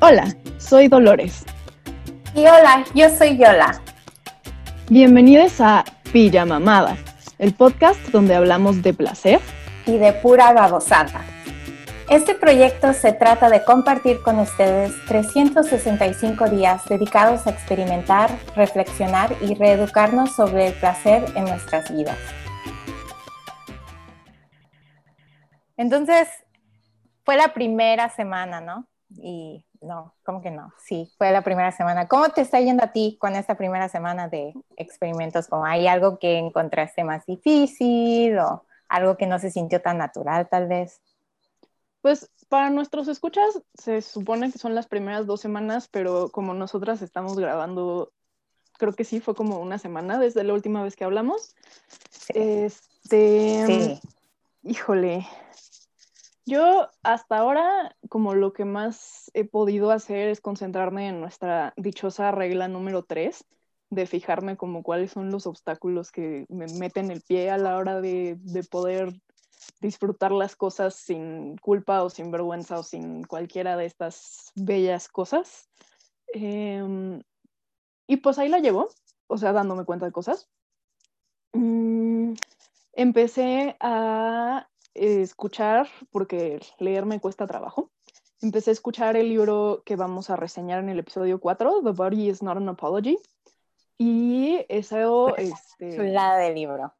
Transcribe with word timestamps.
Hola, 0.00 0.28
soy 0.58 0.86
Dolores. 0.86 1.44
Y 2.32 2.42
hola, 2.42 2.84
yo 2.94 3.10
soy 3.10 3.36
Yola. 3.36 3.82
Bienvenidos 4.88 5.60
a 5.60 5.84
Pijamamada, 6.12 6.96
el 7.40 7.52
podcast 7.52 7.98
donde 8.10 8.36
hablamos 8.36 8.80
de 8.84 8.94
placer 8.94 9.40
y 9.86 9.98
de 9.98 10.12
pura 10.12 10.52
babosada. 10.52 11.24
Este 12.08 12.36
proyecto 12.36 12.92
se 12.92 13.12
trata 13.12 13.50
de 13.50 13.64
compartir 13.64 14.22
con 14.22 14.38
ustedes 14.38 14.94
365 15.08 16.48
días 16.48 16.84
dedicados 16.88 17.48
a 17.48 17.50
experimentar, 17.50 18.30
reflexionar 18.54 19.34
y 19.42 19.54
reeducarnos 19.54 20.30
sobre 20.30 20.68
el 20.68 20.74
placer 20.74 21.24
en 21.34 21.46
nuestras 21.46 21.92
vidas. 21.92 22.18
Entonces, 25.76 26.28
fue 27.24 27.36
la 27.36 27.52
primera 27.52 28.08
semana, 28.10 28.60
¿no? 28.60 28.86
Y 29.10 29.64
no, 29.80 30.14
¿cómo 30.24 30.40
que 30.40 30.50
no? 30.50 30.72
Sí, 30.78 31.12
fue 31.18 31.30
la 31.30 31.42
primera 31.42 31.72
semana. 31.72 32.08
¿Cómo 32.08 32.28
te 32.30 32.40
está 32.40 32.60
yendo 32.60 32.84
a 32.84 32.92
ti 32.92 33.16
con 33.20 33.34
esta 33.36 33.56
primera 33.56 33.88
semana 33.88 34.28
de 34.28 34.54
experimentos? 34.76 35.48
¿Hay 35.64 35.86
algo 35.86 36.18
que 36.18 36.38
encontraste 36.38 37.04
más 37.04 37.26
difícil 37.26 38.38
o 38.38 38.64
algo 38.88 39.16
que 39.16 39.26
no 39.26 39.38
se 39.38 39.50
sintió 39.50 39.80
tan 39.80 39.98
natural 39.98 40.48
tal 40.48 40.68
vez? 40.68 41.00
Pues 42.00 42.30
para 42.48 42.70
nuestros 42.70 43.08
escuchas 43.08 43.62
se 43.74 44.02
supone 44.02 44.50
que 44.50 44.58
son 44.58 44.74
las 44.74 44.86
primeras 44.86 45.26
dos 45.26 45.40
semanas, 45.40 45.88
pero 45.88 46.30
como 46.30 46.54
nosotras 46.54 47.02
estamos 47.02 47.38
grabando, 47.38 48.12
creo 48.78 48.94
que 48.94 49.04
sí, 49.04 49.20
fue 49.20 49.34
como 49.34 49.58
una 49.58 49.78
semana 49.78 50.18
desde 50.18 50.44
la 50.44 50.54
última 50.54 50.82
vez 50.82 50.96
que 50.96 51.04
hablamos. 51.04 51.54
Este, 52.28 53.64
sí. 53.66 54.00
híjole, 54.62 55.26
yo 56.48 56.88
hasta 57.02 57.36
ahora, 57.36 57.94
como 58.08 58.34
lo 58.34 58.52
que 58.52 58.64
más 58.64 59.30
he 59.34 59.44
podido 59.44 59.90
hacer 59.90 60.28
es 60.28 60.40
concentrarme 60.40 61.08
en 61.08 61.20
nuestra 61.20 61.74
dichosa 61.76 62.30
regla 62.30 62.68
número 62.68 63.04
tres, 63.04 63.44
de 63.90 64.06
fijarme 64.06 64.56
como 64.56 64.82
cuáles 64.82 65.12
son 65.12 65.30
los 65.30 65.46
obstáculos 65.46 66.10
que 66.10 66.46
me 66.48 66.66
meten 66.78 67.10
el 67.10 67.20
pie 67.20 67.50
a 67.50 67.58
la 67.58 67.76
hora 67.76 68.00
de, 68.00 68.38
poder 68.70 69.12
disfrutar 69.80 70.32
las 70.32 70.56
cosas 70.56 70.94
sin 70.94 71.56
culpa 71.58 72.02
o 72.02 72.10
sin 72.10 72.30
vergüenza 72.30 72.78
o 72.78 72.82
sin 72.82 73.24
cualquiera 73.24 73.76
de 73.76 73.84
estas 73.84 74.50
bellas 74.54 75.08
cosas. 75.08 75.68
Em, 76.32 77.22
y 78.06 78.16
pues 78.18 78.38
ahí 78.38 78.48
la 78.48 78.58
llevo, 78.58 78.88
o 79.26 79.36
sea, 79.36 79.52
dándome 79.52 79.84
cuenta 79.84 80.06
de 80.06 80.12
cosas. 80.12 80.48
Mm, 81.52 82.32
empecé 82.94 83.76
a 83.80 84.66
escuchar, 84.98 85.88
porque 86.10 86.60
leer 86.78 87.06
me 87.06 87.20
cuesta 87.20 87.46
trabajo, 87.46 87.90
empecé 88.40 88.70
a 88.70 88.72
escuchar 88.72 89.16
el 89.16 89.28
libro 89.28 89.82
que 89.84 89.96
vamos 89.96 90.30
a 90.30 90.36
reseñar 90.36 90.80
en 90.80 90.88
el 90.88 90.98
episodio 90.98 91.40
4, 91.40 91.82
The 91.82 91.90
Body 91.90 92.28
is 92.28 92.42
Not 92.42 92.56
an 92.56 92.68
Apology. 92.68 93.18
Y 93.98 94.64
eso... 94.68 95.36
Este, 95.36 95.96
chulada 95.96 96.38
de 96.38 96.54
libro. 96.54 96.94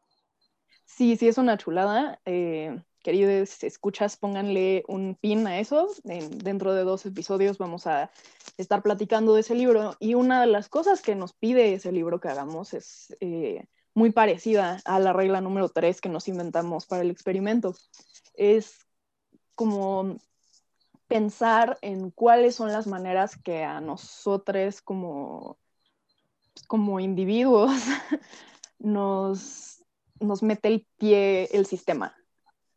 Sí, 0.85 1.17
sí, 1.17 1.29
es 1.29 1.39
una 1.39 1.57
chulada. 1.57 2.21
Eh, 2.25 2.83
queridos 3.03 3.63
escuchas, 3.63 4.17
pónganle 4.17 4.85
un 4.89 5.15
pin 5.15 5.47
a 5.47 5.61
eso. 5.61 5.89
dentro 6.03 6.75
de 6.75 6.83
dos 6.83 7.07
episodios 7.07 7.59
vamos 7.59 7.87
a 7.87 8.11
estar 8.57 8.83
platicando 8.83 9.35
de 9.35 9.43
ese 9.43 9.55
libro. 9.55 9.95
Y 10.01 10.15
una 10.15 10.41
de 10.41 10.49
las 10.49 10.69
cosas 10.69 11.01
que 11.01 11.15
nos 11.15 11.35
pide 11.35 11.75
ese 11.75 11.93
libro 11.93 12.21
que 12.21 12.29
hagamos 12.29 12.75
es 12.75 13.17
eh, 13.21 13.67
muy 13.95 14.13
parecida 14.13 14.81
a 14.85 14.99
la 14.99 15.13
regla 15.13 15.41
número 15.41 15.69
3 15.69 16.01
que 16.01 16.09
nos 16.09 16.29
inventamos 16.29 16.87
para 16.87 17.03
el 17.03 17.11
experimento. 17.11 17.75
Es 18.35 18.87
como 19.55 20.19
pensar 21.09 21.79
en 21.81 22.11
cuáles 22.11 22.55
son 22.55 22.71
las 22.71 22.87
maneras 22.87 23.37
que 23.37 23.65
a 23.65 23.81
nosotros 23.81 24.83
como, 24.83 25.59
como 26.69 27.01
individuos 27.01 27.73
nos, 28.79 29.83
nos 30.21 30.43
mete 30.43 30.69
el 30.69 30.87
pie 30.99 31.49
el 31.53 31.67
sistema, 31.67 32.15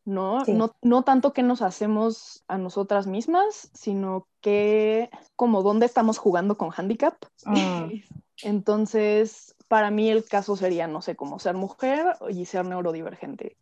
¿no? 0.05 0.43
¿no? 0.45 0.73
No 0.81 1.03
tanto 1.03 1.33
que 1.33 1.43
nos 1.43 1.61
hacemos 1.61 2.43
a 2.47 2.57
nosotras 2.57 3.05
mismas, 3.05 3.69
sino 3.73 4.27
que 4.39 5.09
como 5.35 5.61
dónde 5.61 5.85
estamos 5.85 6.17
jugando 6.17 6.57
con 6.57 6.71
handicap. 6.71 7.15
Mm. 7.45 8.01
Entonces, 8.43 9.55
para 9.71 9.89
mí 9.89 10.09
el 10.09 10.25
caso 10.25 10.57
sería, 10.57 10.85
no 10.85 11.01
sé, 11.01 11.15
como 11.15 11.39
ser 11.39 11.55
mujer 11.55 12.17
y 12.29 12.43
ser 12.43 12.65
neurodivergente. 12.65 13.55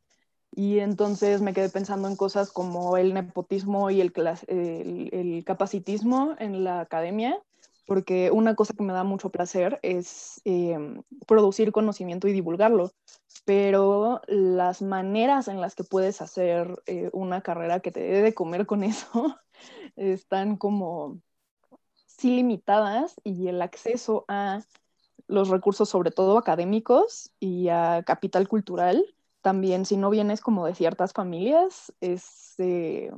Y 0.50 0.80
entonces 0.80 1.40
me 1.40 1.54
quedé 1.54 1.70
pensando 1.70 2.08
en 2.08 2.16
cosas 2.16 2.52
como 2.52 2.98
el 2.98 3.14
nepotismo 3.14 3.92
y 3.92 4.02
el, 4.02 4.12
el, 4.48 5.44
capacitismo 5.46 6.34
en 6.40 6.64
la 6.64 6.80
academia, 6.80 7.40
porque 7.86 8.32
una 8.32 8.56
cosa 8.56 8.74
que 8.74 8.82
me 8.82 8.92
da 8.92 9.04
mucho 9.04 9.30
placer 9.30 9.80
es 9.84 10.42
em, 10.46 11.04
producir 11.28 11.72
conocimiento 11.72 12.28
y 12.28 12.34
divulgarlo, 12.34 12.92
pero 13.46 14.22
las 14.26 14.82
maneras 14.82 15.48
en 15.48 15.62
las 15.62 15.76
que 15.76 15.84
puedes 15.84 16.24
hacer 16.24 16.82
eh, 16.88 17.12
una 17.14 17.42
carrera 17.42 17.82
que 17.82 17.92
te 17.92 18.00
dé 18.00 18.24
de 18.24 18.34
comer 18.34 18.66
con 18.66 18.84
eso 18.84 19.38
están 19.96 20.58
como 20.58 21.22
sí 22.08 22.36
limitadas 22.36 23.22
y 23.24 23.48
el 23.48 23.62
acceso 23.62 24.26
a 24.28 24.64
los 25.28 25.50
recursos, 25.50 25.90
sobre 25.90 26.12
todo 26.12 26.38
académicos 26.38 27.32
y 27.40 27.70
a 27.70 28.04
capital 28.06 28.48
cultural. 28.48 29.06
También, 29.42 29.86
si 29.86 29.98
no 29.98 30.10
vienes 30.10 30.42
como 30.42 30.66
de 30.66 30.76
ciertas 30.76 31.14
familias, 31.14 31.94
es, 32.02 32.56
eh, 32.58 33.12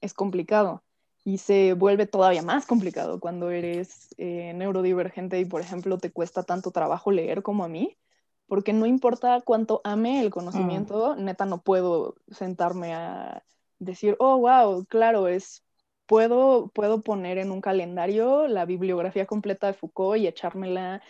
es 0.00 0.14
complicado 0.14 0.82
y 1.24 1.38
se 1.38 1.74
vuelve 1.74 2.06
todavía 2.06 2.42
más 2.42 2.64
complicado 2.64 3.20
cuando 3.20 3.50
eres 3.50 4.14
eh, 4.16 4.52
neurodivergente 4.54 5.38
y, 5.38 5.44
por 5.44 5.60
ejemplo, 5.60 5.98
te 5.98 6.10
cuesta 6.10 6.42
tanto 6.42 6.70
trabajo 6.70 7.10
leer 7.10 7.42
como 7.42 7.64
a 7.64 7.68
mí, 7.68 7.98
porque 8.46 8.72
no 8.72 8.86
importa 8.86 9.42
cuánto 9.44 9.82
ame 9.84 10.22
el 10.22 10.30
conocimiento, 10.30 11.14
mm. 11.14 11.24
neta 11.24 11.44
no 11.44 11.60
puedo 11.60 12.14
sentarme 12.30 12.94
a 12.94 13.44
decir, 13.78 14.16
oh, 14.20 14.38
wow, 14.38 14.86
claro, 14.86 15.28
es 15.28 15.62
puedo, 16.06 16.70
puedo 16.74 17.02
poner 17.02 17.36
en 17.36 17.52
un 17.52 17.60
calendario 17.60 18.48
la 18.48 18.64
bibliografía 18.64 19.26
completa 19.26 19.66
de 19.66 19.74
Foucault 19.74 20.18
y 20.18 20.26
echármela 20.26 21.02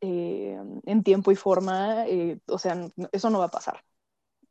eh, 0.00 0.58
en 0.84 1.02
tiempo 1.02 1.30
y 1.30 1.36
forma, 1.36 2.06
eh, 2.06 2.40
o 2.48 2.58
sea, 2.58 2.88
eso 3.12 3.30
no 3.30 3.38
va 3.38 3.46
a 3.46 3.50
pasar, 3.50 3.84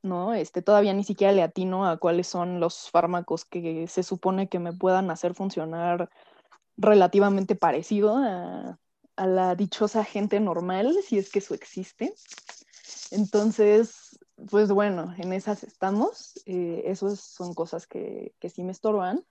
¿no? 0.01 0.33
Este, 0.33 0.61
todavía 0.61 0.93
ni 0.93 1.03
siquiera 1.03 1.33
le 1.33 1.43
atino 1.43 1.87
a 1.87 1.97
cuáles 1.97 2.27
son 2.27 2.59
los 2.59 2.89
fármacos 2.91 3.45
que 3.45 3.87
se 3.87 4.03
supone 4.03 4.49
que 4.49 4.59
me 4.59 4.73
puedan 4.73 5.11
hacer 5.11 5.35
funcionar 5.35 6.09
relativamente 6.77 7.55
parecido 7.55 8.17
a, 8.17 8.79
la 9.17 9.55
dichosa 9.55 10.03
gente 10.03 10.41
normal, 10.41 10.93
si 11.07 11.17
es 11.17 11.31
que 11.31 11.39
eso 11.39 11.53
existe. 11.53 12.13
Entonces, 13.11 14.19
pues 14.49 14.69
bueno, 14.69 15.13
en 15.17 15.31
esas 15.31 15.63
estamos. 15.63 16.33
Eh, 16.45 16.83
esas 16.87 17.21
son 17.21 17.53
cosas 17.53 17.87
que, 17.87 18.35
que 18.39 18.49
sí 18.49 18.63
me 18.63 18.73
estorban. 18.73 19.25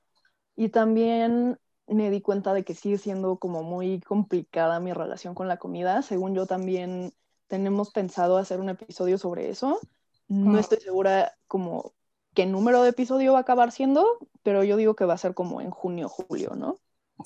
Y 0.56 0.71
también 0.71 1.59
me 1.87 2.11
di 2.11 2.21
cuenta 2.21 2.55
de 2.55 2.65
que 2.65 2.75
sigue 2.75 2.99
siendo 2.99 3.37
como 3.37 3.62
muy 3.62 4.00
complicada 4.00 4.81
mi 4.81 4.93
relación 4.93 5.34
con 5.34 5.49
la 5.49 5.59
comida. 5.59 6.03
Según 6.03 6.34
yo 6.34 6.47
también 6.47 7.12
tenemos 7.49 7.91
pensado 7.91 8.39
hacer 8.39 8.61
un 8.61 8.71
episodio 8.71 9.19
sobre 9.19 9.50
eso. 9.50 9.81
No 10.28 10.59
estoy 10.59 10.81
segura 10.81 11.34
como 11.47 11.93
qué 12.34 12.47
número 12.47 12.83
de 12.83 12.91
episodio 12.91 13.33
va 13.33 13.39
a 13.39 13.43
acabar 13.43 13.72
siendo, 13.72 14.19
pero 14.43 14.65
yo 14.65 14.77
digo 14.77 14.97
que 14.97 15.05
va 15.05 15.15
a 15.15 15.19
ser 15.19 15.34
como 15.34 15.61
en 15.61 15.71
junio, 15.71 16.09
julio, 16.09 16.55
¿no? 16.56 16.78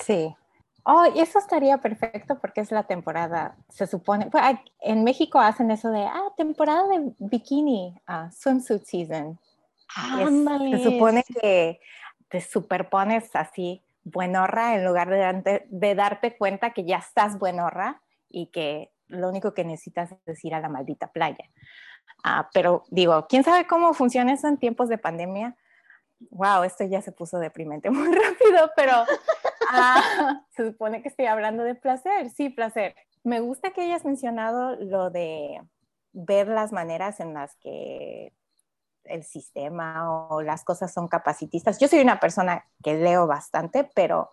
Sí. 0.04 0.34
Oh, 0.84 1.04
y 1.14 1.20
eso 1.20 1.38
estaría 1.38 1.78
perfecto 1.78 2.38
porque 2.40 2.60
es 2.60 2.70
la 2.70 2.84
temporada, 2.84 3.56
se 3.68 3.86
supone, 3.86 4.30
pues, 4.30 4.42
en 4.80 5.04
México 5.04 5.38
hacen 5.38 5.70
eso 5.70 5.90
de, 5.90 6.02
ah, 6.02 6.32
temporada 6.36 6.88
de 6.88 7.12
bikini, 7.18 7.94
ah, 8.06 8.30
swimsuit 8.32 8.84
season. 8.84 9.38
se 9.94 10.84
supone 10.84 11.24
que 11.24 11.80
te 12.28 12.40
superpones 12.40 13.34
así 13.34 13.82
buenorra 14.10 14.74
en 14.74 14.84
lugar 14.84 15.08
de, 15.08 15.66
de 15.68 15.94
darte 15.94 16.36
cuenta 16.36 16.72
que 16.72 16.84
ya 16.84 16.98
estás 16.98 17.38
buenorra 17.38 18.02
y 18.28 18.46
que 18.50 18.92
lo 19.08 19.28
único 19.28 19.54
que 19.54 19.64
necesitas 19.64 20.14
es 20.26 20.44
ir 20.44 20.54
a 20.54 20.60
la 20.60 20.68
maldita 20.68 21.12
playa. 21.12 21.44
Ah, 22.24 22.48
pero 22.52 22.84
digo, 22.90 23.26
¿quién 23.28 23.44
sabe 23.44 23.66
cómo 23.66 23.94
funciona 23.94 24.32
eso 24.32 24.48
en 24.48 24.58
tiempos 24.58 24.88
de 24.88 24.98
pandemia? 24.98 25.56
Wow, 26.30 26.64
esto 26.64 26.84
ya 26.84 27.00
se 27.00 27.12
puso 27.12 27.38
deprimente 27.38 27.90
muy 27.90 28.08
rápido, 28.14 28.70
pero 28.76 28.92
ah, 29.70 30.42
se 30.50 30.66
supone 30.70 31.02
que 31.02 31.08
estoy 31.08 31.26
hablando 31.26 31.62
de 31.62 31.74
placer. 31.74 32.30
Sí, 32.30 32.48
placer. 32.48 32.94
Me 33.24 33.40
gusta 33.40 33.70
que 33.70 33.82
hayas 33.82 34.04
mencionado 34.04 34.76
lo 34.76 35.10
de 35.10 35.60
ver 36.12 36.48
las 36.48 36.72
maneras 36.72 37.20
en 37.20 37.34
las 37.34 37.54
que 37.56 38.32
el 39.08 39.24
sistema 39.24 40.28
o 40.28 40.42
las 40.42 40.64
cosas 40.64 40.92
son 40.92 41.08
capacitistas. 41.08 41.78
Yo 41.78 41.88
soy 41.88 42.00
una 42.00 42.20
persona 42.20 42.64
que 42.82 42.94
leo 42.94 43.26
bastante, 43.26 43.88
pero 43.94 44.32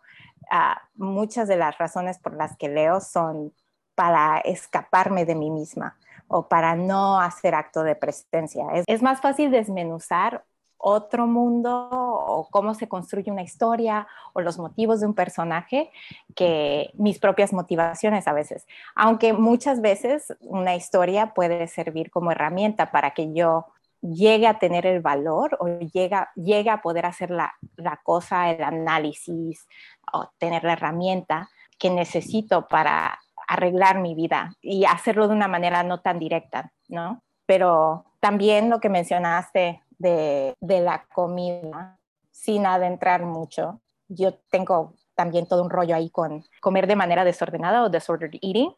ah, 0.51 0.81
muchas 0.95 1.47
de 1.47 1.57
las 1.57 1.77
razones 1.77 2.19
por 2.19 2.35
las 2.35 2.55
que 2.57 2.69
leo 2.69 2.99
son 2.99 3.53
para 3.95 4.39
escaparme 4.39 5.25
de 5.25 5.35
mí 5.35 5.49
misma 5.49 5.97
o 6.27 6.47
para 6.47 6.75
no 6.75 7.19
hacer 7.19 7.55
acto 7.55 7.83
de 7.83 7.95
presencia. 7.95 8.65
Es, 8.87 9.01
más 9.01 9.21
fácil 9.21 9.51
desmenuzar 9.51 10.43
otro 10.77 11.25
mundo 11.25 11.89
o 11.91 12.47
cómo 12.51 12.73
se 12.73 12.87
construye 12.87 13.31
una 13.31 13.41
historia 13.41 14.07
o 14.33 14.41
los 14.41 14.59
motivos 14.59 14.99
de 14.99 15.07
un 15.07 15.13
personaje 15.13 15.91
que 16.35 16.91
mis 16.95 17.19
propias 17.19 17.53
motivaciones 17.53 18.27
a 18.27 18.33
veces. 18.33 18.67
Aunque 18.95 19.33
muchas 19.33 19.81
veces 19.81 20.35
una 20.41 20.75
historia 20.75 21.33
puede 21.33 21.67
servir 21.67 22.11
como 22.11 22.31
herramienta 22.31 22.91
para 22.91 23.11
que 23.11 23.33
yo 23.33 23.67
llegue 24.13 24.47
a 24.47 24.59
tener 24.59 24.85
el 24.85 25.01
valor 25.01 25.57
o 25.59 25.67
llegue, 25.67 26.69
a 26.69 26.81
poder 26.81 27.05
hacer 27.05 27.31
la, 27.31 27.53
la 27.75 27.99
cosa, 28.03 28.49
el 28.51 28.63
análisis 28.63 29.67
o 30.11 30.29
tener 30.37 30.63
la 30.63 30.73
herramienta 30.73 31.49
que 31.77 31.89
necesito 31.89 32.67
para 32.67 33.19
arreglar 33.47 33.99
mi 33.99 34.15
vida 34.15 34.55
y 34.61 34.85
hacerlo 34.85 35.27
de 35.27 35.35
una 35.35 35.47
manera 35.47 35.83
no 35.83 36.01
tan 36.01 36.19
directa, 36.19 36.71
¿no? 36.87 37.21
Pero 37.45 38.05
también 38.19 38.69
lo 38.69 38.79
que 38.79 38.89
mencionaste 38.89 39.83
de, 39.97 40.55
la 40.61 41.05
comida, 41.13 41.97
sin 42.31 42.65
adentrar 42.65 43.23
mucho, 43.23 43.81
yo 44.07 44.35
tengo 44.49 44.93
también 45.15 45.47
todo 45.47 45.63
un 45.63 45.69
rollo 45.69 45.95
ahí 45.95 46.09
con 46.09 46.43
comer 46.59 46.87
de 46.87 46.95
manera 46.95 47.23
desordenada 47.23 47.83
o 47.83 47.89
disordered 47.89 48.39
eating. 48.41 48.73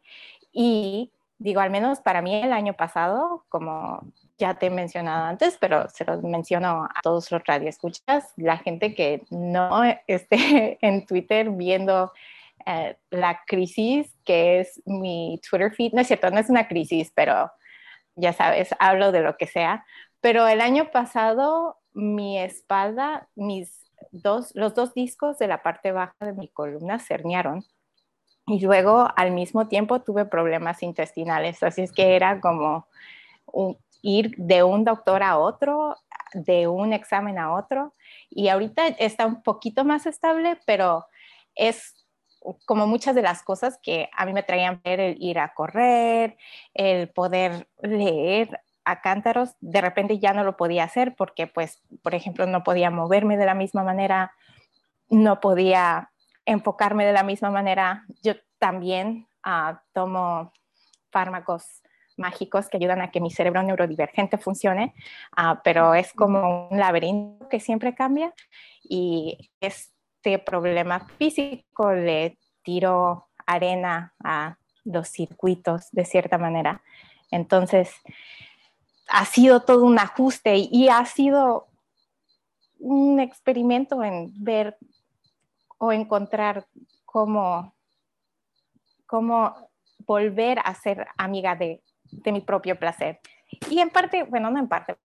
Y 0.51 1.12
digo, 1.39 1.61
al 1.61 1.69
menos 1.69 1.99
para 1.99 2.21
mí 2.21 2.35
el 2.35 2.53
año 2.53 2.73
pasado, 2.73 3.45
como 3.49 4.01
ya 4.37 4.55
te 4.55 4.67
he 4.67 4.69
mencionado 4.69 5.25
antes, 5.25 5.57
pero 5.59 5.89
se 5.89 6.05
lo 6.05 6.21
menciono 6.21 6.85
a 6.85 7.01
todos 7.01 7.31
los 7.31 7.43
radioescuchas, 7.43 8.33
la 8.35 8.57
gente 8.57 8.93
que 8.95 9.23
no 9.29 9.83
esté 10.07 10.77
en 10.81 11.05
Twitter 11.05 11.49
viendo 11.51 12.11
eh, 12.65 12.97
la 13.09 13.41
crisis 13.45 14.13
que 14.25 14.59
es 14.59 14.81
mi 14.85 15.39
Twitter 15.47 15.73
feed. 15.73 15.93
No 15.93 16.01
es 16.01 16.07
cierto, 16.07 16.29
no 16.29 16.39
es 16.39 16.49
una 16.49 16.67
crisis, 16.67 17.11
pero 17.15 17.51
ya 18.15 18.33
sabes, 18.33 18.69
hablo 18.79 19.11
de 19.11 19.21
lo 19.21 19.37
que 19.37 19.47
sea. 19.47 19.85
Pero 20.21 20.47
el 20.47 20.61
año 20.61 20.91
pasado 20.91 21.77
mi 21.97 22.39
espalda, 22.39 23.27
mis 23.35 23.89
dos, 24.11 24.51
los 24.53 24.75
dos 24.75 24.93
discos 24.93 25.39
de 25.39 25.47
la 25.47 25.63
parte 25.63 25.91
baja 25.91 26.13
de 26.19 26.33
mi 26.33 26.47
columna 26.47 26.99
se 26.99 27.15
herniaron. 27.15 27.65
Y 28.47 28.61
luego 28.61 29.09
al 29.15 29.31
mismo 29.31 29.67
tiempo 29.67 30.01
tuve 30.01 30.25
problemas 30.25 30.81
intestinales. 30.81 31.61
Así 31.63 31.81
es 31.81 31.91
que 31.91 32.15
era 32.15 32.39
como 32.39 32.88
ir 34.01 34.33
de 34.38 34.63
un 34.63 34.85
doctor 34.85 35.21
a 35.21 35.38
otro, 35.38 35.97
de 36.33 36.67
un 36.67 36.94
examen 36.94 37.38
a 37.38 37.53
otro. 37.53 37.94
Y 38.29 38.47
ahorita 38.47 38.88
está 38.88 39.25
un 39.25 39.44
poquito 39.44 39.83
más 39.83 40.05
estable, 40.05 40.57
pero 40.65 41.05
es 41.55 42.05
como 42.65 42.88
muchas 42.88 43.15
de 43.15 43.21
las 43.21 43.44
cosas 43.44 43.79
que 43.83 44.09
a 44.15 44.25
mí 44.25 44.31
me 44.31 44.44
traían 44.44 44.81
ver 44.81 45.01
el 45.01 45.21
ir 45.21 45.39
a 45.39 45.53
correr, 45.53 46.38
el 46.73 47.09
poder 47.09 47.67
leer 47.81 48.61
a 48.85 49.01
cántaros, 49.01 49.55
de 49.59 49.81
repente 49.81 50.19
ya 50.19 50.31
no 50.31 50.45
lo 50.45 50.55
podía 50.55 50.85
hacer 50.85 51.15
porque, 51.17 51.45
pues, 51.47 51.81
por 52.01 52.15
ejemplo, 52.15 52.45
no 52.45 52.63
podía 52.63 52.89
moverme 52.89 53.35
de 53.35 53.45
la 53.45 53.53
misma 53.53 53.83
manera, 53.83 54.31
no 55.09 55.41
podía 55.41 56.11
enfocarme 56.47 57.05
de 57.05 57.13
la 57.13 57.21
misma 57.21 57.51
manera. 57.51 58.05
Yo 58.23 58.33
también 58.57 59.27
ah, 59.44 59.83
tomo 59.94 60.51
fármacos 61.11 61.83
mágicos 62.17 62.67
que 62.67 62.77
ayudan 62.77 63.01
a 63.01 63.11
que 63.11 63.21
mi 63.21 63.29
cerebro 63.29 63.61
neurodivergente 63.61 64.39
funcione, 64.39 64.95
ah, 65.35 65.61
pero 65.63 65.94
es 65.94 66.11
como 66.13 66.67
un 66.69 66.79
laberinto 66.79 67.47
que 67.47 67.59
siempre 67.59 67.94
cambia 67.94 68.33
y 68.83 69.51
es 69.61 69.94
este 70.27 70.39
problema 70.39 71.07
físico 71.17 71.94
le 71.94 72.38
tiro 72.61 73.29
arena 73.45 74.13
a 74.23 74.57
los 74.83 75.07
circuitos 75.07 75.89
de 75.91 76.03
cierta 76.03 76.38
manera. 76.38 76.81
Entonces, 77.31 77.94
ha 79.07 79.23
sido 79.23 79.61
todo 79.61 79.85
un 79.85 79.99
ajuste 79.99 80.57
y 80.57 80.89
ha 80.89 81.05
sido 81.05 81.67
un 82.79 83.21
experimento 83.21 84.03
en 84.03 84.33
ver 84.44 84.77
o 85.77 85.91
encontrar 85.91 86.65
cómo, 87.06 87.74
cómo 89.06 89.69
volver 90.00 90.59
a 90.63 90.74
ser 90.75 91.07
amiga 91.18 91.56
de, 91.56 91.81
de 92.12 92.31
mi 92.31 92.41
propio 92.41 92.77
placer. 92.77 93.19
Y 93.69 93.79
en 93.79 93.89
parte, 93.89 94.24
bueno, 94.24 94.50
no 94.50 94.59
en 94.59 94.68
parte, 94.68 94.97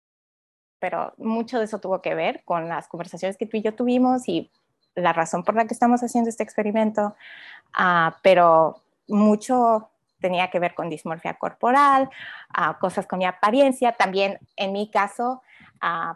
pero 0.78 1.14
mucho 1.18 1.58
de 1.58 1.66
eso 1.66 1.78
tuvo 1.78 2.02
que 2.02 2.14
ver 2.14 2.42
con 2.44 2.68
las 2.68 2.88
conversaciones 2.88 3.36
que 3.36 3.46
tú 3.46 3.56
y 3.56 3.62
yo 3.62 3.74
tuvimos 3.74 4.28
y 4.28 4.50
la 4.94 5.12
razón 5.12 5.42
por 5.44 5.54
la 5.54 5.66
que 5.66 5.74
estamos 5.74 6.02
haciendo 6.02 6.28
este 6.28 6.42
experimento, 6.42 7.14
ah, 7.74 8.18
pero 8.22 8.82
mucho 9.08 9.90
tenía 10.20 10.48
que 10.48 10.58
ver 10.58 10.74
con 10.74 10.88
dismorfia 10.88 11.34
corporal, 11.34 12.08
uh, 12.56 12.78
cosas 12.78 13.06
con 13.06 13.18
mi 13.18 13.26
apariencia, 13.26 13.92
también 13.92 14.38
en 14.56 14.72
mi 14.72 14.88
caso, 14.90 15.42
uh, 15.82 16.14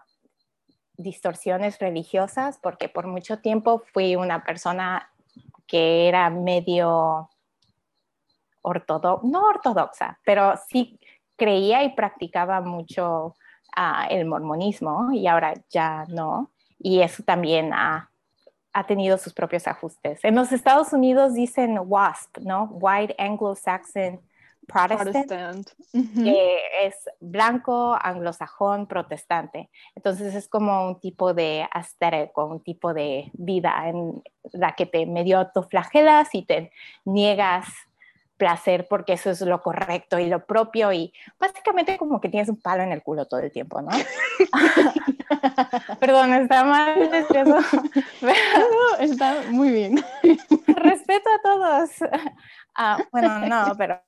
distorsiones 0.96 1.78
religiosas, 1.78 2.58
porque 2.58 2.88
por 2.88 3.06
mucho 3.06 3.38
tiempo 3.38 3.82
fui 3.92 4.16
una 4.16 4.44
persona 4.44 5.10
que 5.66 6.08
era 6.08 6.30
medio 6.30 7.28
ortodoxa, 8.62 9.26
no 9.26 9.46
ortodoxa, 9.46 10.18
pero 10.24 10.54
sí 10.68 10.98
creía 11.36 11.84
y 11.84 11.94
practicaba 11.94 12.60
mucho 12.60 13.34
el 14.08 14.24
mormonismo 14.24 15.12
y 15.12 15.26
ahora 15.26 15.54
ya 15.70 16.04
no. 16.08 16.50
Y 16.78 17.00
eso 17.00 17.22
también 17.22 17.72
ha 17.72 18.10
ha 18.76 18.86
tenido 18.86 19.16
sus 19.16 19.32
propios 19.32 19.66
ajustes. 19.66 20.22
En 20.22 20.34
los 20.34 20.52
Estados 20.52 20.92
Unidos 20.92 21.32
dicen 21.32 21.78
WASP, 21.82 22.40
¿no? 22.40 22.64
White 22.72 23.14
Anglo-Saxon 23.18 24.20
Protestant, 24.66 25.68
que 25.92 26.58
es 26.82 26.94
blanco, 27.20 27.96
anglosajón, 28.00 28.86
protestante. 28.86 29.70
Entonces 29.94 30.34
es 30.34 30.48
como 30.48 30.86
un 30.86 31.00
tipo 31.00 31.34
de 31.34 31.66
asterico, 31.72 32.46
un 32.46 32.60
tipo 32.60 32.92
de 32.92 33.30
vida 33.34 33.88
en 33.88 34.22
la 34.52 34.74
que 34.74 34.86
te 34.86 35.06
medio 35.06 35.38
autoflagelas 35.38 36.34
y 36.34 36.42
te 36.42 36.70
niegas 37.04 37.66
placer 38.36 38.86
porque 38.88 39.14
eso 39.14 39.30
es 39.30 39.40
lo 39.40 39.62
correcto 39.62 40.18
y 40.18 40.26
lo 40.26 40.44
propio 40.44 40.92
y 40.92 41.12
básicamente 41.38 41.96
como 41.96 42.20
que 42.20 42.28
tienes 42.28 42.48
un 42.48 42.60
palo 42.60 42.82
en 42.82 42.92
el 42.92 43.02
culo 43.02 43.26
todo 43.26 43.40
el 43.40 43.50
tiempo, 43.50 43.80
¿no? 43.82 43.90
Perdón, 46.00 46.34
está 46.34 46.64
mal 46.64 46.98
eso. 46.98 47.58
está 49.00 49.42
muy 49.50 49.70
bien. 49.70 50.04
Respeto 50.66 51.30
a 51.30 51.42
todos. 51.42 51.90
Ah, 52.74 52.98
bueno, 53.10 53.38
no, 53.40 53.74
pero 53.76 54.00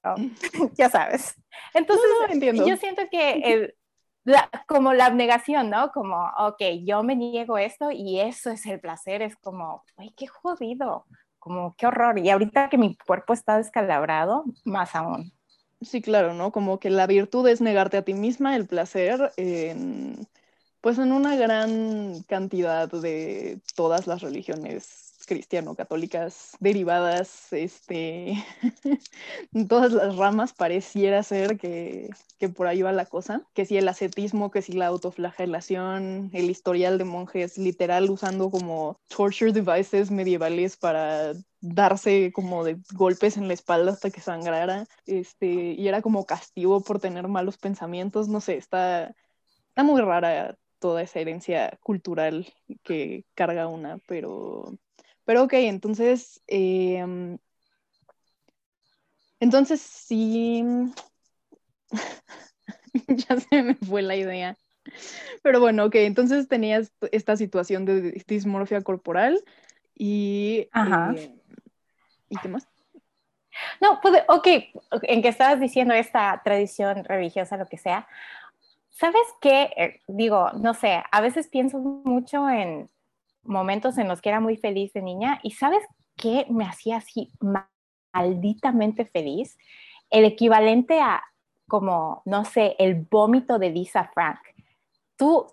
ya 0.75 0.91
sabes. 0.91 1.35
Entonces, 1.75 2.05
entiendo. 2.29 2.67
yo 2.67 2.77
siento 2.77 3.03
que 3.11 3.75
como 4.67 4.93
la 4.93 5.07
abnegación, 5.07 5.71
¿no? 5.71 5.91
Como, 5.91 6.31
ok, 6.39 6.63
yo 6.85 7.03
me 7.03 7.17
niego 7.17 7.57
esto 7.57 7.91
y 7.91 8.21
eso 8.21 8.51
es 8.51 8.67
el 8.67 8.79
placer, 8.79 9.23
es 9.23 9.37
como, 9.37 9.85
ay, 9.97 10.13
qué 10.17 10.27
jodido 10.27 11.07
como 11.39 11.75
qué 11.77 11.87
horror. 11.87 12.19
Y 12.19 12.31
ahorita 12.31 12.69
que 12.69 12.79
mi 12.79 12.97
cuerpo 12.97 13.33
está 13.33 13.57
descalabrado, 13.57 14.45
más 14.65 14.95
aún. 14.95 15.33
Sí, 15.81 16.03
claro, 16.03 16.35
¿no? 16.35 16.51
Como 16.51 16.81
que 16.81 16.91
la 16.91 17.07
virtud 17.07 17.47
es 17.49 17.61
negarte 17.61 17.97
a 17.97 18.03
ti 18.03 18.15
misma 18.15 18.57
el 18.57 18.67
placer 18.67 19.33
pues 20.81 20.99
en 20.99 21.13
una 21.13 21.37
gran 21.37 22.23
cantidad 22.25 22.89
de 22.89 23.61
todas 23.75 24.07
las 24.07 24.23
religiones 24.23 25.08
cristiano-católicas 25.29 26.57
derivadas, 26.59 27.53
este, 27.53 28.45
todas 29.69 29.93
las 29.93 30.17
ramas 30.17 30.53
pareciera 30.55 31.23
ser 31.23 31.59
que, 31.59 32.11
que, 32.39 32.49
por 32.49 32.67
ahí 32.67 32.83
va 32.83 32.93
la 32.93 33.05
cosa, 33.05 33.43
que 33.55 33.67
si 33.67 33.77
el 33.77 33.87
ascetismo, 33.89 34.51
que 34.51 34.63
si 34.63 34.73
la 34.73 34.87
autoflagelación, 34.87 36.31
el 36.33 36.51
historial 36.51 36.99
de 36.99 37.05
monjes 37.05 37.59
literal 37.59 38.11
usando 38.11 38.51
como 38.51 38.99
torture 39.09 39.53
devices 39.53 40.11
medievales 40.11 40.77
para 40.77 41.35
darse 41.61 42.33
como 42.33 42.65
de 42.65 42.79
golpes 42.95 43.37
en 43.37 43.49
la 43.49 43.55
espalda 43.55 43.93
hasta 43.93 44.11
que 44.11 44.21
sangrara, 44.21 44.87
este, 45.07 45.47
y 45.47 45.87
era 45.87 46.03
como 46.03 46.25
castigo 46.27 46.81
por 46.83 47.01
tener 47.01 47.29
malos 47.29 47.59
pensamientos, 47.59 48.29
no 48.29 48.41
sé, 48.41 48.57
está, 48.57 49.15
está 49.69 49.83
muy 49.83 50.01
rara 50.01 50.57
toda 50.79 51.03
esa 51.03 51.21
herencia 51.21 51.79
cultural 51.83 52.47
que 52.83 53.25
carga 53.35 53.67
una, 53.69 53.99
pero 54.07 54.79
pero 55.29 55.43
ok, 55.43 55.53
entonces, 55.53 56.41
em, 56.47 57.37
entonces 59.41 59.79
sí, 59.79 60.65
ya 63.09 63.39
se 63.39 63.63
me 63.63 63.75
fue 63.75 64.01
la 64.01 64.17
idea. 64.17 64.57
Pero 65.43 65.61
bueno, 65.61 65.85
ok, 65.85 65.97
entonces 65.97 66.49
tenías 66.49 66.95
esta 67.13 67.37
situación 67.37 67.85
de 67.85 68.25
dismorfia 68.27 68.81
corporal 68.81 69.45
y... 69.95 70.67
Ajá. 70.73 71.13
Eh, 71.15 71.35
¿Y 72.31 72.39
qué 72.39 72.49
más? 72.49 72.67
No, 73.83 74.01
pues, 74.01 74.23
ok, 74.29 74.47
en 75.03 75.21
que 75.21 75.29
estabas 75.29 75.61
diciendo 75.61 75.93
esta 75.93 76.41
tradición 76.43 77.05
religiosa, 77.05 77.59
lo 77.59 77.67
que 77.67 77.77
sea, 77.77 78.09
¿sabes 78.89 79.27
qué? 79.43 79.69
Eh, 79.77 80.01
digo, 80.07 80.53
no 80.53 80.73
sé, 80.73 81.03
a 81.13 81.21
veces 81.21 81.49
pienso 81.49 81.79
mucho 81.81 82.49
en, 82.49 82.89
momentos 83.49 83.99
en 83.99 84.09
los 84.09 84.21
que 84.21 84.29
era 84.29 84.41
muy 84.41 84.57
feliz 84.57 84.93
de 84.93 85.03
niña 85.03 85.41
y 85.43 85.53
¿sabes 85.53 85.83
qué 86.17 86.47
me 86.51 86.65
hacía 86.65 86.99
así 86.99 87.33
malditamente 88.13 89.05
feliz? 89.05 89.57
El 90.11 90.25
equivalente 90.25 91.01
a 91.01 91.23
como, 91.67 92.23
no 92.25 92.45
sé, 92.45 92.77
el 92.79 92.95
vómito 92.95 93.59
de 93.59 93.71
Lisa 93.71 94.11
Frank. 94.15 94.39
Tú, 95.17 95.47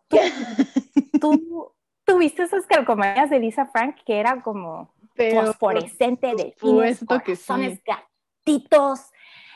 ¿Tú, 1.20 1.74
¿Tuviste 2.06 2.44
esas 2.44 2.68
calcomanías 2.68 3.30
de 3.32 3.40
Lisa 3.40 3.66
Frank 3.66 3.98
que 4.06 4.20
era 4.20 4.42
como 4.44 4.94
fosforescente, 5.16 6.34
delfines, 6.36 7.04
corazones, 7.06 7.82
gatitos, 7.84 9.12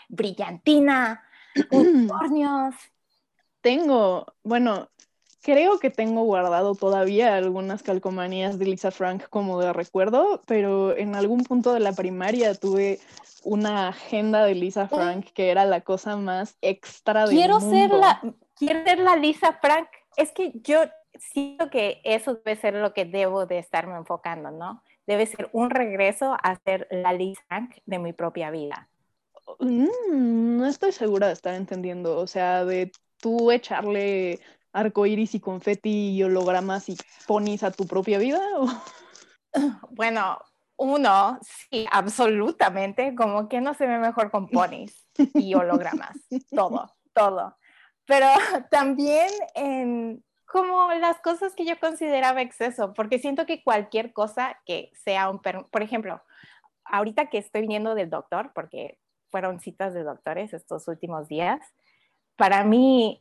brillantina, 0.07 1.23
unicornios? 1.71 2.75
Tengo, 3.61 4.25
bueno, 4.43 4.89
creo 5.41 5.79
que 5.79 5.89
tengo 5.89 6.23
guardado 6.23 6.75
todavía 6.75 7.35
algunas 7.35 7.83
calcomanías 7.83 8.59
de 8.59 8.65
Lisa 8.65 8.91
Frank 8.91 9.23
como 9.29 9.59
de 9.59 9.73
recuerdo, 9.73 10.41
pero 10.45 10.95
en 10.95 11.15
algún 11.15 11.43
punto 11.43 11.73
de 11.73 11.79
la 11.79 11.93
primaria 11.93 12.55
tuve 12.55 12.99
una 13.43 13.89
agenda 13.89 14.43
de 14.43 14.55
Lisa 14.55 14.87
Frank 14.87 15.27
que 15.33 15.49
era 15.49 15.65
la 15.65 15.81
cosa 15.81 16.17
más 16.17 16.57
extra 16.61 17.25
de 17.25 17.35
quiero 17.35 17.59
ser 17.61 17.91
la 17.91 18.21
quiero 18.55 18.83
ser 18.83 18.99
la 18.99 19.15
Lisa 19.15 19.57
Frank. 19.61 19.87
Es 20.17 20.31
que 20.31 20.51
yo 20.63 20.81
siento 21.17 21.69
que 21.69 22.01
eso 22.03 22.35
debe 22.35 22.59
ser 22.59 22.73
lo 22.75 22.93
que 22.93 23.05
debo 23.05 23.45
de 23.45 23.59
estarme 23.59 23.95
enfocando 23.95 24.51
no 24.51 24.83
debe 25.09 25.25
ser 25.25 25.49
un 25.53 25.71
regreso 25.71 26.37
a 26.43 26.55
ser 26.63 26.87
la 26.91 27.13
Lisa 27.13 27.41
Frank 27.47 27.77
de 27.87 27.97
mi 27.97 28.13
propia 28.13 28.51
vida. 28.51 28.87
Mm, 29.57 30.57
no 30.57 30.67
estoy 30.67 30.91
segura 30.91 31.25
de 31.25 31.33
estar 31.33 31.55
entendiendo 31.55 32.17
o 32.17 32.27
sea 32.27 32.63
de 32.63 32.91
tú 33.19 33.49
echarle 33.49 34.39
arcoíris 34.73 35.35
y 35.35 35.39
confeti 35.39 36.11
y 36.11 36.23
hologramas 36.23 36.89
y 36.89 36.97
ponis 37.27 37.63
a 37.63 37.71
tu 37.71 37.87
propia 37.87 38.17
vida 38.17 38.39
bueno 39.91 40.39
uno, 40.79 41.37
sí, 41.41 41.85
absolutamente, 41.91 43.13
como 43.13 43.49
que 43.49 43.59
no 43.59 43.73
se 43.73 43.85
ve 43.85 43.97
mejor 43.97 44.31
con 44.31 44.47
ponis 44.47 45.05
y 45.33 45.53
hologramas, 45.53 46.17
todo, 46.55 46.95
todo. 47.13 47.57
Pero 48.05 48.27
también 48.71 49.29
en 49.55 50.23
como 50.45 50.91
las 50.93 51.19
cosas 51.19 51.53
que 51.53 51.65
yo 51.65 51.77
consideraba 51.79 52.41
exceso, 52.41 52.93
porque 52.93 53.19
siento 53.19 53.45
que 53.45 53.61
cualquier 53.61 54.13
cosa 54.13 54.57
que 54.65 54.89
sea 54.95 55.29
un, 55.29 55.39
por 55.41 55.83
ejemplo, 55.83 56.23
ahorita 56.85 57.27
que 57.27 57.37
estoy 57.39 57.61
viniendo 57.61 57.93
del 57.93 58.09
doctor, 58.09 58.51
porque 58.55 58.97
fueron 59.27 59.59
citas 59.59 59.93
de 59.93 60.03
doctores 60.03 60.53
estos 60.53 60.87
últimos 60.87 61.27
días, 61.27 61.59
para 62.37 62.63
mí 62.63 63.19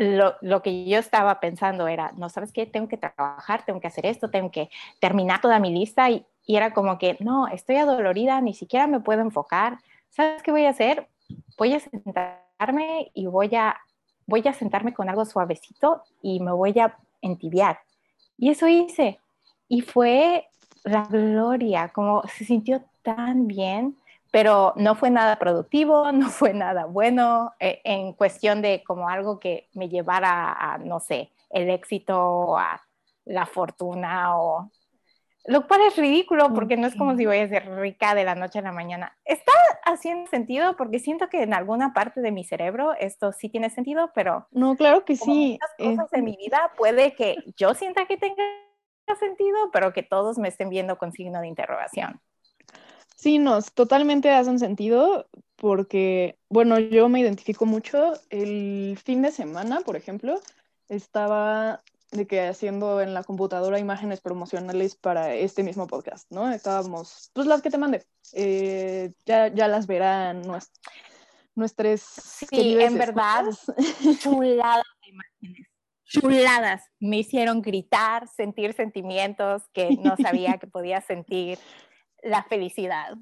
lo, 0.00 0.34
lo, 0.40 0.62
que 0.62 0.86
yo 0.86 0.98
estaba 0.98 1.40
pensando 1.40 1.86
era, 1.86 2.12
no 2.16 2.30
sabes 2.30 2.52
qué, 2.52 2.64
tengo 2.64 2.88
que 2.88 2.96
trabajar, 2.96 3.66
tengo 3.66 3.80
que 3.80 3.86
hacer 3.86 4.06
esto, 4.06 4.30
tengo 4.30 4.50
que 4.50 4.70
terminar 4.98 5.42
toda 5.42 5.58
mi 5.58 5.70
lista 5.70 6.08
y, 6.08 6.24
y 6.46 6.56
era 6.56 6.72
como 6.72 6.96
que, 6.96 7.18
no, 7.20 7.48
estoy 7.48 7.76
adolorida, 7.76 8.40
ni 8.40 8.54
siquiera 8.54 8.86
me 8.86 9.00
puedo 9.00 9.20
enfocar. 9.20 9.78
¿Sabes 10.08 10.42
qué 10.42 10.52
voy 10.52 10.64
a 10.64 10.70
hacer? 10.70 11.06
Voy 11.58 11.74
a 11.74 11.80
sentarme 11.80 13.10
y 13.12 13.26
voy 13.26 13.54
a, 13.54 13.76
voy 14.24 14.42
a 14.48 14.54
sentarme 14.54 14.94
con 14.94 15.10
algo 15.10 15.26
suavecito 15.26 16.02
y 16.22 16.40
me 16.40 16.52
voy 16.52 16.78
a 16.78 16.96
entibiar. 17.20 17.80
Y 18.38 18.48
eso 18.48 18.68
hice. 18.68 19.20
Y 19.68 19.82
fue 19.82 20.48
la 20.82 21.02
gloria, 21.02 21.90
como 21.90 22.22
se 22.22 22.46
sintió 22.46 22.82
tan 23.02 23.46
bien, 23.46 23.98
pero 24.30 24.72
no 24.76 24.94
fue 24.94 25.10
nada 25.10 25.38
productivo, 25.38 26.12
no 26.12 26.28
fue 26.30 26.52
nada 26.54 26.86
bueno 26.86 27.52
eh, 27.58 27.80
en 27.84 28.12
cuestión 28.12 28.62
de 28.62 28.82
como 28.84 29.08
algo 29.08 29.38
que 29.40 29.68
me 29.74 29.88
llevara 29.88 30.52
a, 30.52 30.78
no 30.78 31.00
sé, 31.00 31.30
el 31.50 31.70
éxito, 31.70 32.56
a 32.58 32.80
la 33.24 33.46
fortuna 33.46 34.38
o 34.38 34.70
lo 35.46 35.66
cual 35.66 35.80
es 35.82 35.96
ridículo 35.96 36.52
porque 36.52 36.76
no 36.76 36.86
es 36.86 36.94
como 36.94 37.16
si 37.16 37.24
voy 37.24 37.38
a 37.38 37.48
ser 37.48 37.68
rica 37.76 38.14
de 38.14 38.24
la 38.24 38.34
noche 38.34 38.58
a 38.58 38.62
la 38.62 38.72
mañana. 38.72 39.16
Está 39.24 39.52
haciendo 39.84 40.28
sentido 40.30 40.76
porque 40.76 40.98
siento 40.98 41.28
que 41.28 41.42
en 41.42 41.54
alguna 41.54 41.94
parte 41.94 42.20
de 42.20 42.30
mi 42.30 42.44
cerebro 42.44 42.94
esto 42.98 43.32
sí 43.32 43.48
tiene 43.48 43.70
sentido, 43.70 44.10
pero... 44.14 44.46
No, 44.50 44.76
claro 44.76 45.04
que 45.04 45.16
sí. 45.16 45.58
Muchas 45.78 45.96
cosas 45.96 46.10
de 46.10 46.22
mi 46.22 46.36
vida 46.36 46.70
puede 46.76 47.14
que 47.14 47.36
yo 47.56 47.74
sienta 47.74 48.04
que 48.04 48.18
tenga 48.18 48.44
sentido, 49.18 49.70
pero 49.72 49.92
que 49.92 50.02
todos 50.02 50.38
me 50.38 50.48
estén 50.48 50.68
viendo 50.68 50.98
con 50.98 51.10
signo 51.12 51.40
de 51.40 51.48
interrogación. 51.48 52.20
Sí, 53.20 53.38
no, 53.38 53.60
totalmente 53.60 54.30
hacen 54.30 54.58
sentido 54.58 55.28
porque, 55.56 56.38
bueno, 56.48 56.78
yo 56.78 57.10
me 57.10 57.20
identifico 57.20 57.66
mucho. 57.66 58.14
El 58.30 58.98
fin 59.04 59.20
de 59.20 59.30
semana, 59.30 59.82
por 59.82 59.94
ejemplo, 59.94 60.40
estaba 60.88 61.82
de 62.12 62.26
que 62.26 62.40
haciendo 62.40 63.02
en 63.02 63.12
la 63.12 63.22
computadora 63.22 63.78
imágenes 63.78 64.22
promocionales 64.22 64.96
para 64.96 65.34
este 65.34 65.62
mismo 65.62 65.86
podcast, 65.86 66.30
¿no? 66.30 66.50
Estábamos, 66.50 67.30
pues 67.34 67.46
las 67.46 67.60
que 67.60 67.68
te 67.68 67.76
mandé, 67.76 68.06
eh, 68.32 69.12
ya, 69.26 69.48
ya 69.48 69.68
las 69.68 69.86
verán 69.86 70.40
nuestras 71.54 72.00
Sí, 72.00 72.80
en 72.80 72.96
verdad, 72.96 73.44
chuladas 74.22 74.86
de 75.02 75.10
imágenes, 75.10 75.68
chuladas. 76.04 76.84
Me 76.98 77.18
hicieron 77.18 77.60
gritar, 77.60 78.28
sentir 78.28 78.72
sentimientos 78.72 79.64
que 79.74 79.90
no 80.02 80.16
sabía 80.16 80.56
que 80.56 80.66
podía 80.66 81.02
sentir, 81.02 81.58
la 82.22 82.44
felicidad. 82.44 83.16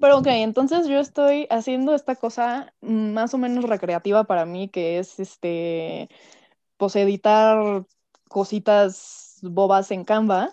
Pero 0.00 0.18
ok, 0.18 0.26
entonces 0.28 0.88
yo 0.88 0.98
estoy 0.98 1.46
haciendo 1.50 1.94
esta 1.94 2.16
cosa 2.16 2.74
más 2.80 3.32
o 3.32 3.38
menos 3.38 3.64
recreativa 3.64 4.24
para 4.24 4.44
mí, 4.44 4.68
que 4.68 4.98
es 4.98 5.20
este, 5.20 6.08
pues 6.76 6.96
editar 6.96 7.84
cositas 8.28 9.38
bobas 9.42 9.90
en 9.92 10.04
Canva 10.04 10.50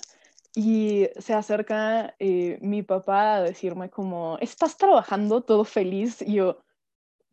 y 0.54 1.08
se 1.18 1.34
acerca 1.34 2.16
eh, 2.20 2.60
mi 2.62 2.84
papá 2.84 3.36
a 3.36 3.42
decirme 3.42 3.90
como, 3.90 4.38
¿estás 4.40 4.78
trabajando 4.78 5.42
todo 5.42 5.64
feliz? 5.64 6.22
Y 6.22 6.36
yo, 6.36 6.64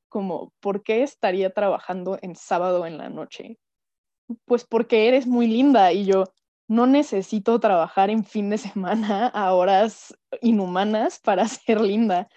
como, 0.09 0.53
¿por 0.61 0.83
qué 0.83 1.03
estaría 1.03 1.53
trabajando 1.53 2.19
en 2.23 2.37
sábado 2.37 2.87
en 2.87 2.97
la 2.97 3.09
noche? 3.09 3.59
Pues 4.45 4.65
porque 4.65 5.09
eres 5.09 5.27
muy 5.27 5.47
linda 5.47 5.93
y 5.93 6.05
yo 6.07 6.25
no 6.69 6.87
necesito 6.87 7.59
trabajar 7.61 8.11
en 8.11 8.25
fin 8.25 8.51
de 8.51 8.59
semana 8.59 9.29
a 9.29 9.53
horas 9.55 10.18
inhumanas 10.41 11.19
para 11.19 11.47
ser 11.49 11.81
linda. 11.81 12.29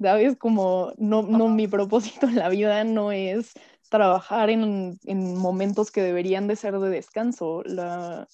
¿Sabes? 0.00 0.36
Como 0.36 0.92
no, 0.96 1.22
no, 1.22 1.48
mi 1.48 1.66
propósito 1.66 2.28
en 2.28 2.36
la 2.36 2.48
vida 2.48 2.84
no 2.84 3.10
es 3.10 3.52
trabajar 3.88 4.50
en, 4.50 4.98
momentos 5.36 5.90
que 5.90 6.02
deberían 6.02 6.46
de 6.46 6.56
ser 6.56 6.78
de 6.78 6.90
descanso. 6.90 7.62
La, 7.64 8.28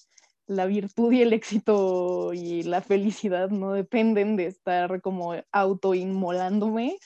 virtud 0.67 1.11
y 1.11 1.23
el 1.23 1.33
éxito 1.33 2.33
y 2.33 2.61
la 2.63 2.81
felicidad 2.81 3.49
no 3.49 3.71
dependen 3.71 4.35
de 4.35 4.45
estar 4.45 5.01
como 5.01 5.33
autoinmolándome 5.51 6.97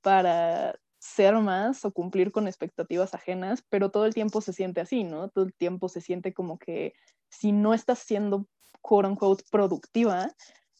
para 0.00 0.78
ser 1.00 1.34
más 1.34 1.84
o 1.84 1.92
cumplir 1.92 2.30
con 2.30 2.46
expectativas 2.46 3.14
ajenas, 3.14 3.64
pero 3.68 3.90
todo 3.90 4.06
el 4.06 4.14
tiempo 4.14 4.40
se 4.40 4.52
siente 4.52 4.80
así, 4.80 5.04
¿no? 5.04 5.28
Todo 5.28 5.44
el 5.44 5.54
tiempo 5.54 5.88
se 5.88 6.00
siente 6.00 6.32
como 6.32 6.58
que 6.58 6.94
si 7.28 7.52
no 7.52 7.74
estás 7.74 7.98
siendo, 7.98 8.46
quote 8.80 9.08
unquote, 9.08 9.44
productiva, 9.50 10.32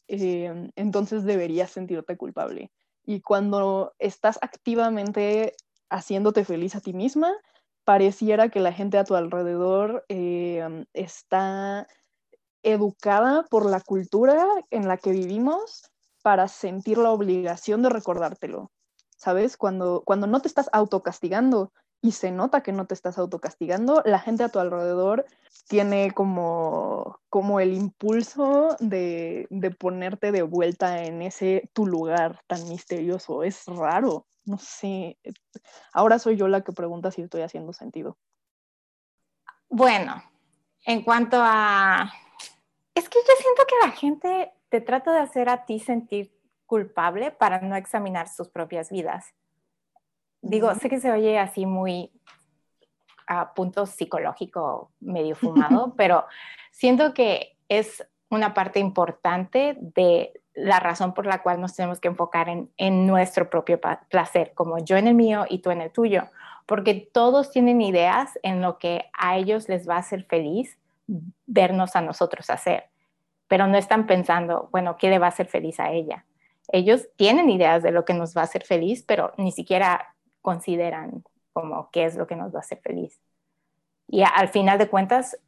eh, 0.07 0.71
entonces 0.75 1.23
deberías 1.23 1.71
sentirte 1.71 2.17
culpable. 2.17 2.71
Y 3.05 3.21
cuando 3.21 3.93
estás 3.99 4.39
activamente 4.41 5.55
haciéndote 5.89 6.43
feliz 6.43 6.75
a 6.75 6.81
ti 6.81 6.93
misma, 6.93 7.31
pareciera 7.83 8.49
que 8.49 8.59
la 8.59 8.73
gente 8.73 8.97
a 8.97 9.03
tu 9.03 9.15
alrededor 9.15 10.05
eh, 10.09 10.85
está 10.93 11.87
educada 12.63 13.43
por 13.43 13.69
la 13.69 13.79
cultura 13.79 14.47
en 14.71 14.87
la 14.87 14.97
que 14.97 15.11
vivimos 15.11 15.91
para 16.23 16.47
sentir 16.47 16.97
la 16.97 17.11
obligación 17.11 17.83
de 17.83 17.89
recordártelo. 17.89 18.71
¿Sabes? 19.17 19.55
Cuando, 19.55 20.03
cuando 20.03 20.27
no 20.27 20.41
te 20.41 20.47
estás 20.47 20.69
autocastigando 20.73 21.71
y 22.01 22.11
se 22.11 22.31
nota 22.31 22.61
que 22.61 22.71
no 22.71 22.85
te 22.85 22.93
estás 22.93 23.17
autocastigando, 23.17 24.01
la 24.05 24.19
gente 24.19 24.43
a 24.43 24.49
tu 24.49 24.59
alrededor 24.59 25.25
tiene 25.67 26.11
como, 26.11 27.19
como 27.29 27.59
el 27.59 27.73
impulso 27.73 28.75
de, 28.79 29.47
de 29.49 29.71
ponerte 29.71 30.31
de 30.31 30.43
vuelta 30.43 31.03
en 31.03 31.21
ese 31.21 31.69
tu 31.73 31.87
lugar 31.87 32.41
tan 32.47 32.67
misterioso. 32.69 33.43
Es 33.43 33.65
raro 33.65 34.27
no 34.45 34.57
sé, 34.59 35.17
ahora 35.91 36.19
soy 36.19 36.37
yo 36.37 36.47
la 36.47 36.61
que 36.61 36.71
pregunta 36.71 37.11
si 37.11 37.23
estoy 37.23 37.41
haciendo 37.41 37.73
sentido. 37.73 38.17
Bueno, 39.69 40.23
en 40.85 41.03
cuanto 41.03 41.37
a... 41.39 42.11
Es 42.93 43.09
que 43.09 43.19
yo 43.19 43.33
siento 43.41 43.63
que 43.67 43.87
la 43.87 43.91
gente 43.91 44.53
te 44.69 44.81
trata 44.81 45.11
de 45.11 45.19
hacer 45.19 45.49
a 45.49 45.65
ti 45.65 45.79
sentir 45.79 46.39
culpable 46.65 47.31
para 47.31 47.59
no 47.59 47.75
examinar 47.75 48.29
sus 48.29 48.49
propias 48.49 48.89
vidas. 48.89 49.33
Digo, 50.47 50.75
sé 50.75 50.89
que 50.89 50.99
se 50.99 51.11
oye 51.11 51.39
así 51.39 51.65
muy 51.65 52.11
a 53.25 53.55
punto 53.55 53.87
psicológico 53.87 54.91
medio 54.99 55.35
fumado, 55.35 55.93
pero 55.97 56.25
siento 56.69 57.15
que 57.15 57.57
es 57.67 58.07
una 58.29 58.53
parte 58.53 58.79
importante 58.79 59.75
de 59.79 60.39
la 60.53 60.79
razón 60.79 61.15
por 61.15 61.25
la 61.25 61.41
cual 61.41 61.59
nos 61.59 61.75
tenemos 61.75 61.99
que 61.99 62.09
enfocar 62.09 62.47
en, 62.49 63.07
nuestro 63.07 63.49
propio 63.49 63.81
placer, 64.07 64.53
como 64.53 64.77
yo 64.77 64.97
en 64.97 65.07
el 65.07 65.15
mío 65.15 65.47
y 65.49 65.59
tú 65.59 65.71
en 65.71 65.81
el 65.81 65.91
tuyo, 65.91 66.29
porque 66.67 67.09
todos 67.11 67.49
tienen 67.49 67.81
ideas 67.81 68.37
en 68.43 68.61
lo 68.61 68.77
que 68.77 69.09
a 69.17 69.37
ellos 69.37 69.67
les 69.67 69.89
va 69.89 69.95
a 69.95 69.99
hacer 69.99 70.25
feliz 70.25 70.77
vernos 71.47 71.95
a 71.95 72.01
nosotros 72.01 72.51
hacer, 72.51 72.85
pero 73.47 73.65
no 73.65 73.77
están 73.77 74.05
pensando, 74.05 74.69
bueno, 74.71 74.95
¿qué 74.97 75.09
le 75.09 75.17
va 75.17 75.25
a 75.25 75.29
hacer 75.29 75.47
feliz 75.47 75.79
a 75.79 75.91
ella? 75.91 76.23
Ellos 76.67 77.07
tienen 77.15 77.49
ideas 77.49 77.81
de 77.81 77.91
lo 77.91 78.05
que 78.05 78.13
nos 78.13 78.37
va 78.37 78.41
a 78.41 78.45
hacer 78.45 78.63
feliz, 78.63 79.03
pero 79.03 79.33
ni 79.37 79.51
siquiera 79.51 80.14
consideran 80.45 81.23
como 81.53 81.89
qué 81.89 82.05
es 82.05 82.15
lo 82.15 82.27
que 82.27 82.35
nos 82.35 82.53
va 82.53 82.59
a 82.59 82.59
hacer 82.59 82.77
feliz. 82.77 83.19
Y 84.07 84.21
al 84.21 84.49
final 84.49 84.77
de 84.77 84.87
cuentas, 84.87 85.39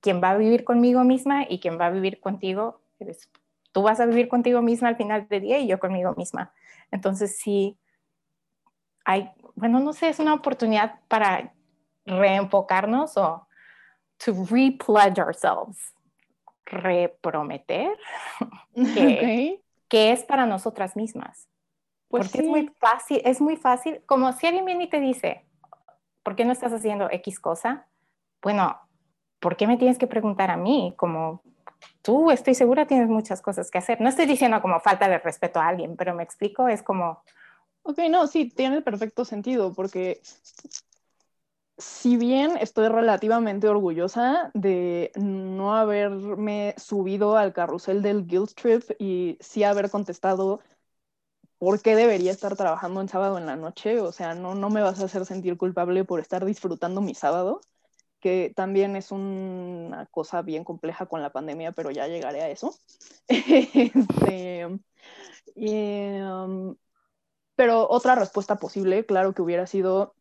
quien 0.00 0.22
va 0.22 0.30
a 0.30 0.36
vivir 0.36 0.62
conmigo 0.62 1.02
misma 1.02 1.44
y 1.48 1.58
quien 1.58 1.76
va 1.76 1.86
a 1.86 1.90
vivir 1.90 2.20
contigo, 2.20 2.80
eres, 3.00 3.28
tú 3.72 3.82
vas 3.82 3.98
a 3.98 4.06
vivir 4.06 4.28
contigo 4.28 4.62
misma 4.62 4.88
al 4.88 4.96
final 4.96 5.26
del 5.26 5.42
día 5.42 5.58
y 5.58 5.66
yo 5.66 5.80
conmigo 5.80 6.14
misma. 6.14 6.52
Entonces 6.92 7.36
sí, 7.36 7.76
hay, 9.04 9.32
bueno, 9.56 9.80
no 9.80 9.92
sé, 9.92 10.08
es 10.08 10.20
una 10.20 10.34
oportunidad 10.34 11.00
para 11.08 11.52
reenfocarnos 12.06 13.16
o 13.16 13.48
to 14.24 14.32
repledge 14.48 15.18
ourselves, 15.18 15.92
reprometer 16.64 17.98
que, 18.74 19.60
que 19.88 20.12
es 20.12 20.22
para 20.22 20.46
nosotras 20.46 20.94
mismas. 20.94 21.48
Pues 22.14 22.28
Porque 22.28 22.42
es 22.42 22.48
muy 22.48 22.70
fácil, 22.78 23.22
es 23.24 23.40
muy 23.40 23.56
fácil, 23.56 24.00
como 24.06 24.32
si 24.32 24.46
alguien 24.46 24.64
viene 24.64 24.84
y 24.84 24.88
te 24.88 25.00
dice, 25.00 25.44
¿por 26.22 26.36
qué 26.36 26.44
no 26.44 26.52
estás 26.52 26.72
haciendo 26.72 27.08
X 27.10 27.40
cosa? 27.40 27.88
Bueno, 28.40 28.78
¿por 29.40 29.56
qué 29.56 29.66
me 29.66 29.76
tienes 29.76 29.98
que 29.98 30.06
preguntar 30.06 30.48
a 30.52 30.56
mí? 30.56 30.94
Como 30.96 31.42
tú, 32.02 32.30
estoy 32.30 32.54
segura, 32.54 32.86
tienes 32.86 33.08
muchas 33.08 33.42
cosas 33.42 33.68
que 33.68 33.78
hacer. 33.78 34.00
No 34.00 34.08
estoy 34.08 34.26
diciendo 34.26 34.62
como 34.62 34.78
falta 34.78 35.08
de 35.08 35.18
respeto 35.18 35.58
a 35.58 35.66
alguien, 35.66 35.96
pero 35.96 36.14
me 36.14 36.22
explico, 36.22 36.68
es 36.68 36.84
como... 36.84 37.24
Ok, 37.82 37.98
no, 38.08 38.28
sí, 38.28 38.48
tiene 38.48 38.80
perfecto 38.80 39.24
sentido, 39.24 39.74
porque 39.74 40.20
si 41.76 42.16
bien 42.16 42.56
estoy 42.60 42.86
relativamente 42.86 43.68
orgullosa 43.68 44.52
de 44.54 45.10
no 45.16 45.74
haberme 45.74 46.76
subido 46.78 47.36
al 47.36 47.52
carrusel 47.52 48.02
del 48.02 48.24
guilt 48.24 48.54
trip 48.54 48.84
y 49.00 49.36
sí 49.40 49.64
haber 49.64 49.90
contestado 49.90 50.60
por 51.64 51.80
qué 51.80 51.96
debería 51.96 52.30
estar 52.30 52.56
trabajando 52.56 53.00
en 53.00 53.08
sábado 53.08 53.38
en 53.38 53.46
la 53.46 53.56
noche, 53.56 53.98
o 53.98 54.12
sea, 54.12 54.34
no, 54.34 54.54
no 54.54 54.68
me 54.68 54.82
vas 54.82 55.00
a 55.00 55.06
hacer 55.06 55.24
sentir 55.24 55.56
culpable 55.56 56.04
por 56.04 56.20
estar 56.20 56.44
disfrutando 56.44 57.00
mi 57.00 57.14
sábado, 57.14 57.62
que 58.20 58.52
también 58.54 58.96
es 58.96 59.10
una 59.10 60.04
cosa 60.10 60.42
bien 60.42 60.62
compleja 60.62 61.06
con 61.06 61.22
la 61.22 61.32
pandemia, 61.32 61.72
pero 61.72 61.90
ya 61.90 62.06
llegaré 62.06 62.42
a 62.42 62.50
eso. 62.50 62.74
este, 63.28 64.66
um, 65.56 66.76
pero 67.56 67.88
otra 67.88 68.14
respuesta 68.14 68.56
posible, 68.56 69.06
claro 69.06 69.32
que 69.32 69.40
hubiera 69.40 69.66
sido, 69.66 70.14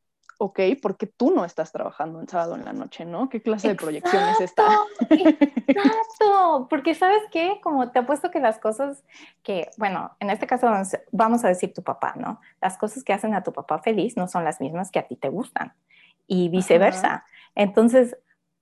ok, 0.44 0.60
porque 0.82 1.08
tú 1.08 1.32
no 1.34 1.46
estás 1.46 1.72
trabajando 1.72 2.20
en 2.20 2.28
sábado 2.28 2.56
en 2.56 2.66
la 2.66 2.74
noche, 2.74 3.06
¿no? 3.06 3.30
¿Qué 3.30 3.42
clase 3.42 3.70
de 3.70 3.76
proyección 3.76 4.28
es 4.28 4.42
esta? 4.42 4.64
Exacto, 5.10 6.68
porque 6.70 6.96
sabes 6.96 7.22
qué, 7.32 7.62
como 7.64 7.92
te 7.92 8.00
apuesto 8.00 8.30
que 8.30 8.42
las 8.42 8.60
cosas 8.60 9.06
que, 9.42 9.70
bueno, 9.78 10.18
en 10.20 10.30
este 10.30 10.46
caso 10.46 10.68
vamos 11.12 11.46
a 11.46 11.48
decir 11.48 11.74
tu 11.74 11.82
papá, 11.82 12.16
¿no? 12.18 12.42
Las 12.62 12.78
cosas 12.78 13.06
que 13.06 13.14
hacen 13.14 13.34
a 13.36 13.44
tu 13.44 13.54
papá 13.54 13.80
feliz 13.80 14.18
no 14.18 14.28
son 14.28 14.44
las 14.44 14.60
mismas 14.60 14.92
que 14.92 15.00
a 15.00 15.08
ti 15.08 15.16
te 15.16 15.30
gustan 15.30 15.74
y 16.28 16.50
viceversa. 16.50 17.26
Entonces, 17.56 18.18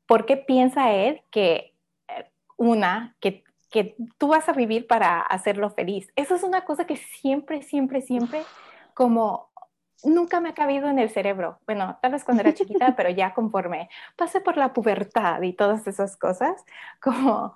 ¿por 0.06 0.28
qué 0.28 0.38
piensa 0.38 0.92
él 0.92 1.24
que 1.32 1.74
eh, 2.10 2.32
una, 2.58 3.16
que, 3.20 3.44
que 3.72 3.96
tú 4.20 4.28
vas 4.28 4.48
a 4.48 4.54
vivir 4.54 4.86
para 4.86 5.20
hacerlo 5.20 5.72
feliz? 5.72 6.10
Eso 6.16 6.36
es 6.36 6.44
una 6.44 6.64
cosa 6.64 6.86
que 6.86 6.98
siempre, 6.98 7.64
siempre, 7.64 8.04
siempre 8.04 8.44
como 8.94 9.51
nunca 10.04 10.40
me 10.40 10.50
ha 10.50 10.54
cabido 10.54 10.90
en 10.90 11.00
el 11.00 11.10
cerebro. 11.10 11.60
Bueno, 11.66 11.98
tal 12.02 12.12
vez 12.14 12.24
cuando 12.24 12.42
era 12.42 12.54
chiquita, 12.54 12.96
pero 12.98 13.10
ya 13.10 13.34
conforme 13.34 13.90
pasé 14.16 14.42
por 14.42 14.58
la 14.58 14.74
pubertad 14.74 15.42
y 15.42 15.54
todas 15.54 15.88
esas 15.88 16.18
cosas, 16.18 16.64
como 17.02 17.56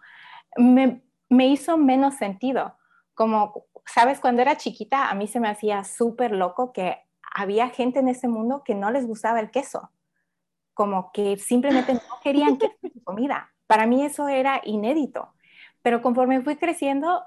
me, 0.57 1.03
me 1.29 1.47
hizo 1.47 1.77
menos 1.77 2.15
sentido. 2.15 2.77
Como, 3.13 3.65
sabes, 3.85 4.19
cuando 4.19 4.41
era 4.41 4.57
chiquita, 4.57 5.09
a 5.09 5.15
mí 5.15 5.27
se 5.27 5.39
me 5.39 5.49
hacía 5.49 5.83
súper 5.83 6.31
loco 6.31 6.73
que 6.73 6.97
había 7.33 7.69
gente 7.69 7.99
en 7.99 8.07
ese 8.07 8.27
mundo 8.27 8.63
que 8.63 8.75
no 8.75 8.91
les 8.91 9.05
gustaba 9.05 9.39
el 9.39 9.51
queso. 9.51 9.91
Como 10.73 11.11
que 11.11 11.37
simplemente 11.37 11.93
no 11.93 12.19
querían 12.23 12.57
queso 12.57 12.75
en 12.81 12.93
su 12.93 13.03
comida. 13.03 13.51
Para 13.67 13.85
mí 13.85 14.03
eso 14.03 14.27
era 14.27 14.61
inédito. 14.63 15.33
Pero 15.81 16.01
conforme 16.01 16.41
fui 16.41 16.55
creciendo, 16.55 17.23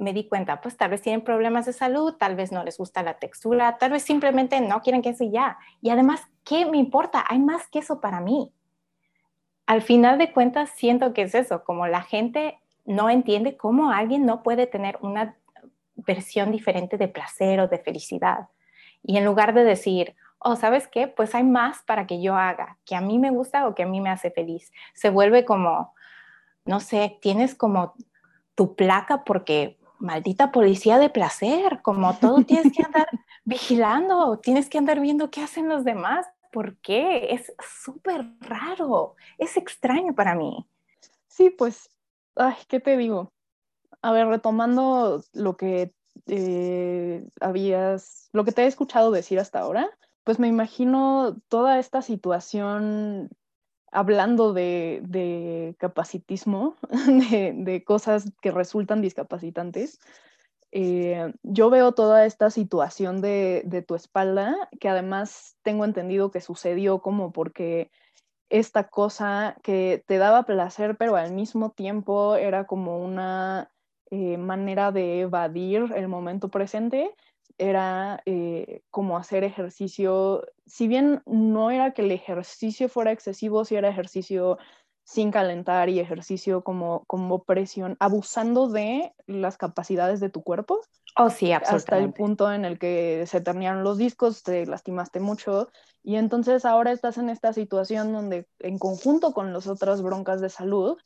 me 0.00 0.12
di 0.12 0.26
cuenta, 0.26 0.60
pues 0.60 0.76
tal 0.76 0.90
vez 0.90 1.02
tienen 1.02 1.22
problemas 1.22 1.66
de 1.66 1.72
salud, 1.72 2.14
tal 2.14 2.34
vez 2.34 2.50
no 2.52 2.64
les 2.64 2.78
gusta 2.78 3.02
la 3.02 3.14
textura, 3.14 3.76
tal 3.78 3.92
vez 3.92 4.02
simplemente 4.02 4.60
no 4.60 4.80
quieren 4.80 5.02
queso 5.02 5.24
y 5.24 5.30
ya. 5.30 5.58
Y 5.80 5.90
además, 5.90 6.22
¿qué 6.44 6.66
me 6.66 6.78
importa? 6.78 7.24
Hay 7.28 7.38
más 7.38 7.68
queso 7.68 8.00
para 8.00 8.20
mí. 8.20 8.52
Al 9.66 9.82
final 9.82 10.18
de 10.18 10.32
cuentas, 10.32 10.70
siento 10.70 11.12
que 11.12 11.22
es 11.22 11.34
eso, 11.34 11.62
como 11.64 11.86
la 11.86 12.02
gente 12.02 12.58
no 12.84 13.10
entiende 13.10 13.56
cómo 13.56 13.90
alguien 13.90 14.26
no 14.26 14.42
puede 14.42 14.66
tener 14.66 14.98
una 15.02 15.36
versión 15.94 16.50
diferente 16.50 16.96
de 16.96 17.08
placer 17.08 17.60
o 17.60 17.68
de 17.68 17.78
felicidad. 17.78 18.48
Y 19.02 19.18
en 19.18 19.24
lugar 19.24 19.54
de 19.54 19.64
decir, 19.64 20.16
oh, 20.38 20.56
¿sabes 20.56 20.88
qué? 20.88 21.06
Pues 21.08 21.34
hay 21.34 21.44
más 21.44 21.82
para 21.82 22.06
que 22.06 22.20
yo 22.20 22.36
haga, 22.36 22.78
que 22.84 22.96
a 22.96 23.00
mí 23.00 23.18
me 23.18 23.30
gusta 23.30 23.68
o 23.68 23.74
que 23.74 23.82
a 23.82 23.86
mí 23.86 24.00
me 24.00 24.10
hace 24.10 24.30
feliz. 24.30 24.72
Se 24.94 25.10
vuelve 25.10 25.44
como, 25.44 25.94
no 26.64 26.80
sé, 26.80 27.18
tienes 27.20 27.54
como 27.54 27.94
tu 28.54 28.74
placa 28.74 29.24
porque 29.24 29.78
maldita 30.00 30.50
policía 30.50 30.98
de 30.98 31.10
placer, 31.10 31.80
como 31.82 32.14
todo 32.16 32.42
tienes 32.44 32.72
que 32.72 32.82
andar 32.82 33.08
vigilando, 33.44 34.38
tienes 34.38 34.68
que 34.68 34.78
andar 34.78 35.00
viendo 35.00 35.30
qué 35.30 35.42
hacen 35.42 35.68
los 35.68 35.84
demás. 35.84 36.26
¿Por 36.52 36.76
qué? 36.78 37.32
Es 37.32 37.52
súper 37.84 38.26
raro, 38.40 39.14
es 39.38 39.56
extraño 39.56 40.14
para 40.14 40.34
mí. 40.34 40.66
Sí, 41.28 41.50
pues, 41.50 41.88
ay, 42.34 42.56
¿qué 42.66 42.80
te 42.80 42.96
digo? 42.96 43.32
A 44.02 44.10
ver, 44.10 44.26
retomando 44.26 45.22
lo 45.32 45.56
que 45.56 45.94
eh, 46.26 47.24
habías, 47.40 48.30
lo 48.32 48.44
que 48.44 48.52
te 48.52 48.62
he 48.62 48.66
escuchado 48.66 49.12
decir 49.12 49.38
hasta 49.38 49.60
ahora, 49.60 49.88
pues 50.24 50.38
me 50.38 50.48
imagino 50.48 51.36
toda 51.48 51.78
esta 51.78 52.02
situación 52.02 53.30
hablando 53.90 54.52
de, 54.52 55.74
capacitismo, 55.78 56.76
de, 57.06 57.82
cosas 57.84 58.32
que 58.40 58.50
resultan 58.50 59.02
discapacitantes, 59.02 59.98
eh, 60.72 61.32
yo 61.42 61.68
veo 61.70 61.92
toda 61.92 62.26
esta 62.26 62.50
situación 62.50 63.20
de, 63.20 63.84
tu 63.86 63.94
espalda, 63.94 64.68
que 64.78 64.88
además 64.88 65.56
tengo 65.62 65.84
entendido 65.84 66.30
que 66.30 66.40
sucedió 66.40 67.00
como 67.00 67.32
porque 67.32 67.90
esta 68.48 68.88
cosa 68.88 69.56
que 69.62 70.04
te 70.06 70.18
daba 70.18 70.44
placer, 70.44 70.96
pero 70.96 71.16
al 71.16 71.32
mismo 71.32 71.70
tiempo 71.70 72.36
era 72.36 72.66
como 72.66 72.98
una 72.98 73.70
eh, 74.10 74.38
manera 74.38 74.90
de 74.90 75.20
evadir 75.20 75.92
el 75.94 76.08
momento 76.08 76.48
presente, 76.48 77.14
era 77.58 78.22
eh, 78.26 78.82
como 78.90 79.16
hacer 79.16 79.44
ejercicio, 79.44 80.46
si 80.66 80.88
bien 80.88 81.22
no 81.26 81.70
era 81.70 81.92
que 81.92 82.02
el 82.02 82.12
ejercicio 82.12 82.88
fuera 82.88 83.12
excesivo, 83.12 83.64
si 83.64 83.76
era 83.76 83.88
ejercicio 83.88 84.58
sin 85.04 85.30
calentar 85.32 85.88
y 85.88 85.98
ejercicio 85.98 86.62
como, 86.62 87.04
como 87.06 87.42
presión, 87.42 87.96
abusando 87.98 88.68
de 88.68 89.12
las 89.26 89.56
capacidades 89.56 90.20
de 90.20 90.30
tu 90.30 90.42
cuerpo. 90.42 90.80
Oh, 91.16 91.30
sí, 91.30 91.52
Hasta 91.52 91.98
el 91.98 92.12
punto 92.12 92.52
en 92.52 92.64
el 92.64 92.78
que 92.78 93.24
se 93.26 93.40
terminaron 93.40 93.82
los 93.82 93.98
discos, 93.98 94.44
te 94.44 94.66
lastimaste 94.66 95.18
mucho 95.18 95.68
y 96.04 96.14
entonces 96.14 96.64
ahora 96.64 96.92
estás 96.92 97.18
en 97.18 97.28
esta 97.28 97.52
situación 97.52 98.12
donde 98.12 98.46
en 98.60 98.78
conjunto 98.78 99.32
con 99.32 99.52
las 99.52 99.66
otras 99.66 100.00
broncas 100.00 100.40
de 100.40 100.48
salud, 100.48 100.96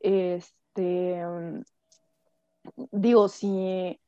este, 0.00 1.22
digo, 2.90 3.28
si 3.28 4.00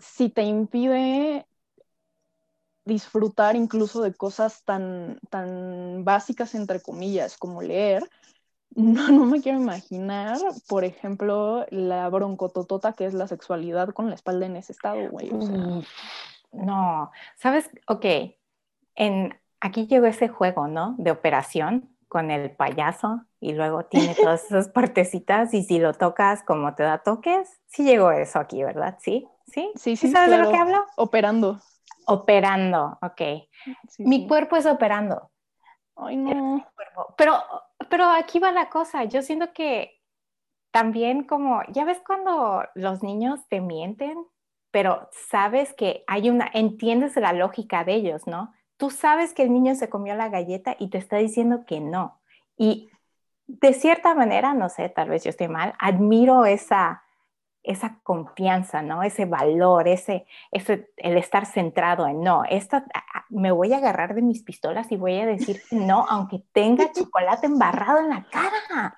si 0.00 0.28
te 0.28 0.42
impide 0.42 1.46
disfrutar 2.84 3.56
incluso 3.56 4.02
de 4.02 4.14
cosas 4.14 4.64
tan, 4.64 5.20
tan 5.30 6.04
básicas, 6.04 6.54
entre 6.54 6.80
comillas, 6.80 7.36
como 7.36 7.62
leer, 7.62 8.02
no, 8.74 9.08
no 9.08 9.26
me 9.26 9.40
quiero 9.40 9.60
imaginar, 9.60 10.38
por 10.68 10.84
ejemplo, 10.84 11.66
la 11.70 12.08
broncototota 12.08 12.92
que 12.94 13.04
es 13.04 13.14
la 13.14 13.26
sexualidad 13.26 13.90
con 13.90 14.08
la 14.08 14.14
espalda 14.14 14.46
en 14.46 14.56
ese 14.56 14.72
estado, 14.72 15.08
güey. 15.10 15.30
no, 16.52 17.10
sabes, 17.36 17.70
ok, 17.86 18.06
en, 18.94 19.38
aquí 19.60 19.86
llegó 19.86 20.06
ese 20.06 20.28
juego, 20.28 20.68
¿no? 20.68 20.94
De 20.98 21.10
operación 21.10 21.96
con 22.08 22.32
el 22.32 22.50
payaso 22.50 23.24
y 23.38 23.52
luego 23.52 23.84
tiene 23.84 24.16
todas 24.16 24.44
esas 24.46 24.68
partecitas 24.68 25.54
y 25.54 25.62
si 25.62 25.78
lo 25.78 25.94
tocas 25.94 26.42
como 26.42 26.74
te 26.74 26.82
da 26.82 26.98
toques, 26.98 27.60
sí 27.66 27.84
llegó 27.84 28.10
eso 28.10 28.40
aquí, 28.40 28.64
¿verdad? 28.64 28.98
Sí. 29.00 29.28
¿Sí? 29.52 29.70
Sí, 29.74 29.96
sí. 29.96 30.10
¿Sabes 30.10 30.30
de 30.30 30.38
lo 30.38 30.50
que 30.50 30.56
hablo? 30.56 30.84
Operando. 30.96 31.60
Operando, 32.06 32.98
ok. 33.02 33.20
Mi 33.98 34.26
cuerpo 34.26 34.56
es 34.56 34.66
operando. 34.66 35.30
Ay, 35.96 36.16
no. 36.16 36.66
Pero, 37.16 37.34
pero 37.88 38.04
aquí 38.06 38.38
va 38.38 38.52
la 38.52 38.68
cosa. 38.68 39.04
Yo 39.04 39.22
siento 39.22 39.52
que 39.52 40.00
también 40.70 41.24
como, 41.24 41.62
ya 41.68 41.84
ves 41.84 42.00
cuando 42.06 42.64
los 42.74 43.02
niños 43.02 43.40
te 43.48 43.60
mienten, 43.60 44.16
pero 44.70 45.08
sabes 45.28 45.72
que 45.74 46.04
hay 46.06 46.30
una, 46.30 46.48
entiendes 46.52 47.16
la 47.16 47.32
lógica 47.32 47.84
de 47.84 47.94
ellos, 47.94 48.26
¿no? 48.26 48.52
Tú 48.76 48.90
sabes 48.90 49.34
que 49.34 49.42
el 49.42 49.52
niño 49.52 49.74
se 49.74 49.90
comió 49.90 50.14
la 50.14 50.28
galleta 50.28 50.76
y 50.78 50.88
te 50.88 50.98
está 50.98 51.16
diciendo 51.16 51.64
que 51.66 51.80
no. 51.80 52.20
Y 52.56 52.90
de 53.46 53.72
cierta 53.72 54.14
manera, 54.14 54.54
no 54.54 54.68
sé, 54.68 54.88
tal 54.88 55.10
vez 55.10 55.24
yo 55.24 55.30
estoy 55.30 55.48
mal, 55.48 55.74
admiro 55.78 56.44
esa 56.46 57.02
esa 57.62 58.00
confianza, 58.02 58.82
¿no? 58.82 59.02
Ese 59.02 59.26
valor, 59.26 59.86
ese, 59.86 60.26
ese, 60.50 60.90
el 60.96 61.16
estar 61.18 61.46
centrado 61.46 62.06
en, 62.06 62.22
no, 62.22 62.44
esta, 62.48 62.86
me 63.28 63.52
voy 63.52 63.72
a 63.72 63.78
agarrar 63.78 64.14
de 64.14 64.22
mis 64.22 64.42
pistolas 64.42 64.90
y 64.90 64.96
voy 64.96 65.18
a 65.20 65.26
decir 65.26 65.60
no, 65.70 66.06
aunque 66.08 66.42
tenga 66.52 66.90
chocolate 66.92 67.46
embarrado 67.46 68.00
en 68.00 68.10
la 68.10 68.26
cara. 68.30 68.96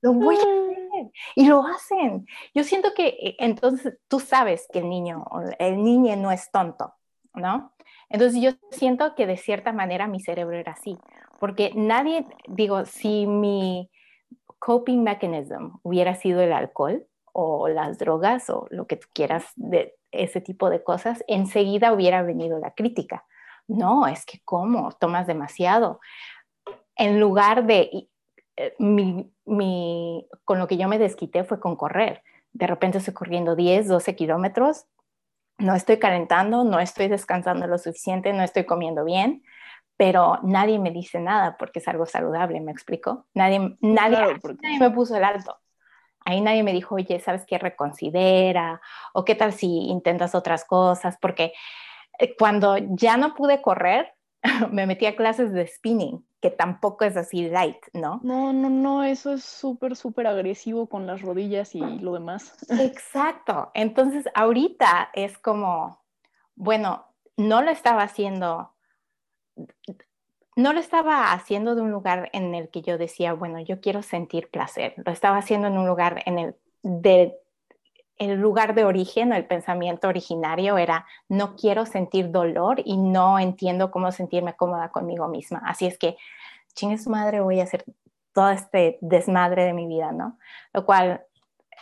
Lo 0.00 0.12
voy 0.12 0.36
a 0.36 0.38
hacer. 0.38 1.12
Y 1.36 1.46
lo 1.46 1.64
hacen. 1.64 2.26
Yo 2.54 2.64
siento 2.64 2.92
que 2.94 3.08
eh, 3.08 3.36
entonces 3.38 3.98
tú 4.08 4.18
sabes 4.18 4.66
que 4.72 4.80
el 4.80 4.88
niño, 4.88 5.24
el 5.58 5.82
niño 5.82 6.16
no 6.16 6.32
es 6.32 6.50
tonto, 6.50 6.94
¿no? 7.34 7.72
Entonces 8.08 8.42
yo 8.42 8.50
siento 8.70 9.14
que 9.14 9.26
de 9.26 9.36
cierta 9.36 9.72
manera 9.72 10.06
mi 10.06 10.20
cerebro 10.20 10.56
era 10.56 10.72
así, 10.72 10.98
porque 11.40 11.72
nadie, 11.74 12.26
digo, 12.46 12.84
si 12.84 13.26
mi 13.26 13.90
coping 14.58 15.02
mechanism 15.02 15.78
hubiera 15.82 16.14
sido 16.14 16.42
el 16.42 16.52
alcohol, 16.52 17.06
o 17.32 17.68
las 17.68 17.98
drogas 17.98 18.48
o 18.50 18.66
lo 18.70 18.86
que 18.86 18.96
tú 18.96 19.08
quieras 19.12 19.44
de 19.56 19.96
ese 20.10 20.40
tipo 20.40 20.70
de 20.70 20.82
cosas, 20.82 21.24
enseguida 21.26 21.92
hubiera 21.92 22.22
venido 22.22 22.58
la 22.58 22.74
crítica. 22.74 23.24
No, 23.66 24.06
es 24.06 24.26
que 24.26 24.40
¿cómo? 24.44 24.92
Tomas 24.92 25.26
demasiado. 25.26 26.00
En 26.96 27.20
lugar 27.20 27.64
de, 27.66 28.08
eh, 28.56 28.74
mi, 28.78 30.28
con 30.44 30.58
lo 30.58 30.66
que 30.66 30.76
yo 30.76 30.88
me 30.88 30.98
desquité 30.98 31.44
fue 31.44 31.58
con 31.58 31.76
correr. 31.76 32.22
De 32.52 32.66
repente 32.66 32.98
estoy 32.98 33.14
corriendo 33.14 33.56
10, 33.56 33.88
12 33.88 34.14
kilómetros, 34.14 34.86
no 35.58 35.74
estoy 35.74 35.98
calentando, 35.98 36.64
no 36.64 36.80
estoy 36.80 37.08
descansando 37.08 37.66
lo 37.66 37.78
suficiente, 37.78 38.32
no 38.32 38.42
estoy 38.42 38.64
comiendo 38.64 39.04
bien, 39.04 39.42
pero 39.96 40.38
nadie 40.42 40.78
me 40.78 40.90
dice 40.90 41.20
nada 41.20 41.56
porque 41.56 41.78
es 41.78 41.88
algo 41.88 42.04
saludable, 42.04 42.60
¿me 42.60 42.72
explico? 42.72 43.26
Nadie, 43.34 43.76
nadie, 43.80 44.18
nadie 44.18 44.78
me 44.80 44.90
puso 44.90 45.16
el 45.16 45.24
alto. 45.24 45.61
Ahí 46.24 46.40
nadie 46.40 46.62
me 46.62 46.72
dijo, 46.72 46.94
oye, 46.94 47.20
¿sabes 47.20 47.44
qué? 47.46 47.58
Reconsidera, 47.58 48.80
o 49.12 49.24
qué 49.24 49.34
tal 49.34 49.52
si 49.52 49.86
intentas 49.88 50.34
otras 50.34 50.64
cosas, 50.64 51.16
porque 51.20 51.52
eh, 52.18 52.34
cuando 52.36 52.76
ya 52.78 53.16
no 53.16 53.34
pude 53.34 53.62
correr, 53.62 54.14
me 54.70 54.86
metí 54.86 55.06
a 55.06 55.16
clases 55.16 55.52
de 55.52 55.66
spinning, 55.66 56.26
que 56.40 56.50
tampoco 56.50 57.04
es 57.04 57.16
así 57.16 57.48
light, 57.48 57.78
¿no? 57.92 58.20
No, 58.22 58.52
no, 58.52 58.68
no, 58.68 59.04
eso 59.04 59.32
es 59.32 59.44
súper, 59.44 59.96
súper 59.96 60.26
agresivo 60.26 60.88
con 60.88 61.06
las 61.06 61.22
rodillas 61.22 61.74
y 61.74 61.80
lo 61.80 62.14
demás. 62.14 62.56
Exacto. 62.80 63.70
Entonces, 63.74 64.28
ahorita 64.34 65.10
es 65.14 65.38
como, 65.38 66.02
bueno, 66.54 67.06
no 67.36 67.62
lo 67.62 67.70
estaba 67.70 68.02
haciendo 68.02 68.72
no 70.56 70.72
lo 70.72 70.80
estaba 70.80 71.32
haciendo 71.32 71.74
de 71.74 71.82
un 71.82 71.90
lugar 71.90 72.30
en 72.32 72.54
el 72.54 72.68
que 72.68 72.82
yo 72.82 72.98
decía, 72.98 73.32
bueno, 73.32 73.60
yo 73.60 73.80
quiero 73.80 74.02
sentir 74.02 74.50
placer. 74.50 74.94
Lo 75.04 75.12
estaba 75.12 75.38
haciendo 75.38 75.68
en 75.68 75.78
un 75.78 75.86
lugar 75.86 76.22
en 76.26 76.38
el 76.38 76.56
de 76.82 77.38
el 78.18 78.40
lugar 78.40 78.74
de 78.74 78.84
origen 78.84 79.32
el 79.32 79.46
pensamiento 79.46 80.06
originario 80.06 80.78
era 80.78 81.06
no 81.28 81.56
quiero 81.56 81.86
sentir 81.86 82.30
dolor 82.30 82.80
y 82.84 82.96
no 82.96 83.38
entiendo 83.38 83.90
cómo 83.90 84.12
sentirme 84.12 84.54
cómoda 84.54 84.90
conmigo 84.90 85.26
misma. 85.28 85.62
Así 85.64 85.86
es 85.86 85.98
que, 85.98 86.16
chingue 86.74 86.98
su 86.98 87.10
madre, 87.10 87.40
voy 87.40 87.60
a 87.60 87.64
hacer 87.64 87.84
todo 88.32 88.50
este 88.50 88.98
desmadre 89.00 89.64
de 89.64 89.72
mi 89.72 89.86
vida, 89.86 90.12
¿no? 90.12 90.38
Lo 90.72 90.84
cual, 90.86 91.24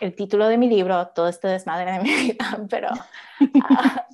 el 0.01 0.15
título 0.15 0.49
de 0.49 0.57
mi 0.57 0.69
libro, 0.69 1.09
todo 1.09 1.29
este 1.29 1.49
desmadre 1.49 1.93
de 1.93 1.99
mi 2.01 2.15
vida, 2.33 2.67
pero, 2.71 2.89
ah, 3.63 4.07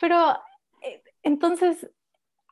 pero 0.00 0.38
eh, 0.82 1.02
entonces 1.22 1.90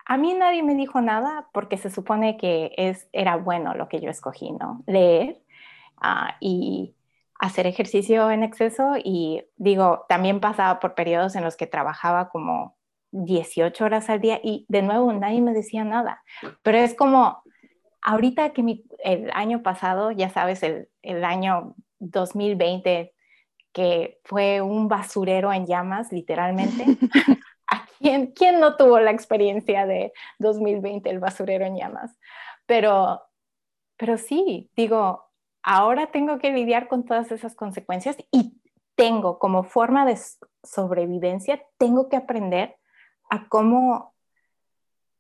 a 0.07 0.17
mí 0.17 0.35
nadie 0.35 0.63
me 0.63 0.75
dijo 0.75 1.01
nada 1.01 1.49
porque 1.53 1.77
se 1.77 1.91
supone 1.91 2.37
que 2.37 2.73
es, 2.77 3.09
era 3.13 3.37
bueno 3.37 3.75
lo 3.75 3.89
que 3.89 4.01
yo 4.01 4.09
escogí, 4.09 4.53
¿no? 4.53 4.85
Leer 4.87 5.43
ah, 5.97 6.37
y 6.41 6.95
hacer 7.41 7.67
ejercicio 7.67 8.31
en 8.31 8.45
exceso 8.45 8.95
y 9.03 9.45
digo, 9.57 10.07
también 10.09 10.41
pasaba 10.41 10.79
por 10.79 10.95
periodos 10.95 11.35
en 11.35 11.43
los 11.43 11.57
que 11.57 11.67
trabajaba 11.67 12.29
como 12.29 12.77
18 13.11 13.85
horas 13.85 14.09
al 14.09 14.21
día 14.21 14.41
y 14.43 14.65
de 14.69 14.83
nuevo 14.83 15.13
nadie 15.13 15.41
me 15.41 15.53
decía 15.53 15.83
nada, 15.83 16.23
pero 16.63 16.79
es 16.79 16.95
como 16.95 17.43
ahorita 18.01 18.53
que 18.53 18.85
el 19.03 19.31
año 19.35 19.63
pasado, 19.63 20.13
ya 20.13 20.31
sabes, 20.31 20.63
el, 20.63 20.89
el 21.03 21.25
año 21.25 21.75
2020, 21.99 23.13
que 23.73 24.21
fue 24.25 24.61
un 24.61 24.87
basurero 24.87 25.53
en 25.53 25.67
llamas, 25.67 26.13
literalmente. 26.13 26.87
¿Quién, 28.01 28.33
¿Quién 28.33 28.61
no 28.61 28.77
tuvo 28.77 29.01
la 29.01 29.11
experiencia 29.11 29.87
de 29.87 30.13
2020, 30.39 31.11
el 31.11 31.19
basurero 31.19 31.65
en 31.65 31.77
llamas? 31.77 32.17
Pero, 32.67 33.23
pero 33.97 34.19
sí, 34.19 34.71
digo, 34.77 35.27
ahora 35.63 36.11
tengo 36.11 36.39
que 36.39 36.53
lidiar 36.53 36.89
con 36.89 37.05
todas 37.05 37.33
esas 37.33 37.55
consecuencias 37.55 38.17
y 38.31 38.61
tengo 38.97 39.39
como 39.39 39.65
forma 39.65 40.07
de 40.07 40.19
sobrevivencia, 40.63 41.63
tengo 41.79 42.09
que 42.09 42.17
aprender 42.17 42.77
a 43.31 43.49
cómo, 43.49 44.16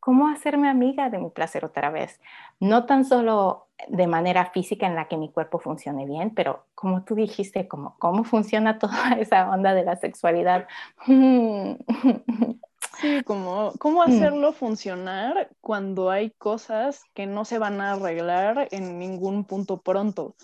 cómo 0.06 0.28
hacerme 0.28 0.68
amiga 0.68 1.10
de 1.10 1.18
mi 1.18 1.30
placer 1.30 1.64
otra 1.64 1.90
vez. 1.90 2.20
No 2.60 2.86
tan 2.86 3.04
solo 3.04 3.66
de 3.88 4.06
manera 4.06 4.52
física 4.52 4.86
en 4.86 4.94
la 4.94 5.08
que 5.08 5.16
mi 5.16 5.32
cuerpo 5.32 5.58
funcione 5.58 6.06
bien, 6.06 6.30
pero 6.32 6.64
como 6.76 7.02
tú 7.02 7.16
dijiste, 7.16 7.66
como, 7.66 7.96
cómo 7.98 8.22
funciona 8.22 8.78
toda 8.78 9.14
esa 9.18 9.50
onda 9.50 9.74
de 9.74 9.82
la 9.82 9.96
sexualidad. 9.96 10.68
Sí, 13.00 13.22
como 13.24 13.72
cómo 13.78 13.98
mm. 13.98 14.08
hacerlo 14.08 14.52
funcionar 14.54 15.50
cuando 15.60 16.08
hay 16.08 16.30
cosas 16.30 17.02
que 17.12 17.26
no 17.26 17.44
se 17.44 17.58
van 17.58 17.78
a 17.82 17.92
arreglar 17.92 18.68
en 18.70 18.98
ningún 18.98 19.44
punto 19.44 19.82
pronto. 19.82 20.34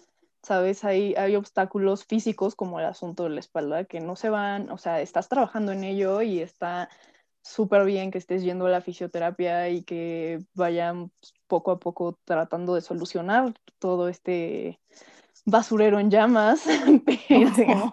¿Sabes? 0.43 0.85
Hay, 0.85 1.15
hay 1.15 1.37
obstáculos 1.37 2.05
físicos 2.05 2.55
como 2.55 2.79
el 2.79 2.85
asunto 2.85 3.23
de 3.23 3.31
la 3.31 3.41
espalda 3.41 3.85
que 3.85 4.01
no 4.01 4.17
se 4.17 4.29
van, 4.29 4.71
o 4.71 4.77
sea, 4.77 5.01
estás 5.01 5.31
trabajando 5.31 5.73
en 5.73 5.85
ello 5.85 6.21
y 6.21 6.41
está 6.41 6.91
súper 7.43 7.85
bien 7.85 8.11
que 8.11 8.19
estés 8.19 8.43
yendo 8.43 8.67
a 8.67 8.71
la 8.71 8.81
fisioterapia 8.81 9.69
y 9.69 9.83
que 9.83 10.45
vayan 10.55 11.11
poco 11.49 11.73
a 11.73 11.79
poco 11.79 12.19
tratando 12.25 12.75
de 12.75 12.81
solucionar 12.81 13.53
todo 13.79 14.09
este 14.09 14.81
basurero 15.45 15.99
en 15.99 16.11
llamas, 16.11 16.65
pero, 17.07 17.93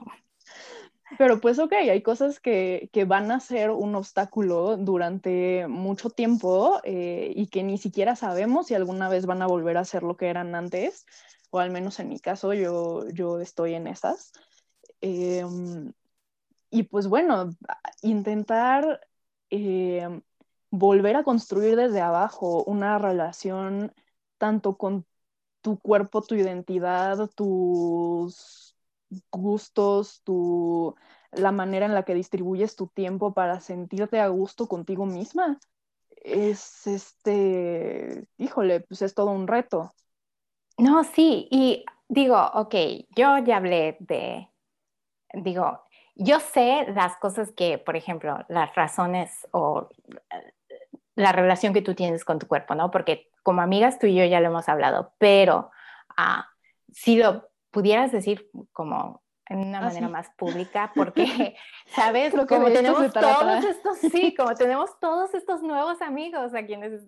pero 1.17 1.41
pues 1.41 1.57
ok, 1.57 1.73
hay 1.73 2.01
cosas 2.03 2.39
que, 2.39 2.89
que, 2.93 3.05
van 3.05 3.31
a 3.31 3.39
ser 3.39 3.71
un 3.71 3.95
obstáculo 3.95 4.77
durante 4.77 5.67
mucho 5.67 6.11
tiempo 6.11 6.79
eh, 6.83 7.33
y 7.35 7.47
que 7.47 7.63
ni 7.63 7.77
siquiera 7.79 8.15
sabemos 8.15 8.67
si 8.67 8.75
alguna 8.75 9.09
vez 9.09 9.25
van 9.25 9.41
a 9.41 9.47
volver 9.47 9.77
a 9.77 9.85
ser 9.85 10.03
lo 10.03 10.15
que 10.15 10.27
eran 10.27 10.53
antes, 10.53 11.05
o 11.49 11.59
al 11.59 11.71
menos 11.71 11.99
en 11.99 12.09
mi 12.09 12.19
caso 12.19 12.53
yo, 12.53 13.09
yo 13.09 13.39
estoy 13.39 13.73
en 13.73 13.87
esas. 13.87 14.31
Em, 15.01 15.91
y 16.69 16.83
pues 16.83 17.07
bueno, 17.07 17.49
intentar 18.03 19.01
em, 19.49 20.21
volver 20.71 21.15
a 21.15 21.23
construir 21.23 21.75
desde 21.75 22.01
abajo 22.01 22.63
una 22.65 22.97
relación 22.99 23.93
tanto 24.37 24.77
con 24.77 25.05
tu 25.61 25.79
cuerpo, 25.79 26.21
tu 26.21 26.35
identidad, 26.35 27.29
tus 27.35 28.75
gustos, 29.31 30.21
tu, 30.23 30.95
la 31.31 31.51
manera 31.51 31.85
en 31.85 31.93
la 31.93 32.03
que 32.03 32.13
distribuyes 32.13 32.75
tu 32.75 32.87
tiempo 32.87 33.33
para 33.33 33.59
sentirte 33.59 34.19
a 34.19 34.27
gusto 34.27 34.67
contigo 34.67 35.05
misma, 35.05 35.59
es 36.11 36.87
este, 36.87 38.27
híjole, 38.37 38.81
pues 38.81 39.01
es 39.01 39.13
todo 39.13 39.31
un 39.31 39.47
reto. 39.47 39.93
No, 40.77 41.03
sí, 41.03 41.47
y 41.51 41.83
digo, 42.07 42.39
ok, 42.53 42.75
yo 43.15 43.37
ya 43.39 43.57
hablé 43.57 43.97
de, 43.99 44.49
digo, 45.33 45.81
yo 46.21 46.41
sé 46.41 46.85
las 46.93 47.15
cosas 47.15 47.51
que, 47.53 47.77
por 47.77 47.95
ejemplo, 47.95 48.45
las 48.49 48.75
razones 48.75 49.47
o 49.51 49.87
la 51.15 51.31
relación 51.31 51.73
que 51.73 51.81
tú 51.81 51.95
tienes 51.95 52.25
con 52.25 52.39
tu 52.39 52.47
cuerpo, 52.47 52.75
¿no? 52.75 52.91
Porque 52.91 53.29
como 53.41 53.61
amigas 53.61 53.99
tú 53.99 54.07
y 54.07 54.15
yo 54.15 54.25
ya 54.25 54.41
lo 54.41 54.47
hemos 54.47 54.67
hablado, 54.67 55.13
pero 55.17 55.71
ah, 56.17 56.49
si 56.91 57.15
lo 57.15 57.49
pudieras 57.71 58.11
decir 58.11 58.49
como 58.73 59.23
en 59.47 59.59
una 59.59 59.79
ah, 59.79 59.83
manera 59.83 60.09
más 60.09 60.29
pública, 60.37 60.91
porque, 60.95 61.55
¿sabes? 61.95 62.33
Lo 62.33 62.45
que 62.45 62.55
como 62.55 62.67
tenemos 62.67 63.13
todos 63.13 63.63
estos, 63.63 63.97
sí, 64.11 64.35
como 64.35 64.53
tenemos 64.55 64.99
todos 64.99 65.33
estos 65.33 65.61
nuevos 65.61 66.01
amigos 66.01 66.53
a 66.53 66.65
quienes, 66.65 67.01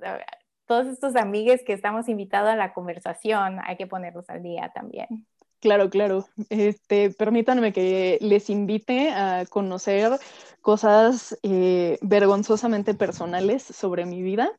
todos 0.65 0.88
estos 0.88 1.17
amigues 1.17 1.63
que 1.65 1.74
estamos 1.74 2.08
invitados 2.08 2.50
a 2.50 2.56
la 2.56 2.74
conversación, 2.74 3.60
hay 3.65 3.76
que 3.76 3.88
ponerlos 3.88 4.30
al 4.30 4.41
día 4.41 4.71
también. 4.74 5.28
Claro, 5.62 5.91
claro. 5.91 6.28
Este, 6.50 7.12
permítanme 7.12 7.71
que 7.71 8.17
les 8.19 8.50
invite 8.50 9.12
a 9.12 9.45
conocer 9.45 10.19
cosas 10.62 11.38
eh, 11.43 12.00
vergonzosamente 12.02 12.95
personales 12.95 13.62
sobre 13.63 14.06
mi 14.06 14.24
vida. 14.24 14.52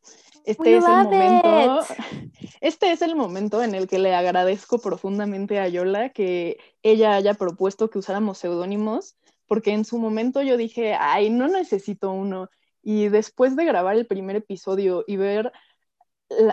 Este 0.44 0.76
es 0.76 0.84
el 0.84 1.04
momento. 1.04 1.80
Este 2.60 2.92
es 2.92 3.02
el 3.02 3.16
momento 3.16 3.64
en 3.64 3.74
el 3.74 3.88
que 3.88 3.98
le 3.98 4.14
agradezco 4.14 4.78
profundamente 4.78 5.58
a 5.58 5.66
Yola 5.66 6.10
que 6.10 6.58
ella 6.84 7.14
haya 7.14 7.34
propuesto 7.34 7.90
que 7.90 7.98
usáramos 7.98 8.38
seudónimos, 8.38 9.16
porque 9.48 9.72
en 9.72 9.84
su 9.84 9.98
momento 9.98 10.42
yo 10.42 10.56
dije, 10.56 10.94
ay, 10.94 11.30
no 11.30 11.48
necesito 11.48 12.12
uno. 12.12 12.48
Y 12.80 13.08
después 13.08 13.56
de 13.56 13.64
grabar 13.64 13.96
el 13.96 14.06
primer 14.06 14.36
episodio 14.36 15.02
y 15.08 15.16
ver 15.16 15.52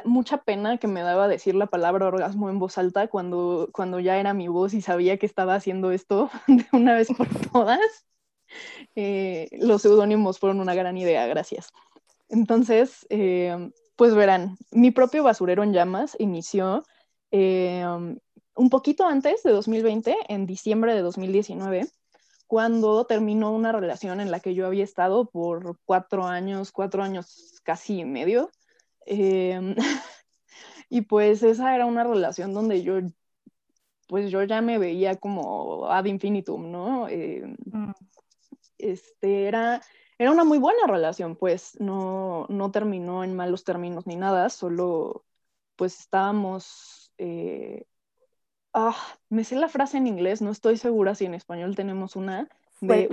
mucha 0.06 0.38
pena 0.44 0.78
que 0.78 0.88
me 0.88 1.02
daba 1.02 1.28
decir 1.28 1.56
la 1.56 1.68
palabra 1.68 2.08
orgasmo 2.08 2.50
en 2.50 2.60
voz 2.60 2.78
alta 2.78 3.08
cuando, 3.08 3.70
cuando 3.74 4.00
ya 4.00 4.18
era 4.18 4.34
mi 4.34 4.48
voz 4.48 4.74
y 4.74 4.82
sabía 4.82 5.18
que 5.18 5.26
estaba 5.26 5.56
haciendo 5.56 5.92
esto 5.92 6.30
de 6.48 6.66
una 6.74 6.94
vez 6.94 7.10
por 7.16 7.28
todas. 7.52 8.06
Eh, 8.96 9.48
los 9.60 9.82
seudónimos 9.82 10.40
fueron 10.40 10.60
una 10.60 10.76
gran 10.76 10.98
idea, 10.98 11.28
gracias. 11.28 11.72
Entonces, 12.30 13.06
eh, 13.10 13.72
pues 13.96 14.16
verán, 14.16 14.58
mi 14.72 14.92
propio 14.92 15.24
basurero 15.24 15.64
en 15.64 15.74
llamas 15.74 16.16
inició 16.20 16.84
eh, 17.32 17.86
un 18.56 18.70
poquito 18.70 19.06
antes 19.06 19.44
de 19.44 19.52
2020, 19.52 20.16
en 20.28 20.46
diciembre 20.46 20.94
de 20.94 21.02
2019, 21.02 21.88
cuando 22.48 23.06
terminó 23.06 23.52
una 23.52 23.72
relación 23.72 24.20
en 24.20 24.32
la 24.32 24.40
que 24.40 24.54
yo 24.56 24.66
había 24.66 24.84
estado 24.84 25.30
por 25.30 25.78
cuatro 25.86 26.26
años, 26.26 26.72
cuatro 26.72 27.04
años 27.04 27.62
casi 27.64 28.00
y 28.00 28.06
medio. 28.06 28.50
Em, 29.12 29.76
y 30.90 31.02
pues 31.02 31.42
esa 31.44 31.76
era 31.76 31.86
una 31.86 32.04
relación 32.04 32.54
donde 32.54 32.84
yo, 32.84 33.00
pues 34.08 34.30
yo 34.30 34.44
ya 34.44 34.62
me 34.62 34.78
veía 34.78 35.16
como 35.16 35.88
ad 35.88 36.06
infinitum, 36.06 36.72
¿no? 36.72 37.08
Em, 37.08 37.56
mm. 37.66 37.94
Este 38.78 39.48
era, 39.48 39.82
era 40.18 40.32
una 40.32 40.44
muy 40.44 40.58
buena 40.58 40.88
relación, 40.88 41.36
pues 41.36 41.80
no, 41.80 42.46
no 42.50 42.72
terminó 42.72 43.24
en 43.24 43.36
malos 43.36 43.64
términos 43.64 44.08
ni 44.08 44.16
nada, 44.16 44.50
solo 44.50 45.26
pues 45.76 46.00
estábamos 46.00 47.12
eh, 47.18 47.86
Ah, 48.74 48.96
me 49.30 49.44
sé 49.44 49.56
la 49.56 49.68
frase 49.68 49.98
en 49.98 50.08
inglés, 50.08 50.42
no 50.42 50.52
estoy 50.52 50.78
segura 50.78 51.16
si 51.16 51.26
en 51.26 51.34
español 51.34 51.76
tenemos 51.76 52.16
una. 52.16 52.48
De, 52.82 53.10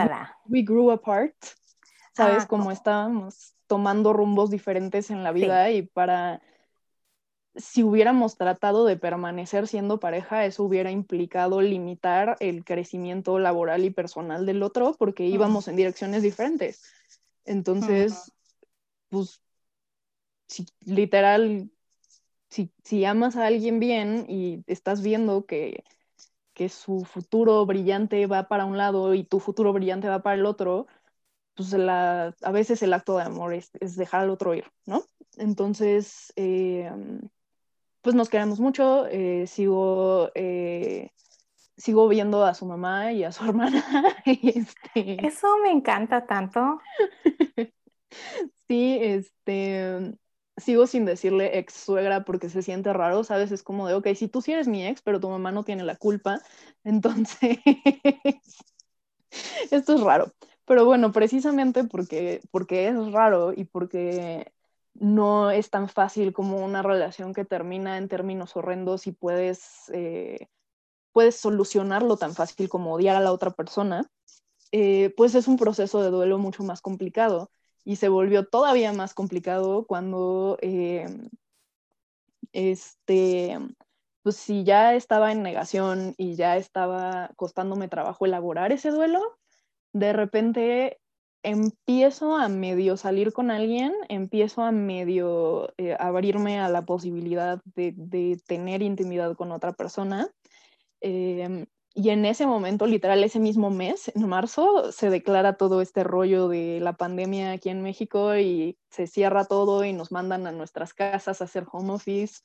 we, 0.47 0.63
grew 0.63 0.91
apart. 0.91 1.35
¿Sabes? 2.13 2.45
Ah, 2.45 2.47
como 2.47 2.71
estábamos 2.71 3.56
tomando 3.67 4.13
rumbos 4.13 4.51
diferentes 4.51 5.11
en 5.11 5.25
la 5.25 5.33
vida 5.33 5.71
y 5.71 5.83
para. 5.83 6.41
Si 7.55 7.83
hubiéramos 7.83 8.37
tratado 8.37 8.85
de 8.85 8.99
permanecer 8.99 9.67
siendo 9.67 9.99
pareja, 9.99 10.45
eso 10.45 10.63
hubiera 10.63 10.91
implicado 10.91 11.63
limitar 11.63 12.37
el 12.41 12.65
crecimiento 12.65 13.39
laboral 13.39 13.83
y 13.87 13.91
personal 13.91 14.45
del 14.45 14.63
otro 14.63 14.95
porque 14.99 15.25
íbamos 15.25 15.67
en 15.67 15.77
direcciones 15.77 16.23
diferentes. 16.23 16.83
Entonces, 17.47 18.31
pues, 19.09 19.41
si, 20.49 20.67
literal, 20.85 21.71
si, 22.49 23.05
amas 23.05 23.37
a 23.37 23.47
alguien 23.47 23.81
bien 23.81 24.27
y 24.29 24.63
estás 24.67 25.03
viendo 25.03 25.47
que, 25.47 25.85
su 26.71 27.05
futuro 27.05 27.67
brillante 27.67 28.27
va 28.27 28.49
para 28.49 28.65
un 28.65 28.79
lado 28.79 29.13
y 29.13 29.25
tu 29.25 29.41
futuro 29.41 29.75
brillante 29.75 30.09
va 30.09 30.23
para 30.23 30.37
el 30.37 30.47
otro, 30.47 30.87
pues 31.57 31.75
a 31.75 32.53
veces 32.53 32.83
el 32.83 32.93
acto 32.93 33.17
de 33.17 33.25
amor 33.25 33.55
es, 33.55 33.73
dejar 33.97 34.21
al 34.21 34.31
otro 34.31 34.55
ir, 34.55 34.71
¿no? 34.85 35.05
Entonces, 35.39 36.33
eh, 36.37 36.91
pues 38.03 38.15
nos 38.15 38.29
queremos 38.29 38.61
mucho, 38.61 39.07
eh, 39.07 39.47
sigo, 39.47 40.31
eh, 40.35 41.11
sigo 41.77 42.09
viendo 42.09 42.45
a 42.45 42.55
su 42.55 42.67
mamá 42.67 43.13
y 43.13 43.25
a 43.25 43.33
su 43.33 43.45
hermana. 43.49 43.85
Este 44.25 45.27
Eso 45.27 45.49
me 45.63 45.71
encanta 45.71 46.27
tanto. 46.27 46.79
sí, 48.69 48.99
este, 49.01 50.15
sigo 50.59 50.87
sin 50.87 51.07
decirle 51.07 51.59
ex 51.59 51.73
suegra 51.73 52.25
porque 52.25 52.51
se 52.51 52.63
siente 52.63 52.93
raro, 52.93 53.25
¿sabes? 53.25 53.51
Es 53.51 53.63
como 53.63 53.89
de, 53.89 53.95
ok, 53.95 54.09
si 54.15 54.29
tú 54.29 54.43
sí 54.43 54.53
eres 54.53 54.69
mi 54.69 54.87
ex, 54.87 55.01
pero 55.03 55.21
tu 55.21 55.31
mamá 55.31 55.53
no 55.53 55.65
tiene 55.65 55.85
la 55.85 55.97
culpa, 55.97 56.41
entonces, 56.85 57.59
esto 59.71 59.95
es 59.95 60.01
raro. 60.03 60.33
Pero 60.67 60.85
bueno, 60.85 61.13
precisamente 61.13 61.85
porque, 61.85 62.41
porque 62.51 62.89
es 62.89 63.13
raro 63.13 63.53
y 63.55 63.65
porque 63.65 64.53
no 64.95 65.51
es 65.51 65.71
tan 65.71 65.89
fácil 65.89 66.33
como 66.33 66.65
una 66.65 66.83
relación 66.83 67.33
que 67.35 67.45
termina 67.45 67.99
en 67.99 68.09
términos 68.09 68.57
horrendos 68.57 69.07
y 69.07 69.13
puedes, 69.13 69.91
eh, 69.93 70.49
puedes 71.13 71.37
solucionarlo 71.37 72.17
tan 72.17 72.35
fácil 72.35 72.69
como 72.69 72.95
odiar 72.95 73.17
a 73.17 73.21
la 73.21 73.33
otra 73.33 73.51
persona, 73.53 74.11
eh, 74.73 75.15
pues 75.17 75.35
es 75.35 75.49
un 75.49 75.57
proceso 75.57 76.03
de 76.03 76.11
duelo 76.11 76.39
mucho 76.39 76.65
más 76.65 76.81
complicado 76.81 77.51
y 77.85 77.97
se 77.97 78.09
volvió 78.09 78.47
todavía 78.47 78.93
más 78.93 79.15
complicado 79.15 79.87
cuando, 79.87 80.59
eh, 80.61 81.07
este, 82.53 83.59
pues 84.23 84.37
si 84.37 84.65
ya 84.65 84.95
estaba 84.95 85.31
en 85.31 85.43
negación 85.43 86.15
y 86.19 86.35
ya 86.35 86.57
estaba 86.57 87.31
costándome 87.37 87.89
trabajo 87.89 88.27
elaborar 88.27 88.73
ese 88.73 88.91
duelo, 88.91 89.23
de 89.99 90.13
repente 90.13 91.01
empiezo 91.43 92.37
a 92.37 92.49
medio 92.49 92.97
salir 92.99 93.33
con 93.33 93.51
alguien, 93.51 93.95
empiezo 94.09 94.63
a 94.63 94.73
medio 94.73 95.73
eh, 95.79 95.97
abrirme 95.99 96.61
a 96.61 96.69
la 96.69 96.85
posibilidad 96.85 97.63
de, 97.75 97.95
de, 97.97 98.39
tener 98.47 98.83
intimidad 98.83 99.35
con 99.37 99.53
otra 99.53 99.73
persona. 99.73 100.29
Eh, 101.01 101.67
y 101.95 102.11
en 102.11 102.27
ese 102.27 102.47
momento, 102.47 102.87
literal, 102.87 103.25
ese 103.25 103.41
mismo 103.41 103.71
mes, 103.71 104.13
en 104.15 104.29
marzo, 104.29 104.93
se 104.93 105.09
declara 105.09 105.57
todo 105.57 105.81
este 105.81 106.05
rollo 106.05 106.49
de 106.49 106.79
la 106.81 106.93
pandemia 106.93 107.53
aquí 107.53 107.71
en 107.71 107.83
México 107.83 108.37
y 108.37 108.77
se 108.91 109.07
cierra 109.07 109.47
todo 109.47 109.83
y 109.83 109.95
nos 109.95 110.13
mandan 110.13 110.47
a 110.47 110.53
nuestras 110.53 110.93
casas 110.93 111.41
a 111.41 111.45
hacer 111.45 111.65
home 111.73 111.95
office. 111.95 112.43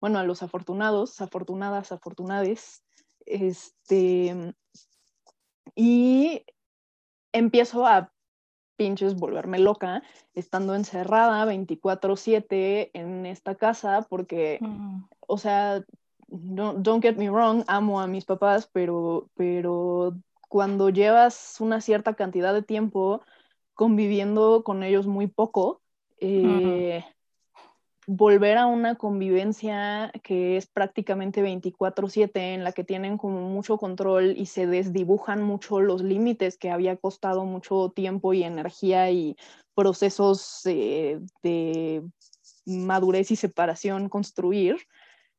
Bueno, 0.00 0.18
a 0.18 0.24
los 0.24 0.42
afortunados, 0.42 1.20
afortunadas, 1.20 1.92
afortunades. 1.92 2.84
Este, 3.26 4.54
y 5.74 6.42
empiezo 7.36 7.86
a 7.86 8.10
pinches 8.76 9.14
volverme 9.16 9.58
loca 9.58 10.02
estando 10.34 10.74
encerrada 10.74 11.44
24/7 11.44 12.90
en 12.92 13.26
esta 13.26 13.54
casa 13.54 14.06
porque, 14.08 14.60
o 15.20 15.38
sea, 15.38 15.84
don't 16.28 17.02
get 17.02 17.16
me 17.16 17.30
wrong, 17.30 17.64
amo 17.68 18.00
a 18.00 18.06
mis 18.06 18.24
papás, 18.24 18.68
pero, 18.72 19.28
pero 19.34 20.14
cuando 20.48 20.90
llevas 20.90 21.60
una 21.60 21.80
cierta 21.80 22.14
cantidad 22.14 22.52
de 22.52 22.62
tiempo 22.62 23.22
conviviendo 23.74 24.62
con 24.64 24.82
ellos 24.82 25.06
muy 25.06 25.26
poco, 25.26 25.80
eh, 26.18 27.04
volver 28.06 28.56
a 28.56 28.66
una 28.66 28.94
convivencia 28.94 30.12
que 30.22 30.56
es 30.56 30.66
prácticamente 30.66 31.42
24/7, 31.42 32.54
en 32.54 32.64
la 32.64 32.72
que 32.72 32.84
tienen 32.84 33.18
como 33.18 33.40
mucho 33.50 33.78
control 33.78 34.34
y 34.36 34.46
se 34.46 34.66
desdibujan 34.66 35.42
mucho 35.42 35.80
los 35.80 36.02
límites 36.02 36.56
que 36.56 36.70
había 36.70 36.96
costado 36.96 37.44
mucho 37.44 37.92
tiempo 37.94 38.32
y 38.32 38.44
energía 38.44 39.10
y 39.10 39.36
procesos 39.74 40.62
eh, 40.66 41.20
de 41.42 42.02
madurez 42.64 43.30
y 43.30 43.36
separación 43.36 44.08
construir, 44.08 44.76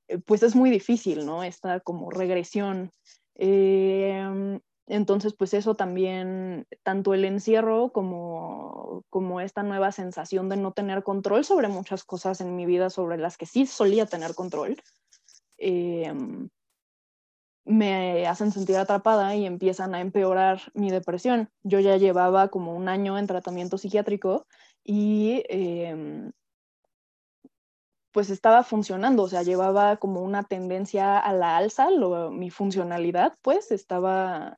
eh, 0.07 0.19
pues 0.19 0.43
es 0.43 0.55
muy 0.55 0.69
difícil, 0.69 1.25
¿no? 1.25 1.43
Esta 1.43 1.79
como 1.81 2.11
regresión. 2.11 2.91
Em, 3.35 4.59
entonces, 4.87 5.33
pues 5.33 5.53
eso 5.53 5.75
también, 5.75 6.65
tanto 6.83 7.13
el 7.13 7.25
encierro 7.25 7.91
como, 7.91 9.03
como 9.09 9.41
esta 9.41 9.61
nueva 9.63 9.91
sensación 9.91 10.47
de 10.49 10.57
no 10.57 10.71
tener 10.71 11.03
control 11.03 11.43
sobre 11.43 11.67
muchas 11.67 12.05
cosas 12.05 12.39
en 12.41 12.55
mi 12.55 12.65
vida, 12.65 12.89
sobre 12.89 13.17
las 13.17 13.37
que 13.37 13.45
sí 13.45 13.65
solía 13.65 14.05
tener 14.05 14.33
control, 14.33 14.81
em, 15.57 16.49
me 17.65 18.25
hacen 18.27 18.51
sentir 18.51 18.77
atrapada 18.77 19.35
y 19.35 19.45
empiezan 19.45 19.93
a 19.93 19.99
empeorar 19.99 20.61
mi 20.73 20.89
depresión. 20.89 21.49
Yo 21.63 21.79
ya 21.81 21.97
llevaba 21.97 22.47
como 22.47 22.73
un 22.73 22.87
año 22.87 23.17
en 23.17 23.27
tratamiento 23.27 23.77
psiquiátrico 23.77 24.47
y 24.85 25.43
em, 25.49 26.31
pues 28.13 28.29
estaba 28.29 28.63
funcionando, 28.63 29.23
o 29.23 29.27
sea, 29.27 29.43
llevaba 29.43 29.97
como 29.97 30.21
una 30.21 30.43
tendencia 30.43 31.19
a 31.19 31.33
la 31.33 31.57
alza, 31.57 31.89
mi 32.31 32.49
funcionalidad, 32.49 33.33
pues 33.41 33.71
estaba, 33.71 34.57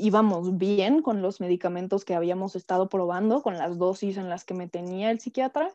íbamos 0.00 0.58
bien 0.58 1.02
con 1.02 1.22
los 1.22 1.40
medicamentos 1.40 2.04
que 2.04 2.14
habíamos 2.14 2.56
estado 2.56 2.88
probando, 2.88 3.42
con 3.42 3.58
las 3.58 3.78
dosis 3.78 4.16
en 4.16 4.28
las 4.28 4.44
que 4.44 4.54
me 4.54 4.68
tenía 4.68 5.10
el 5.10 5.20
psiquiatra. 5.20 5.72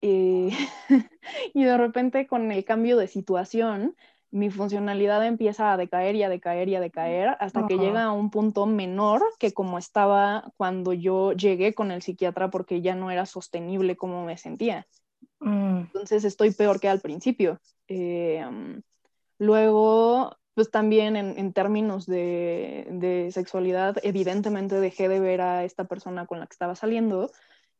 Eh, 0.00 0.50
y 1.54 1.64
de 1.64 1.76
repente 1.76 2.26
con 2.26 2.52
el 2.52 2.64
cambio 2.64 2.96
de 2.96 3.08
situación, 3.08 3.96
mi 4.30 4.50
funcionalidad 4.50 5.24
empieza 5.26 5.72
a 5.72 5.76
decaer 5.76 6.14
y 6.14 6.22
a 6.22 6.28
decaer 6.28 6.68
y 6.68 6.74
a 6.74 6.80
decaer 6.80 7.36
hasta 7.40 7.66
que 7.66 7.78
llega 7.78 8.04
a 8.04 8.12
un 8.12 8.30
punto 8.30 8.66
menor 8.66 9.22
que 9.38 9.52
como 9.52 9.78
estaba 9.78 10.52
cuando 10.56 10.92
yo 10.92 11.32
llegué 11.32 11.72
con 11.72 11.90
el 11.90 12.02
psiquiatra 12.02 12.50
porque 12.50 12.82
ya 12.82 12.94
no 12.94 13.10
era 13.10 13.24
sostenible 13.24 13.96
como 13.96 14.24
me 14.24 14.36
sentía. 14.36 14.86
Mm. 15.40 15.78
Entonces 15.78 16.24
estoy 16.24 16.50
peor 16.52 16.78
que 16.78 16.88
al 16.88 17.00
principio. 17.00 17.58
Eh, 17.86 18.44
luego, 19.38 20.36
pues 20.58 20.72
también 20.72 21.14
en, 21.14 21.52
términos 21.52 22.04
de, 22.04 23.30
sexualidad, 23.32 23.96
evidentemente 24.02 24.80
dejé 24.80 25.08
de 25.08 25.20
ver 25.20 25.40
a 25.40 25.62
esta 25.62 25.84
persona 25.84 26.26
con 26.26 26.40
la 26.40 26.48
que 26.48 26.54
estaba 26.54 26.74
saliendo. 26.74 27.30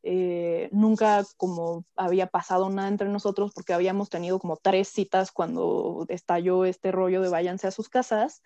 Eh, 0.04 0.68
nunca 0.70 1.24
como 1.36 1.84
había 1.96 2.28
pasado 2.28 2.70
nada 2.70 2.86
entre 2.86 3.08
nosotros 3.08 3.50
porque 3.52 3.72
habíamos 3.72 4.10
tenido 4.10 4.38
como 4.38 4.58
tres 4.58 4.86
citas 4.90 5.32
cuando 5.32 6.06
estalló 6.08 6.64
este 6.64 6.92
rollo 6.92 7.20
de 7.20 7.30
váyanse 7.30 7.66
a 7.66 7.72
sus 7.72 7.88
casas 7.88 8.42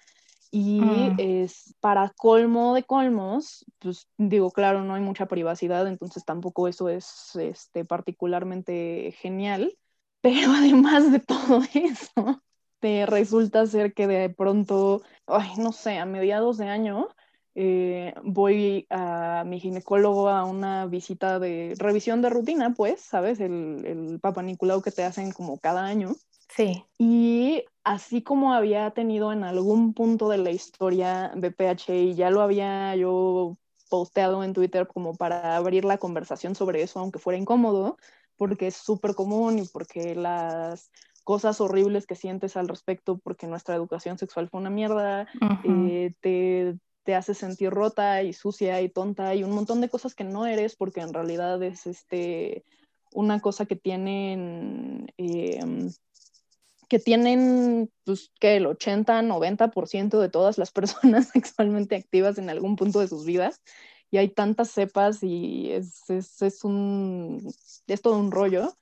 y 0.50 0.80
mm. 0.80 1.16
es 1.18 1.74
para 1.80 2.08
colmo 2.16 2.74
de 2.74 2.84
colmos, 2.84 3.66
pues 3.80 4.08
digo, 4.16 4.50
claro, 4.50 4.82
no 4.82 4.94
hay 4.94 5.02
mucha 5.02 5.26
privacidad, 5.26 5.86
entonces 5.86 6.24
tampoco 6.24 6.68
eso 6.68 6.88
es 6.88 7.36
este, 7.36 7.84
particularmente 7.84 9.14
genial. 9.18 9.76
Pero 10.22 10.52
además 10.56 11.12
de 11.12 11.20
todo 11.20 11.60
eso, 11.74 12.42
te 12.82 13.06
resulta 13.06 13.64
ser 13.66 13.94
que 13.94 14.08
de 14.08 14.28
pronto, 14.28 15.02
ay, 15.28 15.52
no 15.56 15.70
sé, 15.70 15.98
a 15.98 16.04
mediados 16.04 16.58
de 16.58 16.66
año, 16.66 17.06
eh, 17.54 18.12
voy 18.24 18.88
a 18.90 19.44
mi 19.46 19.60
ginecólogo 19.60 20.28
a 20.28 20.44
una 20.44 20.86
visita 20.86 21.38
de 21.38 21.74
revisión 21.78 22.22
de 22.22 22.30
rutina, 22.30 22.74
pues, 22.74 23.00
¿sabes? 23.00 23.38
El, 23.38 23.86
el 23.86 24.20
Papa 24.20 24.42
que 24.82 24.90
te 24.90 25.04
hacen 25.04 25.30
como 25.30 25.60
cada 25.60 25.84
año. 25.84 26.10
Sí. 26.48 26.84
Y 26.98 27.64
así 27.84 28.22
como 28.22 28.52
había 28.52 28.90
tenido 28.90 29.32
en 29.32 29.44
algún 29.44 29.94
punto 29.94 30.28
de 30.28 30.38
la 30.38 30.50
historia 30.50 31.30
de 31.36 31.54
y 31.88 32.14
ya 32.14 32.30
lo 32.30 32.42
había 32.42 32.96
yo 32.96 33.58
posteado 33.88 34.42
en 34.42 34.54
Twitter 34.54 34.88
como 34.88 35.14
para 35.14 35.56
abrir 35.56 35.84
la 35.84 35.98
conversación 35.98 36.56
sobre 36.56 36.82
eso, 36.82 36.98
aunque 36.98 37.20
fuera 37.20 37.38
incómodo, 37.38 37.96
porque 38.36 38.66
es 38.66 38.74
súper 38.74 39.14
común 39.14 39.60
y 39.60 39.68
porque 39.68 40.16
las 40.16 40.90
cosas 41.24 41.60
horribles 41.60 42.06
que 42.06 42.14
sientes 42.14 42.56
al 42.56 42.68
respecto, 42.68 43.18
porque 43.18 43.46
nuestra 43.46 43.74
educación 43.74 44.18
sexual 44.18 44.48
fue 44.48 44.60
una 44.60 44.70
mierda, 44.70 45.28
eh, 45.64 46.14
te, 46.20 46.76
te, 47.04 47.14
hace 47.14 47.34
sentir 47.34 47.70
rota 47.70 48.22
y 48.22 48.32
sucia 48.32 48.80
y 48.80 48.88
tonta 48.88 49.34
y 49.34 49.44
un 49.44 49.52
montón 49.52 49.80
de 49.80 49.88
cosas 49.88 50.14
que 50.14 50.24
no 50.24 50.46
eres, 50.46 50.76
porque 50.76 51.00
en 51.00 51.14
realidad 51.14 51.62
es 51.62 51.86
este, 51.86 52.64
una 53.12 53.40
cosa 53.40 53.66
que 53.66 53.76
tienen... 53.76 55.12
Eh, 55.18 55.60
que 56.92 56.98
tienen, 56.98 57.90
pues, 58.04 58.30
que 58.38 58.56
el 58.56 58.66
80, 58.66 59.22
90% 59.22 60.20
de 60.20 60.28
todas 60.28 60.58
las 60.58 60.70
personas 60.72 61.28
sexualmente 61.28 61.96
activas 61.96 62.36
en 62.36 62.50
algún 62.50 62.76
punto 62.76 63.00
de 63.00 63.08
sus 63.08 63.24
vidas. 63.24 63.62
Y 64.10 64.18
hay 64.18 64.28
tantas 64.28 64.72
cepas 64.72 65.22
y 65.22 65.70
es, 65.72 66.10
es, 66.10 66.42
es, 66.42 66.64
un, 66.64 67.50
es 67.86 68.02
todo 68.02 68.18
un 68.18 68.30
rollo. 68.30 68.76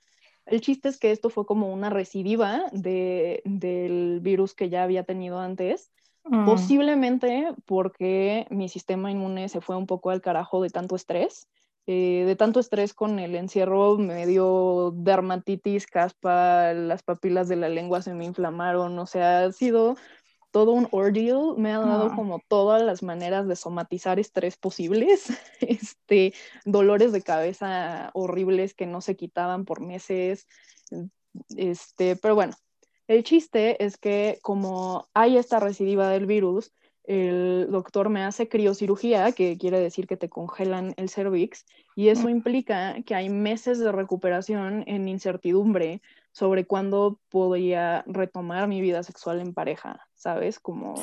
El 0.46 0.61
chiste 0.61 0.88
es 0.88 0.98
que 0.98 1.11
esto 1.11 1.31
fue 1.31 1.46
como 1.46 1.72
una 1.72 1.90
recidiva 1.90 2.64
de, 2.72 3.42
del 3.44 4.20
virus 4.20 4.55
que 4.55 4.68
ya 4.68 4.83
había 4.83 5.05
tenido 5.05 5.38
antes, 5.38 5.90
mm. 6.24 6.44
posiblemente 6.44 7.55
porque 7.66 8.46
mi 8.50 8.68
sistema 8.68 9.11
inmune 9.11 9.48
se 9.48 9.61
fue 9.61 9.76
un 9.76 9.87
poco 9.87 10.11
al 10.11 10.20
carajo 10.20 10.62
de 10.62 10.70
tanto 10.70 10.96
estrés 10.96 11.48
eh, 11.87 12.24
de 12.24 12.37
tanto 12.37 12.61
estrés 12.61 12.94
con 12.94 13.18
el 13.18 13.35
encierro 13.35 13.96
me 13.98 14.24
dio 14.24 14.92
dermatitis, 14.94 15.87
caspa, 15.87 16.72
las 16.72 17.03
papilas 17.03 17.48
de 17.48 17.57
la 17.57 17.68
lengua 17.68 18.00
se 18.00 18.14
me 18.14 18.26
inflamaron, 18.26 18.96
o 18.98 19.07
sea, 19.07 19.44
ha 19.44 19.53
sido 19.53 19.96
todo 20.50 20.72
un 20.72 20.88
ordeal, 20.90 21.54
me 21.56 21.72
ha 21.72 21.78
dado 21.78 22.10
ah. 22.12 22.16
como 22.16 22.40
todas 22.48 22.82
las 22.82 23.02
maneras 23.02 23.46
de 23.46 23.56
somatizar 23.56 24.18
estrés 24.18 24.56
posibles, 24.56 25.28
este, 25.60 26.34
dolores 26.64 27.12
de 27.12 27.22
cabeza 27.22 28.10
horribles 28.14 28.74
que 28.74 28.86
no 28.86 29.00
se 29.00 29.16
quitaban 29.16 29.64
por 29.64 29.80
meses, 29.80 30.46
este, 31.56 32.16
pero 32.16 32.34
bueno, 32.34 32.54
el 33.06 33.24
chiste 33.24 33.84
es 33.84 33.96
que 33.96 34.38
como 34.42 35.08
hay 35.14 35.36
esta 35.36 35.60
recidiva 35.60 36.08
del 36.08 36.26
virus, 36.26 36.72
el 37.04 37.66
doctor 37.70 38.08
me 38.08 38.22
hace 38.22 38.48
criocirugía, 38.48 39.32
que 39.32 39.58
quiere 39.58 39.80
decir 39.80 40.06
que 40.06 40.16
te 40.16 40.28
congelan 40.28 40.94
el 40.96 41.08
cervix, 41.08 41.66
y 41.96 42.08
eso 42.08 42.28
implica 42.28 43.02
que 43.02 43.14
hay 43.14 43.28
meses 43.28 43.80
de 43.80 43.90
recuperación 43.90 44.84
en 44.86 45.08
incertidumbre 45.08 46.02
sobre 46.32 46.66
cuándo 46.66 47.20
podría 47.28 48.04
retomar 48.06 48.68
mi 48.68 48.80
vida 48.80 49.02
sexual 49.02 49.40
en 49.40 49.54
pareja, 49.54 50.06
¿sabes? 50.14 50.60
Como 50.60 50.94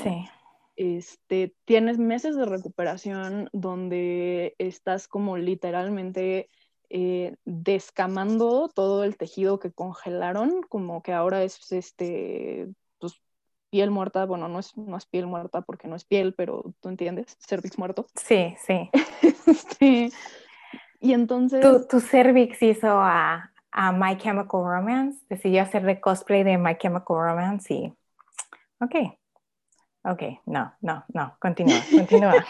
este, 0.75 1.55
tienes 1.65 1.97
meses 1.97 2.35
de 2.35 2.45
recuperación 2.45 3.49
donde 3.51 4.55
estás 4.59 5.07
como 5.07 5.37
literalmente 5.37 6.49
eh, 6.89 7.35
descamando 7.45 8.69
todo 8.73 9.03
el 9.03 9.17
tejido 9.17 9.59
que 9.59 9.71
congelaron, 9.71 10.61
como 10.69 11.01
que 11.01 11.13
ahora 11.13 11.43
es 11.43 11.71
este 11.71 12.67
piel 13.69 13.91
muerta, 13.91 14.25
bueno, 14.25 14.47
no 14.47 14.59
es, 14.59 14.77
no 14.77 14.97
es 14.97 15.05
piel 15.05 15.27
muerta 15.27 15.61
porque 15.61 15.87
no 15.87 15.95
es 15.95 16.05
piel, 16.05 16.33
pero 16.33 16.73
tú 16.79 16.89
entiendes, 16.89 17.37
cervix 17.39 17.77
muerto. 17.77 18.05
Sí, 18.15 18.55
sí. 18.65 18.89
Este, 19.47 20.11
y 20.99 21.13
entonces... 21.13 21.61
Tu, 21.61 21.87
tu 21.87 21.99
cervix 22.01 22.61
hizo 22.61 22.87
a, 22.89 23.51
a, 23.77 23.91
My 23.91 24.17
Chemical 24.17 24.63
Romance, 24.63 25.23
decidió 25.29 25.61
hacer 25.61 25.83
de 25.83 26.01
cosplay 26.01 26.43
de 26.43 26.57
My 26.57 26.77
Chemical 26.77 27.17
Romance 27.17 27.73
y... 27.73 27.93
Ok, 28.79 28.95
ok, 30.03 30.21
no, 30.45 30.73
no, 30.81 31.05
no, 31.09 31.37
continúa, 31.39 31.79
continúa. 31.91 32.45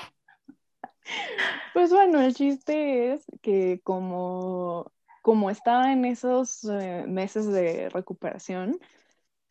pues 1.74 1.92
bueno, 1.92 2.22
el 2.22 2.34
chiste 2.34 3.14
es 3.14 3.26
que 3.42 3.82
como, 3.84 4.92
como 5.22 5.50
estaba 5.50 5.92
en 5.92 6.06
esos 6.06 6.64
eh, 6.66 7.06
meses 7.08 7.48
de 7.48 7.90
recuperación, 7.90 8.80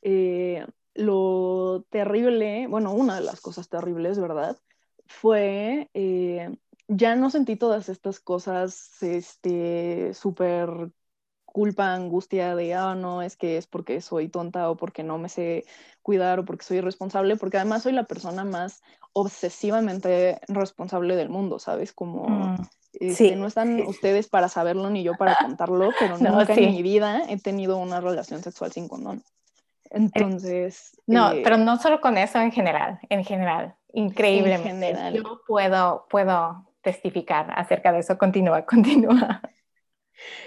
eh, 0.02 0.66
lo 0.94 1.84
terrible, 1.90 2.66
bueno, 2.68 2.92
una 2.92 3.16
de 3.16 3.22
las 3.22 3.40
cosas 3.40 3.68
terribles, 3.68 4.18
¿verdad? 4.18 4.56
Fue, 5.06 5.90
eh, 5.94 6.56
ya 6.88 7.16
no 7.16 7.30
sentí 7.30 7.56
todas 7.56 7.88
estas 7.88 8.18
cosas, 8.20 9.02
este, 9.02 10.14
súper 10.14 10.90
culpa, 11.56 11.94
angustia 11.94 12.54
de, 12.54 12.74
ah, 12.74 12.94
no, 12.94 13.22
es 13.22 13.34
que 13.34 13.56
es 13.56 13.66
porque 13.66 14.02
soy 14.02 14.28
tonta 14.28 14.68
o 14.68 14.76
porque 14.76 15.02
no 15.02 15.16
me 15.16 15.30
sé 15.30 15.64
cuidar 16.02 16.38
o 16.38 16.44
porque 16.44 16.66
soy 16.66 16.76
irresponsable, 16.76 17.36
porque 17.36 17.56
además 17.56 17.82
soy 17.82 17.94
la 17.94 18.04
persona 18.04 18.44
más 18.44 18.82
obsesivamente 19.14 20.38
responsable 20.48 21.16
del 21.16 21.30
mundo, 21.30 21.58
¿sabes? 21.58 21.94
Como... 21.94 22.28
Mm, 22.28 22.56
este, 23.00 23.36
no 23.36 23.46
están 23.46 23.80
ustedes 23.88 24.28
para 24.28 24.50
saberlo 24.50 24.90
ni 24.90 25.02
yo 25.02 25.14
para 25.14 25.34
contarlo, 25.36 25.92
pero 25.98 26.18
nunca 26.18 26.52
en 26.52 26.72
mi 26.72 26.82
vida 26.82 27.22
he 27.26 27.38
tenido 27.38 27.78
una 27.78 28.02
relación 28.02 28.42
sexual 28.42 28.70
sin 28.70 28.86
condón. 28.86 29.22
Entonces. 29.88 30.92
No, 31.06 31.32
eh, 31.32 31.40
pero 31.42 31.56
no 31.56 31.78
solo 31.78 32.02
con 32.02 32.18
eso 32.18 32.38
en 32.38 32.52
general, 32.52 32.98
en 33.08 33.24
general, 33.24 33.74
increíblemente. 33.94 34.68
En 34.68 34.74
general. 34.74 35.14
Yo 35.14 35.40
puedo, 35.46 36.06
puedo 36.10 36.66
testificar 36.82 37.50
acerca 37.56 37.92
de 37.92 38.00
eso. 38.00 38.18
Continúa, 38.18 38.62
continúa. 38.66 39.40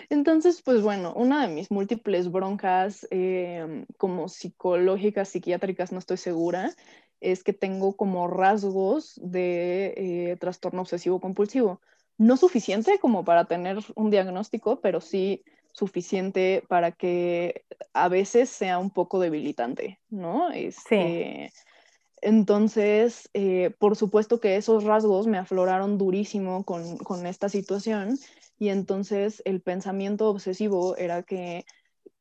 Entonces, 0.10 0.62
pues 0.62 0.82
bueno, 0.82 1.14
una 1.16 1.48
de 1.48 1.54
mis 1.54 1.72
múltiples 1.72 2.32
broncas 2.32 3.08
em, 3.12 3.86
como 3.98 4.28
psicológicas, 4.28 5.30
psiquiátricas, 5.30 5.92
no 5.92 6.00
estoy 6.00 6.18
segura, 6.18 6.74
es 7.22 7.44
que 7.44 7.54
tengo 7.54 7.96
como 7.96 8.28
rasgos 8.28 9.20
de 9.22 9.94
eh, 9.98 10.38
trastorno 10.40 10.82
obsesivo 10.82 11.20
compulsivo. 11.20 11.82
No 12.18 12.38
suficiente 12.38 13.00
como 13.00 13.24
para 13.24 13.46
tener 13.46 13.80
un 13.96 14.10
diagnóstico, 14.10 14.82
pero 14.82 15.02
sí 15.02 15.44
suficiente 15.74 16.64
para 16.68 16.92
que 16.92 17.64
a 17.94 18.10
veces 18.10 18.50
sea 18.50 18.80
un 18.80 18.90
poco 18.90 19.20
debilitante, 19.20 20.00
¿no? 20.10 20.52
Este, 20.52 21.52
entonces, 22.22 23.30
eh, 23.34 23.72
por 23.80 23.96
supuesto 23.96 24.40
que 24.40 24.58
esos 24.58 24.84
rasgos 24.84 25.28
me 25.28 25.38
afloraron 25.38 25.98
durísimo 25.98 26.64
con, 26.66 27.26
esta 27.26 27.50
situación 27.50 28.18
y 28.60 28.70
entonces 28.70 29.42
el 29.46 29.62
pensamiento 29.62 30.30
obsesivo 30.30 30.96
era 30.98 31.24
que 31.24 31.66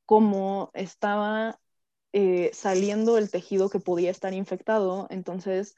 como 0.06 0.70
estaba 0.72 1.60
eh, 2.12 2.50
saliendo 2.54 3.18
el 3.18 3.30
tejido 3.30 3.68
que 3.68 3.80
podía 3.80 4.10
estar 4.10 4.32
infectado, 4.32 5.08
entonces 5.10 5.74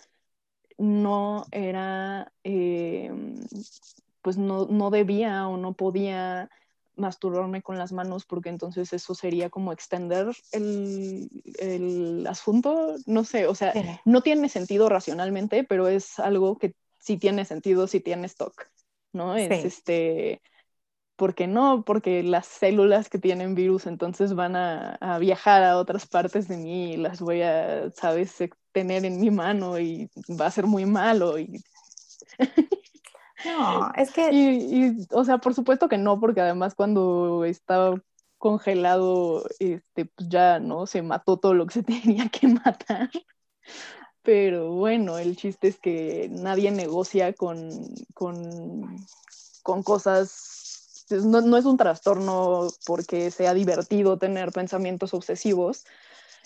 no 0.78 1.46
era, 1.50 2.32
eh, 2.44 3.10
pues 4.22 4.38
no, 4.38 4.66
no, 4.66 4.90
debía 4.90 5.48
o 5.48 5.56
no 5.56 5.72
podía 5.72 6.48
masturbarme 6.94 7.62
con 7.62 7.78
las 7.78 7.92
manos 7.92 8.26
porque 8.26 8.50
entonces 8.50 8.92
eso 8.92 9.14
sería 9.14 9.50
como 9.50 9.72
extender 9.72 10.28
el, 10.52 11.28
el 11.58 12.26
asunto, 12.26 12.96
no 13.06 13.24
sé, 13.24 13.46
o 13.46 13.54
sea, 13.54 13.72
no 14.04 14.20
tiene 14.20 14.48
sentido 14.48 14.88
racionalmente, 14.88 15.64
pero 15.64 15.88
es 15.88 16.18
algo 16.18 16.58
que 16.58 16.74
sí 16.98 17.16
tiene 17.16 17.44
sentido 17.44 17.86
si 17.86 18.00
tiene 18.00 18.26
stock, 18.26 18.68
¿no? 19.12 19.36
Es 19.36 19.64
este, 19.64 20.42
¿por 21.16 21.34
qué 21.34 21.46
no? 21.46 21.84
Porque 21.84 22.22
las 22.22 22.46
células 22.46 23.08
que 23.08 23.18
tienen 23.18 23.54
virus 23.54 23.86
entonces 23.86 24.34
van 24.34 24.56
a, 24.56 24.94
a, 25.00 25.18
viajar 25.18 25.62
a 25.62 25.76
otras 25.78 26.06
partes 26.06 26.48
de 26.48 26.56
mí 26.56 26.94
y 26.94 26.96
las 26.96 27.20
voy 27.20 27.42
a, 27.42 27.90
¿sabes?, 27.92 28.36
tener 28.72 29.04
en 29.04 29.20
mi 29.20 29.30
mano 29.30 29.78
y 29.78 30.10
va 30.40 30.46
a 30.46 30.50
ser 30.50 30.66
muy 30.66 30.86
malo 30.86 31.38
y... 31.38 31.62
No, 33.44 33.92
es 33.96 34.12
que... 34.12 34.30
Y, 34.32 35.06
o 35.12 35.24
sea, 35.24 35.38
por 35.38 35.54
supuesto 35.54 35.88
que 35.88 35.98
no, 35.98 36.20
porque 36.20 36.40
además 36.40 36.74
cuando 36.74 37.44
estaba 37.44 38.00
congelado, 38.38 39.44
este, 39.58 40.06
pues 40.06 40.28
ya, 40.28 40.58
¿no? 40.58 40.86
Se 40.86 41.02
mató 41.02 41.38
todo 41.38 41.54
lo 41.54 41.66
que 41.66 41.74
se 41.74 41.82
tenía 41.82 42.28
que 42.28 42.48
matar. 42.48 43.10
Pero 44.22 44.72
bueno, 44.72 45.18
el 45.18 45.36
chiste 45.36 45.68
es 45.68 45.78
que 45.78 46.28
nadie 46.30 46.70
negocia 46.70 47.32
con, 47.32 47.70
con, 48.14 48.96
con 49.62 49.82
cosas, 49.82 51.06
no, 51.10 51.40
no, 51.40 51.56
es 51.56 51.64
un 51.64 51.76
trastorno 51.76 52.68
porque 52.86 53.30
sea 53.30 53.54
divertido 53.54 54.18
tener 54.18 54.52
pensamientos 54.52 55.14
obsesivos. 55.14 55.84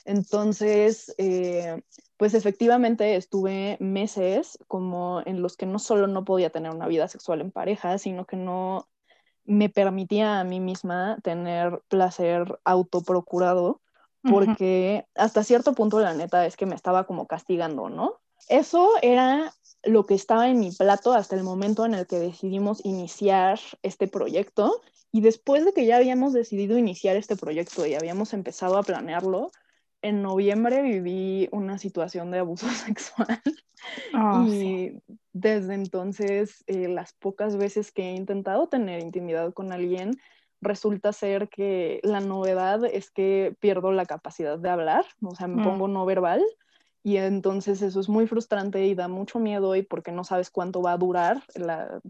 Entonces, 0.05 1.15
eh, 1.19 1.83
pues 2.17 2.35
efectivamente 2.35 3.17
estuve 3.17 3.77
meses 3.81 4.59
como 4.69 5.23
en 5.27 5.43
los 5.43 5.57
que 5.57 5.67
no 5.67 5.79
solo 5.79 6.07
no 6.07 6.25
podía 6.25 6.51
tener 6.51 6.73
una 6.73 6.87
vida 6.87 7.09
sexual 7.09 7.41
en 7.41 7.51
pareja, 7.51 7.99
sino 7.99 8.27
que 8.27 8.37
no, 8.37 8.89
me 9.45 9.69
permitía 9.69 10.41
a 10.41 10.45
mí 10.45 10.61
misma 10.61 11.19
tener 11.23 11.83
placer 11.89 12.59
autoprocurado, 12.65 13.81
porque 14.29 15.07
hasta 15.15 15.45
cierto 15.45 15.75
punto 15.75 16.01
la 16.01 16.15
neta 16.15 16.47
es 16.47 16.57
que 16.57 16.67
me 16.67 16.75
estaba 16.75 17.05
como 17.05 17.27
castigando, 17.27 17.89
¿no? 17.89 18.21
Eso 18.49 18.91
era 19.03 19.53
lo 19.83 20.07
que 20.07 20.15
estaba 20.15 20.49
en 20.49 20.59
mi 20.59 20.71
plato 20.71 21.13
hasta 21.13 21.37
el 21.37 21.45
momento 21.45 21.85
en 21.85 21.95
el 21.95 22.07
que 22.07 22.19
decidimos 22.19 22.85
iniciar 22.85 23.61
este 23.83 24.09
proyecto. 24.09 24.81
Y 25.13 25.21
después 25.21 25.65
de 25.65 25.73
que 25.73 25.87
ya 25.87 25.97
habíamos 25.97 26.33
decidido 26.33 26.77
iniciar 26.79 27.17
este 27.17 27.37
proyecto 27.37 27.87
y 27.87 27.95
habíamos 27.95 28.33
empezado 28.35 28.79
a 28.79 28.83
planearlo, 28.83 29.53
en 30.03 30.23
noviembre 30.23 30.83
viví 30.83 31.49
una 31.53 31.79
situación 31.79 32.31
de 32.31 32.39
abuso 32.41 32.69
sexual. 32.87 33.41
Oh, 34.15 34.45
y 34.47 35.03
desde 35.33 35.75
entonces 35.75 36.65
eh, 36.67 36.89
las 36.89 37.13
pocas 37.13 37.57
veces 37.57 37.93
que 37.93 38.03
he 38.03 38.15
intentado 38.15 38.69
tener 38.69 39.01
intimidad 39.01 39.53
con 39.53 39.73
alguien, 39.73 40.19
resulta 40.65 41.13
ser 41.13 41.49
que 41.49 42.01
la 42.03 42.21
novedad 42.21 42.85
es 42.85 43.11
que 43.11 43.57
pierdo 43.61 43.93
la 43.93 44.07
capacidad 44.07 44.59
de 44.59 44.71
hablar, 44.71 45.05
o 45.23 45.35
sea, 45.35 45.47
me 45.47 45.63
mm. 45.63 45.65
pongo 45.65 45.89
no 45.89 46.05
verbal 46.05 46.43
y 47.03 47.19
entonces 47.19 47.83
eso 47.83 48.01
es 48.01 48.09
muy 48.09 48.27
frustrante 48.27 48.85
y 48.87 48.95
da 48.95 49.09
mucho 49.09 49.39
miedo 49.39 49.77
y 49.77 49.83
porque 49.83 50.11
no 50.11 50.25
sabes 50.25 50.51
cuánto 50.51 50.83
va 50.83 50.93
a 50.93 50.99
durar 50.99 51.43
la 51.55 52.01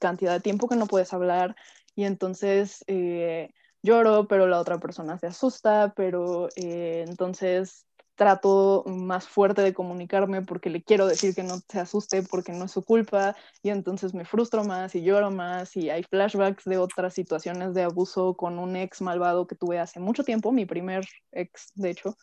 cantidad 0.00 0.32
de 0.32 0.40
tiempo 0.40 0.68
que 0.68 0.76
no 0.76 0.86
puedes 0.86 1.12
hablar 1.12 1.56
y 1.94 2.04
entonces... 2.04 2.84
Eh, 2.86 3.50
lloro, 3.82 4.26
pero 4.28 4.46
la 4.46 4.60
otra 4.60 4.78
persona 4.78 5.18
se 5.18 5.26
asusta, 5.26 5.92
pero 5.96 6.48
eh, 6.56 7.04
entonces 7.08 7.86
trato 8.20 8.84
más 8.86 9.26
fuerte 9.26 9.62
de 9.62 9.72
comunicarme 9.72 10.42
porque 10.42 10.68
le 10.68 10.82
quiero 10.82 11.06
decir 11.06 11.34
que 11.34 11.42
no 11.42 11.58
se 11.66 11.80
asuste 11.80 12.22
porque 12.22 12.52
no 12.52 12.66
es 12.66 12.70
su 12.70 12.82
culpa 12.82 13.34
y 13.62 13.70
entonces 13.70 14.12
me 14.12 14.26
frustro 14.26 14.62
más 14.62 14.94
y 14.94 15.00
lloro 15.00 15.30
más 15.30 15.74
y 15.74 15.88
hay 15.88 16.02
flashbacks 16.02 16.66
de 16.66 16.76
otras 16.76 17.14
situaciones 17.14 17.72
de 17.72 17.84
abuso 17.84 18.34
con 18.34 18.58
un 18.58 18.76
ex 18.76 19.00
malvado 19.00 19.46
que 19.46 19.54
tuve 19.54 19.78
hace 19.78 20.00
mucho 20.00 20.22
tiempo, 20.22 20.52
mi 20.52 20.66
primer 20.66 21.08
ex 21.32 21.72
de 21.76 21.92
hecho. 21.92 22.18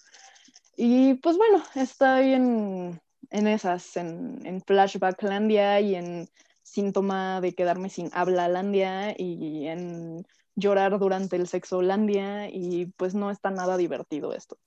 Y 0.76 1.16
pues 1.16 1.36
bueno, 1.36 1.64
estoy 1.74 2.34
en, 2.34 3.02
en 3.32 3.48
esas, 3.48 3.98
en, 3.98 4.46
en 4.46 4.62
flashbacklandia 4.62 5.82
y 5.82 5.96
en 5.96 6.30
síntoma 6.62 7.42
de 7.42 7.56
quedarme 7.56 7.90
sin 7.90 8.12
habla 8.14 8.48
landia 8.48 9.16
y 9.18 9.66
en 9.66 10.28
llorar 10.56 11.00
durante 11.00 11.38
el 11.38 11.48
sexo 11.48 11.82
landia 11.82 12.52
y 12.52 12.86
pues 12.98 13.16
no 13.16 13.32
está 13.32 13.50
nada 13.50 13.78
divertido 13.78 14.36
esto. 14.36 14.60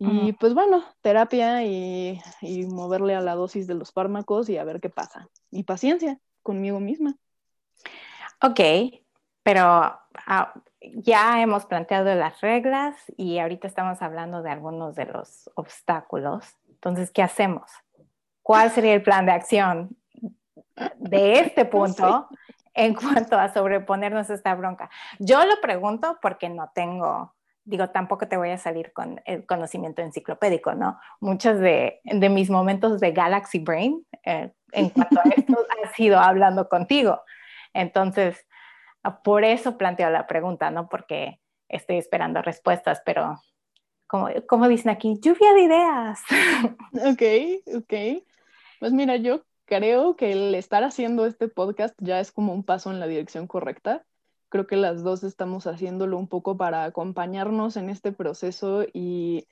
Y 0.00 0.32
pues 0.34 0.54
bueno, 0.54 0.84
terapia 1.00 1.64
y, 1.64 2.20
moverle 2.68 3.16
a 3.16 3.20
la 3.20 3.34
dosis 3.34 3.66
de 3.66 3.74
los 3.74 3.92
fármacos 3.92 4.48
y 4.48 4.56
a 4.56 4.64
ver 4.64 4.80
qué 4.80 4.90
pasa. 4.90 5.28
Y 5.50 5.64
paciencia 5.64 6.18
conmigo 6.42 6.78
misma. 6.78 7.16
Ok, 8.40 8.60
pero 9.42 9.62
ah, 9.64 10.54
ya 10.80 11.42
hemos 11.42 11.66
planteado 11.66 12.14
las 12.14 12.40
reglas 12.40 12.94
y 13.16 13.38
ahorita 13.38 13.66
estamos 13.66 14.00
hablando 14.00 14.42
de 14.42 14.50
algunos 14.50 14.94
de 14.94 15.06
los 15.06 15.50
obstáculos. 15.54 16.44
Entonces, 16.68 17.10
¿qué 17.10 17.22
hacemos? 17.22 17.68
¿Cuál 18.42 18.70
sería 18.70 18.94
el 18.94 19.02
plan 19.02 19.26
de 19.26 19.32
acción 19.32 19.96
de 20.96 21.40
este 21.40 21.64
punto 21.64 22.28
en 22.78 22.94
cuanto 22.94 23.36
a 23.36 23.52
sobreponernos 23.52 24.30
a 24.30 24.34
esta 24.34 24.54
bronca. 24.54 24.88
Yo 25.18 25.44
lo 25.44 25.60
pregunto 25.60 26.16
porque 26.22 26.48
no 26.48 26.70
tengo, 26.72 27.34
digo, 27.68 27.90
tampoco 27.90 28.26
te 28.28 28.38
voy 28.38 28.50
a 28.50 28.58
salir 28.58 28.92
con 28.92 29.20
el 29.26 29.44
conocimiento 29.44 30.00
enciclopédico, 30.00 30.74
¿no? 30.74 30.98
Muchos 31.20 31.58
de, 31.60 32.00
de 32.04 32.28
mis 32.30 32.48
momentos 32.48 32.98
de 32.98 33.12
Galaxy 33.12 33.58
Brain 33.58 34.06
eh, 34.24 34.52
en 34.72 34.88
cuanto 34.90 35.20
a 35.20 35.28
esto 35.36 35.58
han 35.58 35.92
sido 35.92 36.18
hablando 36.18 36.68
contigo. 36.68 37.20
Entonces, 37.74 38.46
por 39.22 39.44
eso 39.44 39.76
planteo 39.76 40.08
la 40.08 40.26
pregunta, 40.26 40.70
¿no? 40.70 40.88
Porque 40.88 41.40
estoy 41.68 41.98
esperando 41.98 42.40
respuestas, 42.40 43.02
pero 43.04 43.38
como, 44.06 44.28
como 44.46 44.66
dicen 44.66 44.90
aquí, 44.90 45.18
lluvia 45.20 45.52
de 45.52 45.60
ideas. 45.60 46.20
Ok, 47.12 47.76
ok. 47.76 48.24
Pues 48.80 48.92
mira, 48.92 49.16
yo 49.16 49.42
creo 49.66 50.16
que 50.16 50.32
el 50.32 50.54
estar 50.54 50.84
haciendo 50.84 51.26
este 51.26 51.48
podcast 51.48 51.94
ya 51.98 52.18
es 52.18 52.32
como 52.32 52.54
un 52.54 52.64
paso 52.64 52.90
en 52.90 52.98
la 52.98 53.06
dirección 53.06 53.46
correcta. 53.46 54.06
Creo 54.48 54.66
que 54.66 54.76
las 54.76 55.02
dos 55.02 55.24
estamos 55.24 55.66
haciéndolo 55.66 56.18
un 56.18 56.28
poco 56.28 56.56
para 56.56 56.84
acompañarnos 56.84 57.76
en 57.76 57.90
este 57.90 58.12
proceso 58.12 58.84
y 58.92 59.46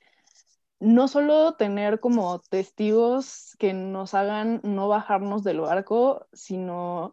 no 0.80 1.08
solo 1.08 1.54
tener 1.54 2.00
como 2.00 2.38
testigos 2.40 3.56
que 3.58 3.72
nos 3.72 4.14
hagan 4.14 4.60
no 4.62 4.88
bajarnos 4.88 5.42
del 5.44 5.60
barco, 5.60 6.26
sino 6.32 7.12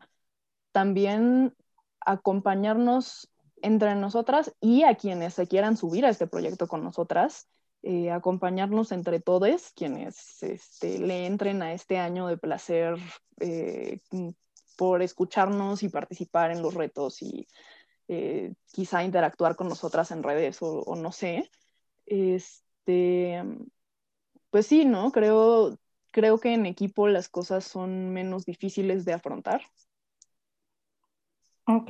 también 0.72 1.56
acompañarnos 2.00 3.30
entre 3.62 3.96
nosotras 3.96 4.54
y 4.60 4.84
a 4.84 4.96
quienes 4.96 5.34
se 5.36 5.48
quieran 5.48 5.78
subir 5.78 6.06
a 6.06 6.10
este 6.10 6.28
proyecto 6.28 6.68
con 6.68 6.84
nosotras 6.84 7.48
eh, 7.86 8.12
acompañarnos 8.12 8.94
entre 8.94 9.20
todos 9.20 9.74
quienes 9.76 10.42
este, 10.42 11.00
le 11.00 11.26
entren 11.26 11.62
a 11.62 11.74
este 11.74 11.98
año 11.98 12.28
de 12.28 12.38
placer 12.38 12.96
eh, 13.42 14.00
por 14.78 15.02
escucharnos 15.02 15.84
y 15.84 15.90
participar 15.90 16.52
en 16.52 16.62
los 16.62 16.76
retos 16.76 17.22
y 17.22 17.46
eh, 18.14 18.54
quizá 18.72 19.04
interactuar 19.04 19.56
con 19.56 19.68
nosotras 19.68 20.12
en 20.12 20.24
redes 20.24 20.58
o, 20.62 20.96
no 20.96 21.12
sé. 21.12 21.50
Este, 22.06 23.44
pues 24.50 24.68
sí, 24.68 24.86
¿no? 24.86 25.12
Creo, 25.12 25.78
creo 26.12 26.40
que 26.40 26.54
en 26.54 26.66
equipo 26.66 27.08
las 27.08 27.30
cosas 27.30 27.64
son 27.64 28.12
menos 28.12 28.46
difíciles 28.46 29.06
de 29.06 29.14
afrontar. 29.14 29.62
Ok, 31.66 31.90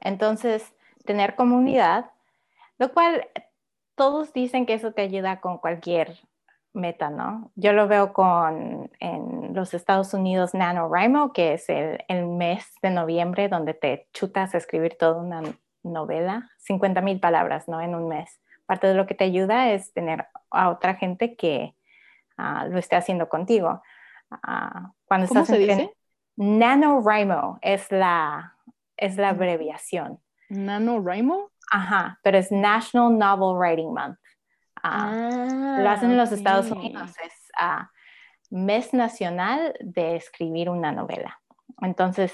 entonces 0.00 0.74
tener 1.04 1.36
comunidad, 1.36 2.10
lo 2.78 2.92
cual 2.92 3.28
todos 3.94 4.32
dicen 4.32 4.66
que 4.66 4.74
eso 4.74 4.92
te 4.92 5.02
ayuda 5.02 5.40
con 5.40 5.58
cualquier 5.58 6.18
meta, 6.76 7.10
¿no? 7.10 7.50
Yo 7.56 7.72
lo 7.72 7.88
veo 7.88 8.12
con 8.12 8.90
en 9.00 9.54
los 9.54 9.74
Estados 9.74 10.14
Unidos 10.14 10.54
NaNoWriMo, 10.54 11.32
que 11.32 11.54
es 11.54 11.68
el, 11.68 12.26
mes 12.26 12.72
de 12.82 12.90
noviembre 12.90 13.48
donde 13.48 13.74
te 13.74 14.08
chutas 14.12 14.54
a 14.54 14.58
escribir 14.58 14.96
toda 14.98 15.20
una 15.20 15.42
novela, 15.82 16.50
50 16.58 17.00
mil 17.00 17.18
palabras, 17.18 17.66
¿no? 17.66 17.80
En 17.80 17.94
un 17.94 18.08
mes. 18.08 18.40
Parte 18.66 18.86
de 18.86 18.94
lo 18.94 19.06
que 19.06 19.14
te 19.14 19.24
ayuda 19.24 19.72
es 19.72 19.92
tener 19.92 20.26
a 20.50 20.68
otra 20.70 20.94
gente 20.94 21.36
que 21.36 21.74
ah, 22.36 22.66
lo 22.68 22.78
esté 22.78 22.96
haciendo 22.96 23.28
contigo. 23.28 23.82
Uh, 24.30 24.88
cuando 25.06 25.28
¿Cómo 25.28 25.44
se 25.44 25.58
dice? 25.58 25.92
NaNoWriMo 26.36 27.58
es 27.62 27.90
la, 27.90 28.56
es 28.96 29.16
la 29.16 29.30
abreviación. 29.30 30.20
¿NaNoWriMo? 30.50 31.50
Ajá, 31.72 32.18
pero 32.22 32.38
es 32.38 32.52
National 32.52 33.16
Novel 33.16 33.56
Writing 33.56 33.92
Month. 33.92 34.18
Ah, 34.88 35.78
lo 35.80 35.90
hacen 35.90 36.12
en 36.12 36.16
los 36.16 36.32
Estados 36.32 36.70
Unidos, 36.70 37.10
es 37.24 37.32
uh, 37.60 37.84
mes 38.50 38.94
nacional 38.94 39.74
de 39.80 40.16
escribir 40.16 40.70
una 40.70 40.92
novela. 40.92 41.40
Entonces, 41.82 42.32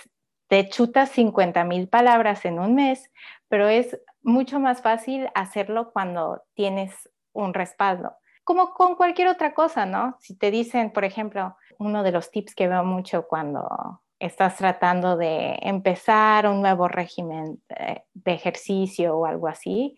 te 0.49 0.69
chutas 0.69 1.11
50 1.11 1.65
mil 1.65 1.89
palabras 1.89 2.45
en 2.45 2.59
un 2.59 2.75
mes, 2.75 3.11
pero 3.49 3.69
es 3.69 3.99
mucho 4.23 4.61
más 4.61 4.83
fácil 4.83 5.29
hacerlo 5.35 5.93
cuando 5.93 6.43
tienes 6.55 7.09
un 7.33 7.55
respaldo. 7.55 8.15
Como 8.45 8.75
con 8.75 8.97
cualquier 8.97 9.29
otra 9.29 9.55
cosa, 9.55 9.87
¿no? 9.87 10.17
Si 10.21 10.37
te 10.37 10.51
dicen, 10.51 10.93
por 10.93 11.05
ejemplo, 11.05 11.57
uno 11.79 12.03
de 12.03 12.13
los 12.13 12.31
tips 12.31 12.55
que 12.55 12.69
veo 12.69 12.85
mucho 12.85 13.27
cuando 13.29 14.03
estás 14.19 14.57
tratando 14.57 15.17
de 15.17 15.59
empezar 15.63 16.47
un 16.47 16.61
nuevo 16.61 16.87
régimen 16.87 17.61
de, 17.69 18.33
ejercicio 18.33 19.17
o 19.17 19.27
algo 19.27 19.49
así, 19.49 19.97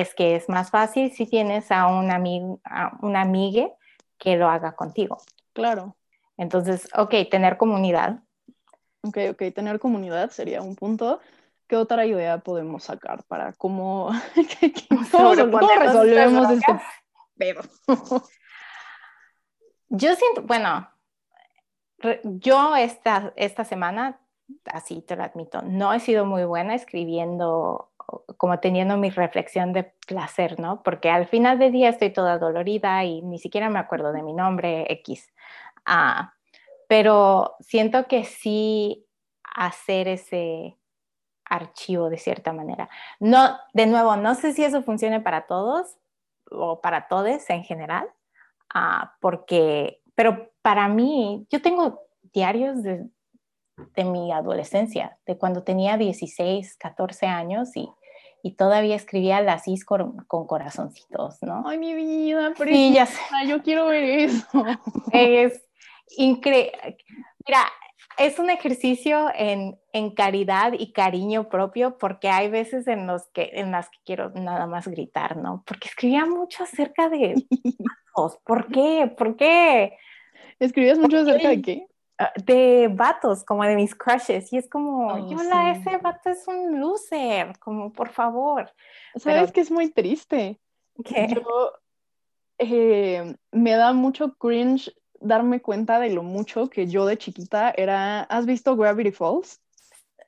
es 0.00 0.14
que 0.14 0.36
es 0.36 0.48
más 0.48 0.70
fácil 0.70 1.12
si 1.12 1.26
tienes 1.26 1.70
a 1.70 1.86
un 1.86 2.10
amigo, 2.10 2.60
a 2.64 2.96
una 3.02 3.20
amiga 3.20 3.68
que 4.18 4.36
lo 4.36 4.48
haga 4.48 4.74
contigo. 4.74 5.18
Claro. 5.52 5.96
Entonces, 6.36 6.88
ok, 6.96 7.14
tener 7.30 7.56
comunidad. 7.56 8.20
Ok, 9.02 9.18
ok, 9.30 9.42
tener 9.54 9.78
comunidad 9.78 10.30
sería 10.30 10.62
un 10.62 10.74
punto. 10.74 11.20
¿Qué 11.66 11.76
otra 11.76 12.06
idea 12.06 12.38
podemos 12.38 12.84
sacar 12.84 13.24
para 13.24 13.52
cómo, 13.52 14.10
¿Cómo 15.12 15.34
resolvemos 15.34 16.50
este 16.50 16.80
pedo? 17.36 17.62
Yo 19.88 20.14
siento, 20.16 20.42
bueno, 20.42 20.88
yo 22.24 22.74
esta, 22.74 23.32
esta 23.36 23.64
semana, 23.64 24.20
así 24.64 25.02
te 25.02 25.14
lo 25.14 25.22
admito, 25.22 25.62
no 25.62 25.92
he 25.92 26.00
sido 26.00 26.26
muy 26.26 26.44
buena 26.44 26.74
escribiendo, 26.74 27.92
como 28.36 28.60
teniendo 28.60 28.96
mi 28.96 29.10
reflexión 29.10 29.72
de 29.72 29.92
placer, 30.06 30.58
¿no? 30.60 30.82
Porque 30.82 31.10
al 31.10 31.26
final 31.26 31.58
del 31.58 31.72
día 31.72 31.88
estoy 31.88 32.10
toda 32.10 32.38
dolorida 32.38 33.04
y 33.04 33.22
ni 33.22 33.38
siquiera 33.38 33.70
me 33.70 33.78
acuerdo 33.78 34.12
de 34.12 34.22
mi 34.22 34.32
nombre 34.32 34.86
X. 34.90 35.32
Ah, 35.84 36.34
pero 36.88 37.56
siento 37.60 38.06
que 38.06 38.24
sí 38.24 39.06
hacer 39.42 40.08
ese 40.08 40.78
archivo 41.44 42.10
de 42.10 42.18
cierta 42.18 42.52
manera. 42.52 42.88
No, 43.20 43.58
de 43.72 43.86
nuevo, 43.86 44.16
no 44.16 44.34
sé 44.34 44.52
si 44.52 44.64
eso 44.64 44.82
funcione 44.82 45.20
para 45.20 45.46
todos 45.46 45.96
o 46.50 46.80
para 46.80 47.08
todos 47.08 47.48
en 47.50 47.64
general, 47.64 48.08
ah, 48.72 49.14
porque 49.20 50.00
pero 50.14 50.50
para 50.62 50.88
mí, 50.88 51.46
yo 51.50 51.60
tengo 51.60 52.02
diarios 52.32 52.82
de 52.82 53.06
de 53.96 54.04
mi 54.04 54.32
adolescencia, 54.32 55.18
de 55.26 55.36
cuando 55.36 55.62
tenía 55.62 55.96
16, 55.96 56.76
14 56.76 57.26
años 57.26 57.76
y, 57.76 57.88
y 58.42 58.52
todavía 58.52 58.96
escribía 58.96 59.40
las 59.40 59.66
is 59.68 59.84
con, 59.84 60.16
corazoncitos, 60.26 61.42
¿no? 61.42 61.64
Ay, 61.66 61.78
mi 61.78 61.94
vida, 61.94 62.52
pero 62.56 62.70
sí, 62.70 62.92
ya 62.92 63.06
sé. 63.06 63.20
yo 63.46 63.62
quiero 63.62 63.86
ver 63.86 64.04
eso. 64.04 64.46
Es 65.12 65.62
increíble. 66.16 66.98
Mira, 67.46 67.64
es 68.18 68.38
un 68.38 68.50
ejercicio 68.50 69.30
en, 69.34 69.76
en, 69.92 70.10
caridad 70.10 70.72
y 70.78 70.92
cariño 70.92 71.48
propio 71.48 71.98
porque 71.98 72.28
hay 72.28 72.48
veces 72.48 72.86
en, 72.86 73.06
los 73.06 73.26
que, 73.30 73.50
en 73.54 73.72
las 73.72 73.90
que 73.90 73.98
quiero 74.04 74.30
nada 74.30 74.66
más 74.66 74.86
gritar, 74.86 75.36
¿no? 75.36 75.64
Porque 75.66 75.88
escribía 75.88 76.26
mucho 76.26 76.62
acerca 76.62 77.08
de... 77.08 77.34
¿Por 78.44 78.68
qué? 78.68 79.12
¿Por 79.16 79.36
qué? 79.36 79.96
¿Escribías 80.60 80.98
mucho 80.98 81.18
acerca 81.18 81.48
de 81.48 81.62
qué? 81.62 81.86
Ah, 82.16 82.32
de 82.44 82.88
vatos, 82.92 83.42
como 83.42 83.64
de 83.64 83.74
mis 83.74 83.94
crushes. 83.94 84.52
Y 84.52 84.58
es 84.58 84.68
como, 84.68 85.28
yo 85.28 85.42
la 85.42 85.72
ese 85.72 85.96
vato 85.98 86.30
es 86.30 86.46
un 86.46 86.80
loser, 86.80 87.58
como 87.58 87.92
por 87.92 88.10
favor. 88.10 88.72
¿Sabes 89.16 89.50
que 89.50 89.60
es 89.60 89.70
muy 89.70 89.90
triste? 89.90 90.60
¿Qué? 91.04 91.26
Yo 91.34 91.72
eh, 92.58 93.34
me 93.50 93.72
da 93.72 93.92
mucho 93.92 94.34
cringe 94.34 94.94
darme 95.20 95.60
cuenta 95.60 95.98
de 95.98 96.10
lo 96.10 96.22
mucho 96.22 96.70
que 96.70 96.86
yo 96.86 97.04
de 97.04 97.18
chiquita 97.18 97.74
era. 97.76 98.22
¿Has 98.22 98.46
visto 98.46 98.76
Gravity 98.76 99.10
Falls? 99.10 99.60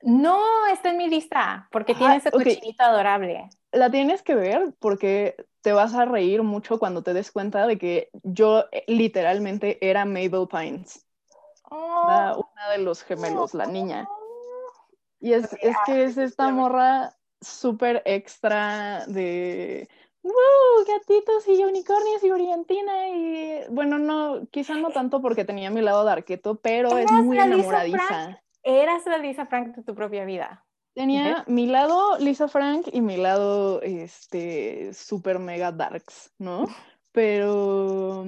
No, 0.01 0.39
está 0.71 0.91
en 0.91 0.97
mi 0.97 1.09
lista, 1.09 1.69
porque 1.71 1.95
tiene 1.95 2.17
ese 2.17 2.31
cochinito 2.31 2.83
adorable. 2.83 3.49
La 3.71 3.89
tienes 3.89 4.21
que 4.21 4.35
ver 4.35 4.73
porque 4.79 5.35
te 5.61 5.71
vas 5.71 5.93
a 5.93 6.05
reír 6.05 6.43
mucho 6.43 6.79
cuando 6.79 7.01
te 7.01 7.13
des 7.13 7.31
cuenta 7.31 7.65
de 7.65 7.77
que 7.77 8.09
yo 8.23 8.65
eh, 8.71 8.83
literalmente 8.87 9.77
era 9.87 10.05
Mabel 10.05 10.47
Pines. 10.49 11.06
Oh. 11.69 12.49
una 12.53 12.69
de 12.71 12.77
los 12.79 13.03
gemelos, 13.03 13.53
la 13.53 13.65
niña. 13.65 14.07
Y 15.19 15.33
es, 15.33 15.51
es 15.61 15.75
que 15.85 16.03
es 16.03 16.17
esta 16.17 16.49
morra 16.49 17.13
súper 17.41 18.01
extra 18.05 19.05
de 19.07 19.89
gatitos 20.87 21.47
y 21.47 21.63
unicornios 21.63 22.23
y 22.23 22.29
brillantina 22.29 23.09
y 23.09 23.61
bueno, 23.69 23.97
no, 23.97 24.47
quizá 24.51 24.75
no 24.75 24.89
tanto 24.89 25.21
porque 25.21 25.45
tenía 25.45 25.69
mi 25.69 25.81
lado 25.81 26.05
de 26.05 26.11
arqueto, 26.11 26.55
pero 26.55 26.97
es 26.97 27.11
muy 27.11 27.37
enamoradiza. 27.37 28.41
Eras 28.63 29.05
la 29.05 29.17
Lisa 29.17 29.45
Frank 29.45 29.75
de 29.75 29.83
tu 29.83 29.95
propia 29.95 30.25
vida. 30.25 30.65
Tenía 30.93 31.43
mi 31.47 31.67
lado 31.67 32.17
Lisa 32.17 32.47
Frank 32.47 32.87
y 32.91 33.01
mi 33.01 33.17
lado 33.17 33.81
este 33.81 34.93
super 34.93 35.39
mega 35.39 35.71
darks, 35.71 36.33
¿no? 36.39 36.65
Pero 37.11 38.25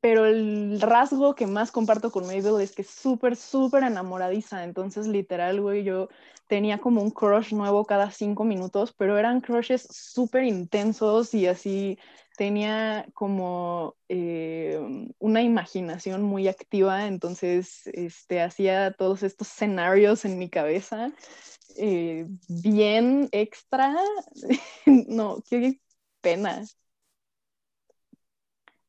pero 0.00 0.26
el 0.26 0.80
rasgo 0.80 1.34
que 1.34 1.46
más 1.46 1.70
comparto 1.70 2.10
con 2.10 2.26
Mabel 2.26 2.60
es 2.60 2.72
que 2.74 2.82
es 2.82 2.90
súper, 2.90 3.36
súper 3.36 3.82
enamoradiza. 3.84 4.64
Entonces, 4.64 5.06
literal, 5.06 5.60
güey, 5.60 5.84
yo 5.84 6.08
tenía 6.46 6.78
como 6.80 7.02
un 7.02 7.10
crush 7.10 7.52
nuevo 7.54 7.84
cada 7.84 8.10
cinco 8.10 8.44
minutos, 8.44 8.92
pero 8.96 9.18
eran 9.18 9.40
crushes 9.40 9.86
súper 9.90 10.44
intensos 10.44 11.34
y 11.34 11.46
así 11.46 11.98
tenía 12.36 13.06
como 13.14 13.96
eh, 14.08 14.80
una 15.18 15.42
imaginación 15.42 16.22
muy 16.22 16.48
activa. 16.48 17.06
Entonces, 17.06 17.86
este, 17.88 18.40
hacía 18.40 18.92
todos 18.92 19.22
estos 19.22 19.48
escenarios 19.48 20.24
en 20.24 20.38
mi 20.38 20.48
cabeza. 20.48 21.12
Eh, 21.76 22.26
bien 22.48 23.28
extra. 23.32 23.96
no, 24.86 25.42
qué 25.48 25.80
pena. 26.20 26.62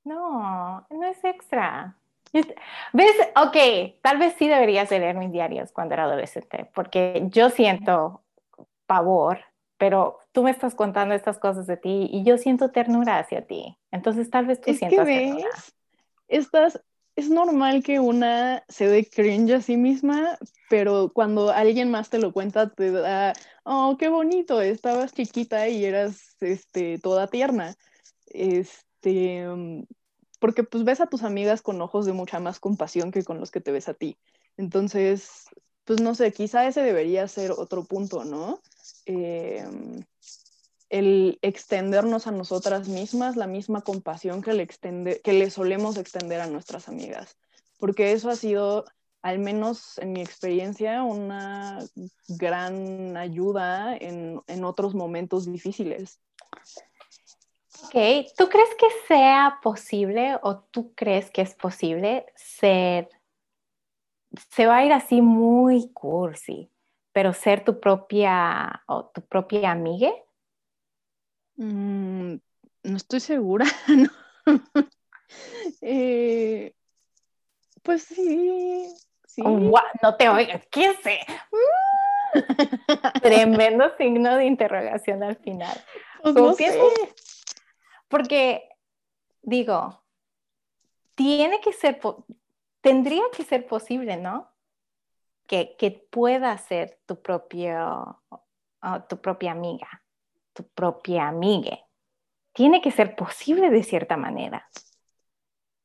No, 0.04 0.86
no 0.90 1.04
es 1.04 1.24
extra. 1.24 1.96
¿Ves? 2.34 3.16
Ok, 3.36 4.00
tal 4.02 4.18
vez 4.18 4.36
sí 4.38 4.48
deberías 4.48 4.90
leer 4.90 5.16
mis 5.16 5.32
diarios 5.32 5.72
cuando 5.72 5.94
era 5.94 6.04
adolescente, 6.04 6.70
porque 6.74 7.24
yo 7.30 7.50
siento 7.50 8.22
pavor, 8.86 9.40
pero 9.78 10.20
tú 10.32 10.44
me 10.44 10.52
estás 10.52 10.76
contando 10.76 11.14
estas 11.14 11.40
cosas 11.40 11.68
de 11.68 11.78
ti 11.78 12.10
y 12.12 12.24
yo 12.24 12.38
siento 12.38 12.72
ternura 12.72 13.20
hacia 13.20 13.46
ti. 13.46 13.78
Entonces 13.92 14.30
tal 14.30 14.46
vez 14.46 14.62
tú 14.62 14.74
sientas 14.74 15.06
que 15.06 15.34
ves, 15.34 15.76
Estás, 16.28 16.82
es 17.18 17.30
normal 17.30 17.84
que 17.84 18.00
una 18.00 18.64
se 18.70 18.88
dé 18.88 19.06
cringe 19.06 19.56
a 19.56 19.62
sí 19.62 19.76
misma, 19.76 20.38
pero 20.70 21.12
cuando 21.14 21.52
alguien 21.52 21.92
más 21.92 22.10
te 22.10 22.20
lo 22.20 22.32
cuenta 22.32 22.70
te 22.70 22.92
da, 22.92 23.34
oh, 23.64 23.98
qué 24.00 24.08
bonito, 24.08 24.62
estabas 24.62 25.14
chiquita 25.14 25.68
y 25.68 25.84
eras 25.84 26.38
este, 26.40 27.00
toda 27.00 27.28
tierna. 27.28 27.76
Este, 29.02 29.48
mm, 29.48 29.86
porque 30.40 30.64
pues 30.64 30.84
ves 30.84 31.02
a 31.02 31.08
tus 31.08 31.24
amigas 31.24 31.62
con 31.62 31.82
ojos 31.82 32.06
de 32.06 32.14
mucha 32.14 32.40
más 32.40 32.60
compasión 32.60 33.12
que 33.12 33.24
con 33.24 33.40
los 33.40 33.52
que 33.52 33.62
te 33.62 33.72
ves 33.72 33.90
a 33.90 33.94
ti. 33.94 34.18
Entonces, 34.58 35.46
pues 35.86 36.02
no 36.02 36.16
sé, 36.16 36.32
quizá 36.32 36.68
ese 36.68 36.82
debería 36.82 37.28
ser 37.28 37.52
otro 37.52 37.84
punto, 37.84 38.24
¿no? 38.24 38.60
Em, 39.06 40.04
el 40.90 41.40
extendernos 41.42 42.28
a 42.28 42.32
nosotras 42.32 42.88
mismas 42.88 43.38
la 43.38 43.48
misma 43.48 43.82
compasión 43.82 44.42
que 44.42 44.54
le, 44.54 44.68
que 44.68 45.34
le 45.34 45.50
solemos 45.50 45.98
extender 45.98 46.42
a 46.42 46.48
nuestras 46.48 46.90
amigas, 46.90 47.38
porque 47.80 48.12
eso 48.12 48.30
ha 48.30 48.36
sido, 48.36 48.86
al 49.22 49.40
menos 49.40 49.98
en 50.00 50.12
mi 50.14 50.22
experiencia, 50.22 51.04
una 51.04 51.80
gran 52.28 53.16
ayuda 53.16 53.96
en, 53.96 54.42
en 54.48 54.64
otros 54.66 54.94
momentos 54.96 55.52
difíciles. 55.52 56.20
Ok, 57.84 58.28
¿tú 58.38 58.50
crees 58.50 58.70
que 58.76 58.88
sea 59.08 59.60
posible 59.62 60.38
o 60.44 60.60
tú 60.60 60.94
crees 60.96 61.32
que 61.32 61.42
es 61.42 61.56
posible 61.56 62.26
ser, 62.36 63.10
se 64.50 64.66
va 64.66 64.78
a 64.78 64.86
ir 64.86 64.94
así 64.94 65.22
muy 65.22 65.92
cursi, 65.92 66.70
pero 67.12 67.34
ser 67.34 67.64
tu 67.64 67.80
propia 67.80 68.84
o 68.88 69.06
tu 69.06 69.22
propia 69.22 69.72
amiga? 69.72 70.12
Mm, 71.58 72.36
no 72.84 72.98
estoy 72.98 73.20
segura. 73.20 73.66
Eh, 75.82 76.74
pues 77.84 78.04
sí, 78.04 78.94
sí. 79.26 79.42
no 79.42 80.16
te 80.18 80.28
oigas, 80.28 80.68
¿qué 80.70 80.94
sé? 81.02 81.20
Tremendo 83.22 83.96
signo 83.98 84.36
de 84.36 84.46
interrogación 84.46 85.24
al 85.24 85.38
final. 85.38 85.82
Pues 86.22 86.36
no 86.36 86.54
sé. 86.54 86.80
Porque, 88.12 88.68
digo, 89.42 90.04
tiene 91.16 91.62
que 91.62 91.72
ser, 91.72 92.00
tendría 92.82 93.24
que 93.36 93.44
ser 93.46 93.66
posible, 93.66 94.18
¿no? 94.18 94.52
Que, 95.48 95.78
que 95.78 95.92
pueda 95.92 96.56
ser 96.58 97.00
tu 97.06 97.22
propio, 97.22 98.22
tu 99.08 99.22
propia 99.22 99.52
amiga, 99.52 100.04
tu 100.52 100.68
propia 100.68 101.30
amiga. 101.30 101.80
Tiene 102.52 102.82
que 102.82 102.92
ser 102.92 103.16
posible 103.16 103.70
de 103.70 103.82
cierta 103.82 104.18
manera. 104.18 104.70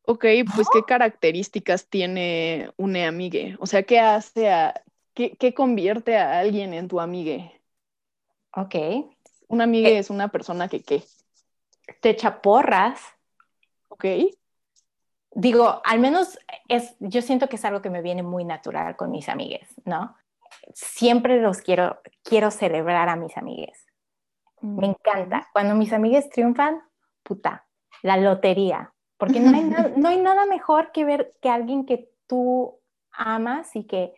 Ok, 0.02 0.24
pues 0.54 0.68
¿qué 0.72 0.82
características 0.84 1.88
tiene 1.88 2.70
una 2.76 3.06
amiga? 3.06 3.56
O 3.60 3.66
sea, 3.66 3.84
¿qué 3.84 4.00
hace 4.00 4.50
a, 4.50 4.74
qué, 5.14 5.36
qué 5.36 5.54
convierte 5.54 6.16
a 6.16 6.40
alguien 6.40 6.74
en 6.74 6.88
tu 6.88 7.00
amiga? 7.00 7.52
Ok. 8.52 8.74
Una 9.48 9.64
amiga 9.64 9.88
eh, 9.90 9.98
es 9.98 10.10
una 10.10 10.28
persona 10.28 10.68
que 10.68 10.82
qué 10.82 11.04
te 12.00 12.10
echa 12.10 12.40
porras. 12.40 13.00
Ok. 13.88 14.04
Digo, 15.32 15.82
al 15.84 15.98
menos 16.00 16.38
es, 16.68 16.96
yo 16.98 17.20
siento 17.22 17.48
que 17.48 17.56
es 17.56 17.64
algo 17.64 17.82
que 17.82 17.90
me 17.90 18.02
viene 18.02 18.22
muy 18.22 18.44
natural 18.44 18.96
con 18.96 19.10
mis 19.10 19.28
amigues, 19.28 19.68
¿no? 19.84 20.16
Siempre 20.72 21.40
los 21.40 21.60
quiero, 21.60 22.00
quiero 22.22 22.50
celebrar 22.50 23.08
a 23.08 23.16
mis 23.16 23.36
amigues. 23.36 23.86
Me 24.62 24.86
encanta. 24.86 25.48
Cuando 25.52 25.74
mis 25.74 25.92
amigues 25.92 26.30
triunfan, 26.30 26.82
puta, 27.22 27.66
la 28.02 28.16
lotería. 28.16 28.92
Porque 29.18 29.40
no 29.40 29.56
hay, 29.56 29.64
no 29.96 30.08
hay 30.08 30.18
nada 30.18 30.46
mejor 30.46 30.92
que 30.92 31.04
ver 31.04 31.32
que 31.40 31.50
alguien 31.50 31.84
que 31.84 32.10
tú 32.26 32.80
amas 33.12 33.76
y 33.76 33.84
que, 33.84 34.14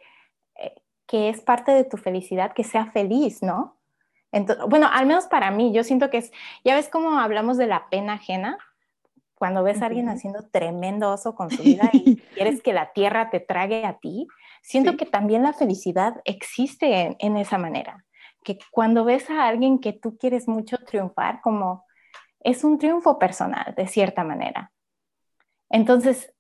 eh, 0.57 0.75
que 1.07 1.29
es 1.29 1.41
parte 1.41 1.73
de 1.73 1.85
tu 1.85 1.97
felicidad, 1.97 2.53
que 2.53 2.65
sea 2.65 2.87
feliz, 2.87 3.43
¿no? 3.43 3.78
Bueno, 4.69 4.89
al 4.93 5.07
menos 5.07 5.27
para 5.27 5.51
mí, 5.51 5.73
yo 5.73 5.85
siento 5.85 6.11
que 6.11 6.19
es, 6.19 6.33
ya 6.65 6.75
ves 6.75 6.89
cómo 6.89 7.19
hablamos 7.19 7.57
de 7.57 7.67
la 7.67 7.89
pena 7.89 8.15
ajena, 8.15 8.59
cuando 9.39 9.63
ves 9.63 9.81
a 9.83 9.87
alguien 9.87 10.09
haciendo 10.09 10.49
tremendo 10.51 11.13
oso 11.13 11.35
con 11.35 11.51
su 11.51 11.63
vida 11.63 11.89
y 11.93 12.17
quieres 12.35 12.61
que 12.61 12.73
la 12.73 12.93
tierra 12.93 13.31
te 13.31 13.39
trague 13.39 13.87
a 13.87 13.99
ti, 13.99 14.27
siento 14.63 14.97
que 14.97 15.07
también 15.07 15.45
la 15.45 15.53
felicidad 15.53 16.21
existe 16.25 17.17
en, 17.19 17.37
esa 17.37 17.57
manera, 17.57 18.05
que 18.43 18.59
cuando 18.73 19.05
ves 19.05 19.31
a 19.31 19.47
alguien 19.47 19.79
que 19.79 19.93
tú 19.93 20.19
quieres 20.19 20.49
mucho 20.49 20.79
triunfar, 20.79 21.41
como 21.41 21.87
es 22.41 22.65
un 22.65 22.79
triunfo 22.79 23.19
personal, 23.19 23.75
de 23.77 23.87
cierta 23.87 24.25
manera. 24.25 24.73
Entonces, 25.71 26.35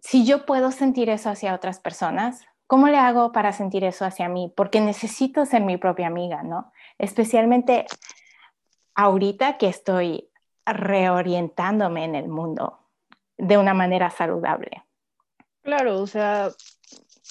si 0.00 0.24
yo 0.24 0.46
puedo 0.46 0.70
sentir 0.70 1.10
eso 1.10 1.28
hacia 1.28 1.54
otras 1.54 1.80
personas, 1.80 2.46
¿cómo 2.66 2.88
le 2.88 2.96
hago 2.96 3.32
para 3.32 3.52
sentir 3.52 3.84
eso 3.84 4.06
hacia 4.06 4.28
mí? 4.28 4.52
Porque 4.56 4.80
necesito 4.80 5.44
ser 5.44 5.62
mi 5.62 5.76
propia 5.76 6.06
amiga, 6.06 6.42
¿no? 6.42 6.72
Especialmente 6.98 7.86
ahorita 8.94 9.58
que 9.58 9.68
estoy 9.68 10.28
reorientándome 10.64 12.04
en 12.04 12.14
el 12.14 12.28
mundo 12.28 12.78
de 13.36 13.58
una 13.58 13.74
manera 13.74 14.10
saludable. 14.10 14.84
Claro, 15.62 16.00
o 16.00 16.06
sea, 16.06 16.50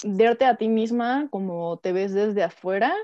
verte 0.04 0.44
a 0.44 0.56
ti 0.56 0.68
misma 0.68 1.28
como 1.30 1.78
te 1.78 1.92
ves 1.92 2.12
desde 2.12 2.42
afuera 2.42 2.94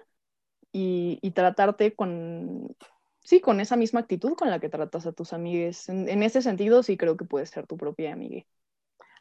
y, 0.72 1.30
tratarte 1.34 1.94
con, 1.94 2.74
sí, 3.20 3.40
con 3.40 3.60
esa 3.60 3.76
misma 3.76 4.00
actitud 4.00 4.34
con 4.34 4.50
la 4.50 4.60
que 4.60 4.68
tratas 4.68 5.06
a 5.06 5.12
tus 5.12 5.32
amigues. 5.32 5.88
En, 5.88 6.22
ese 6.22 6.42
sentido, 6.42 6.82
sí 6.82 6.96
creo 6.96 7.16
que 7.16 7.24
puedes 7.24 7.50
ser 7.50 7.66
tu 7.66 7.76
propia 7.76 8.12
amiga. 8.12 8.44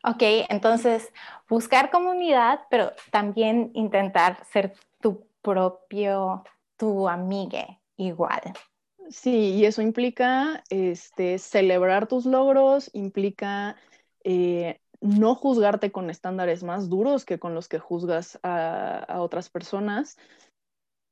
Ok, 0.03 0.21
entonces 0.49 1.11
buscar 1.49 1.89
comunidad, 1.89 2.61
pero 2.69 2.91
también 3.11 3.71
intentar 3.73 4.43
ser 4.45 4.73
tu 5.01 5.27
propio, 5.41 6.43
tu 6.78 7.09
amiga 7.09 7.80
igual. 7.97 8.41
Sí, 9.09 9.55
y 9.55 9.65
eso 9.65 9.82
implica 9.82 10.63
este, 10.69 11.39
celebrar 11.39 12.07
tus 12.07 12.25
logros, 12.25 12.89
implica 12.93 13.78
eh, 14.23 14.82
no 14.99 15.36
juzgarte 15.36 15.91
con 15.91 16.09
estándares 16.09 16.63
más 16.63 16.89
duros 16.89 17.23
que 17.25 17.39
con 17.39 17.53
los 17.55 17.67
que 17.67 17.80
juzgas 17.80 18.39
a, 18.43 19.21
otras 19.21 19.49
personas, 19.49 20.17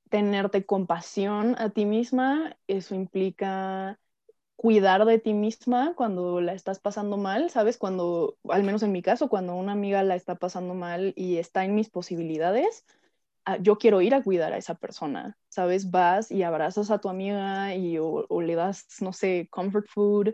tenerte 0.10 0.66
compasión 0.66 1.56
a 1.58 1.70
ti 1.70 1.86
misma, 1.86 2.58
eso 2.68 2.96
implica 2.96 4.00
cuidar 4.58 5.06
de 5.06 5.20
ti 5.20 5.34
misma 5.34 5.94
cuando 5.96 6.42
la 6.42 6.54
estás 6.54 6.80
pasando 6.80 7.18
mal, 7.18 7.50
¿sabes? 7.50 7.78
Cuando, 7.78 8.38
al 8.50 8.64
menos 8.64 8.84
en 8.84 8.92
mi 8.92 9.02
caso, 9.02 9.30
cuando 9.30 9.56
una 9.56 9.74
amiga 9.74 10.04
la 10.04 10.16
está 10.16 10.36
pasando 10.36 10.74
mal 10.74 11.14
y 11.16 11.38
está 11.38 11.66
en 11.66 11.76
mis 11.76 11.90
posibilidades, 11.90 12.86
yo 13.62 13.78
quiero 13.78 14.02
ir 14.02 14.16
a 14.16 14.24
cuidar 14.24 14.54
a 14.54 14.58
esa 14.58 14.76
persona, 14.76 15.38
¿sabes? 15.50 15.92
Vas 15.92 16.32
y 16.32 16.44
abrazas 16.44 16.92
a 16.92 17.00
tu 17.00 17.10
amiga 17.10 17.76
y 17.76 17.98
o 18.00 18.42
le 18.42 18.56
das, 18.56 18.88
no 19.02 19.14
sé, 19.14 19.48
comfort 19.52 19.88
food, 19.88 20.34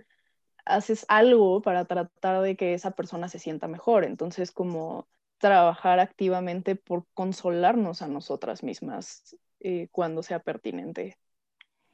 haces 0.66 1.06
algo 1.10 1.62
para 1.62 1.86
tratar 1.86 2.42
de 2.42 2.56
que 2.56 2.74
esa 2.74 2.92
persona 2.92 3.28
se 3.28 3.40
sienta 3.40 3.68
mejor. 3.68 4.06
Entonces, 4.06 4.52
como 4.52 5.08
trabajar 5.42 6.00
activamente 6.00 6.76
por 6.76 7.06
consolarnos 7.14 8.02
a 8.02 8.08
nosotras 8.08 8.64
mismas 8.64 9.36
eh, 9.60 9.90
cuando 9.92 10.24
sea 10.24 10.40
pertinente. 10.40 11.18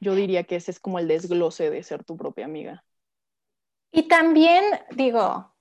Yo 0.00 0.14
diría 0.14 0.44
que 0.44 0.56
ese 0.56 0.70
es 0.70 0.78
como 0.78 0.98
el 0.98 1.08
desglose 1.08 1.70
de 1.70 1.82
ser 1.82 2.04
tu 2.04 2.16
propia 2.16 2.44
amiga. 2.44 2.84
Y 3.90 4.06
también, 4.06 4.62
digo, 4.94 5.54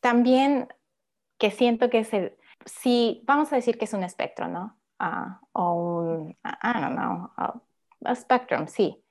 también 0.00 0.68
que 1.36 1.50
siento 1.50 1.90
que 1.90 1.98
es 1.98 2.14
el, 2.14 2.38
si 2.64 3.22
vamos 3.26 3.52
a 3.52 3.56
decir 3.56 3.76
que 3.76 3.84
es 3.84 3.92
un 3.92 4.04
espectro, 4.04 4.48
¿no? 4.48 4.78
Ah, 4.98 5.40
o 5.52 5.72
un, 5.74 6.30
I 6.44 6.80
don't 6.80 6.94
know, 6.94 7.30
a 8.04 8.14
spectrum, 8.14 8.66
sí. 8.68 9.02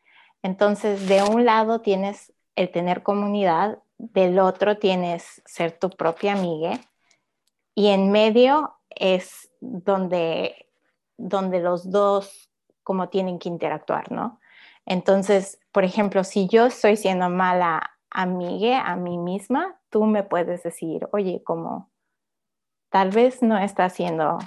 Entonces, 0.42 1.08
de 1.08 1.24
un 1.24 1.46
lado 1.46 1.82
tienes 1.82 2.34
el 2.56 2.72
tener 2.72 3.04
comunidad, 3.04 3.80
del 3.98 4.40
otro 4.40 4.78
tienes 4.78 5.42
ser 5.46 5.78
tu 5.78 5.90
propia 5.90 6.34
amiga 6.34 6.80
y 7.76 7.88
en 7.88 8.12
medio 8.12 8.76
es 8.90 9.50
donde, 9.62 10.70
donde 11.18 11.60
los 11.60 11.90
dos 11.90 12.50
como 12.84 13.10
tienen 13.10 13.40
que 13.40 13.50
interactuar, 13.50 14.12
¿no? 14.12 14.40
Entonces, 14.86 15.60
por 15.72 15.86
ejemplo, 15.86 16.24
si 16.24 16.48
yo 16.48 16.66
estoy 16.66 16.98
siendo 16.98 17.30
mala 17.30 17.92
amiga 18.10 18.82
a 18.82 18.96
mí 18.96 19.18
misma, 19.18 19.80
tú 19.90 20.06
me 20.06 20.24
puedes 20.24 20.64
decir, 20.64 21.08
oye, 21.14 21.42
como 21.44 21.90
tal 22.90 23.10
vez 23.10 23.42
no 23.42 23.58
está 23.58 23.90
siendo 23.90 24.38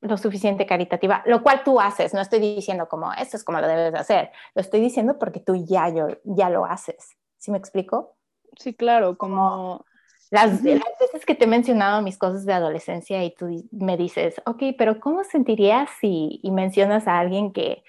lo 0.00 0.16
suficiente 0.16 0.66
caritativa, 0.66 1.22
lo 1.26 1.42
cual 1.42 1.62
tú 1.62 1.80
haces, 1.80 2.14
no 2.14 2.20
estoy 2.20 2.40
diciendo 2.40 2.88
como, 2.88 3.12
esto 3.12 3.36
es 3.36 3.44
como 3.44 3.60
lo 3.60 3.68
debes 3.68 3.92
de 3.92 3.98
hacer, 3.98 4.30
lo 4.54 4.62
estoy 4.62 4.80
diciendo 4.80 5.18
porque 5.18 5.40
tú 5.40 5.54
ya, 5.68 5.88
yo, 5.90 6.08
ya 6.24 6.48
lo 6.48 6.64
haces. 6.64 7.16
¿Sí 7.36 7.50
me 7.50 7.58
explico? 7.58 8.16
Sí, 8.56 8.74
claro, 8.74 9.16
como... 9.16 9.84
Las, 10.30 10.62
veces 10.62 11.26
que 11.26 11.34
te 11.34 11.44
he 11.44 11.48
mencionado 11.48 12.02
mis 12.02 12.16
cosas 12.16 12.46
de 12.46 12.52
adolescencia 12.52 13.24
y 13.24 13.34
tú 13.34 13.48
me 13.72 13.96
dices, 13.96 14.40
ok, 14.46 14.62
pero 14.78 15.00
¿cómo 15.00 15.24
sentirías 15.24 15.90
si 16.00 16.38
y 16.44 16.52
mencionas 16.52 17.08
a 17.08 17.18
alguien 17.18 17.52
que 17.52 17.82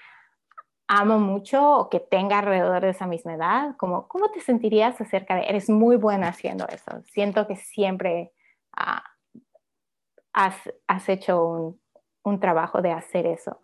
amo 0.88 1.20
mucho 1.20 1.64
o 1.78 1.88
que 1.88 2.00
tenga 2.00 2.40
alrededor 2.40 2.82
de 2.82 2.90
esa 2.90 3.06
misma 3.06 3.34
edad? 3.34 3.76
Como, 3.76 4.08
¿Cómo 4.08 4.28
te 4.32 4.40
sentirías 4.40 5.00
acerca 5.00 5.36
de, 5.36 5.42
eres 5.42 5.70
muy 5.70 5.94
buena 5.94 6.28
haciendo 6.28 6.66
eso? 6.66 7.02
Siento 7.12 7.46
que 7.46 7.54
siempre 7.54 8.32
ah, 8.76 9.04
has, 10.32 10.56
has, 10.88 11.08
hecho 11.08 11.46
un, 11.46 11.81
un 12.24 12.40
trabajo 12.40 12.82
de 12.82 12.92
hacer 12.92 13.26
eso. 13.26 13.60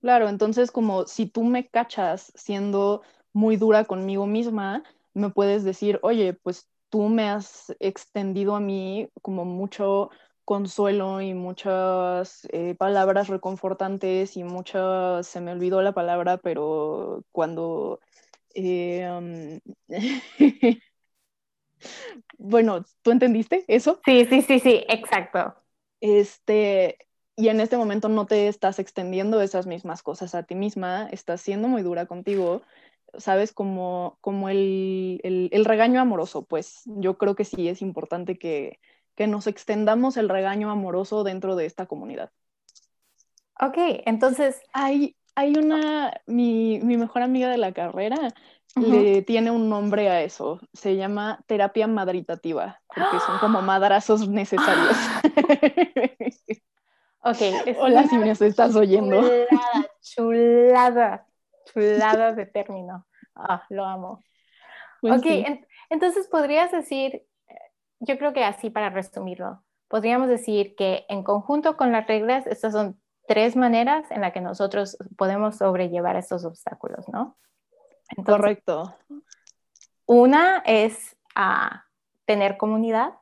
Claro, 0.00 0.28
entonces 0.28 0.70
como 0.70 1.06
si 1.06 1.26
tú 1.26 1.42
me 1.44 1.68
cachas 1.68 2.32
siendo 2.36 3.02
muy 3.32 3.56
dura 3.56 3.84
conmigo 3.84 4.26
misma, 4.26 4.84
me 5.12 5.30
puedes 5.30 5.64
decir, 5.64 5.98
oye, 6.02 6.34
pues 6.34 6.68
tú 6.88 7.08
me 7.08 7.28
has 7.28 7.74
extendido 7.80 8.54
a 8.54 8.60
mí 8.60 9.08
como 9.22 9.44
mucho 9.44 10.10
consuelo 10.44 11.20
y 11.20 11.34
muchas 11.34 12.46
eh, 12.52 12.74
palabras 12.76 13.28
reconfortantes 13.28 14.36
y 14.36 14.44
muchas, 14.44 15.26
se 15.26 15.40
me 15.40 15.52
olvidó 15.52 15.82
la 15.82 15.92
palabra, 15.92 16.38
pero 16.38 17.24
cuando... 17.32 18.00
Eh, 18.54 19.60
bueno, 22.38 22.84
¿tú 23.02 23.10
entendiste 23.10 23.64
eso? 23.68 24.00
Sí, 24.04 24.24
sí, 24.26 24.42
sí, 24.42 24.60
sí, 24.60 24.84
exacto. 24.88 25.54
Este, 26.00 26.98
y 27.38 27.48
en 27.48 27.60
este 27.60 27.76
momento 27.76 28.08
no 28.08 28.26
te 28.26 28.48
estás 28.48 28.80
extendiendo 28.80 29.40
esas 29.40 29.66
mismas 29.66 30.02
cosas 30.02 30.34
a 30.34 30.42
ti 30.42 30.56
misma, 30.56 31.08
estás 31.12 31.40
siendo 31.40 31.68
muy 31.68 31.82
dura 31.82 32.06
contigo 32.06 32.62
¿sabes? 33.16 33.52
Como, 33.52 34.18
como 34.20 34.48
el, 34.48 35.20
el, 35.22 35.64
regaño 35.64 36.00
amoroso, 36.00 36.44
pues 36.44 36.82
yo 36.84 37.16
creo 37.16 37.34
que 37.34 37.44
sí 37.44 37.68
es 37.68 37.80
importante 37.80 38.38
que, 38.38 38.80
que, 39.14 39.26
nos 39.26 39.46
extendamos 39.46 40.16
el 40.16 40.28
regaño 40.28 40.70
amoroso 40.70 41.24
dentro 41.24 41.56
de 41.56 41.66
esta 41.66 41.86
comunidad. 41.86 42.30
Ok, 43.60 43.76
entonces... 44.04 44.60
Hay, 44.72 45.16
hay 45.34 45.54
una, 45.56 46.20
mi, 46.26 46.80
mi 46.80 46.96
mejor 46.96 47.22
amiga 47.22 47.48
de 47.48 47.58
la 47.58 47.72
carrera 47.72 48.34
le 48.76 49.22
tiene 49.22 49.50
un 49.50 49.68
nombre 49.68 50.08
a 50.10 50.22
eso, 50.22 50.60
se 50.72 50.96
llama 50.96 51.40
terapia 51.46 51.86
madritativa, 51.86 52.80
porque 52.94 53.18
son 53.24 53.38
como 53.38 53.62
madrazos 53.62 54.28
necesarios. 54.28 54.96
ok. 57.20 57.76
Hola 57.78 58.06
si 58.08 58.18
me 58.18 58.30
estás 58.30 58.74
oyendo. 58.76 59.20
Chulada, 59.20 59.90
chulada 60.00 61.28
chulada 61.72 62.32
de 62.32 62.46
término. 62.46 63.06
Ah, 63.34 63.64
lo 63.68 63.84
amo. 63.84 64.22
Pues 65.00 65.18
ok, 65.18 65.26
entonces 65.90 66.26
podrías 66.26 66.72
decir, 66.72 67.24
yo 68.00 68.18
creo 68.18 68.32
que 68.32 68.44
así 68.44 68.70
para 68.70 68.90
resumirlo, 68.90 69.62
podríamos 69.86 70.28
decir 70.28 70.74
que 70.76 71.06
en 71.08 71.22
conjunto 71.22 71.76
con 71.76 71.92
las 71.92 72.06
reglas, 72.06 72.46
estas 72.46 72.72
son 72.72 73.00
tres 73.26 73.54
maneras 73.54 74.10
en 74.10 74.22
las 74.22 74.32
que 74.32 74.40
nosotros 74.40 74.96
podemos 75.16 75.58
sobrellevar 75.58 76.16
estos 76.16 76.44
obstáculos, 76.44 77.08
¿no? 77.08 77.38
Correcto. 78.24 78.96
Una 80.06 80.62
es 80.64 81.16
a 81.34 81.84
tener 82.24 82.56
comunidad. 82.56 83.14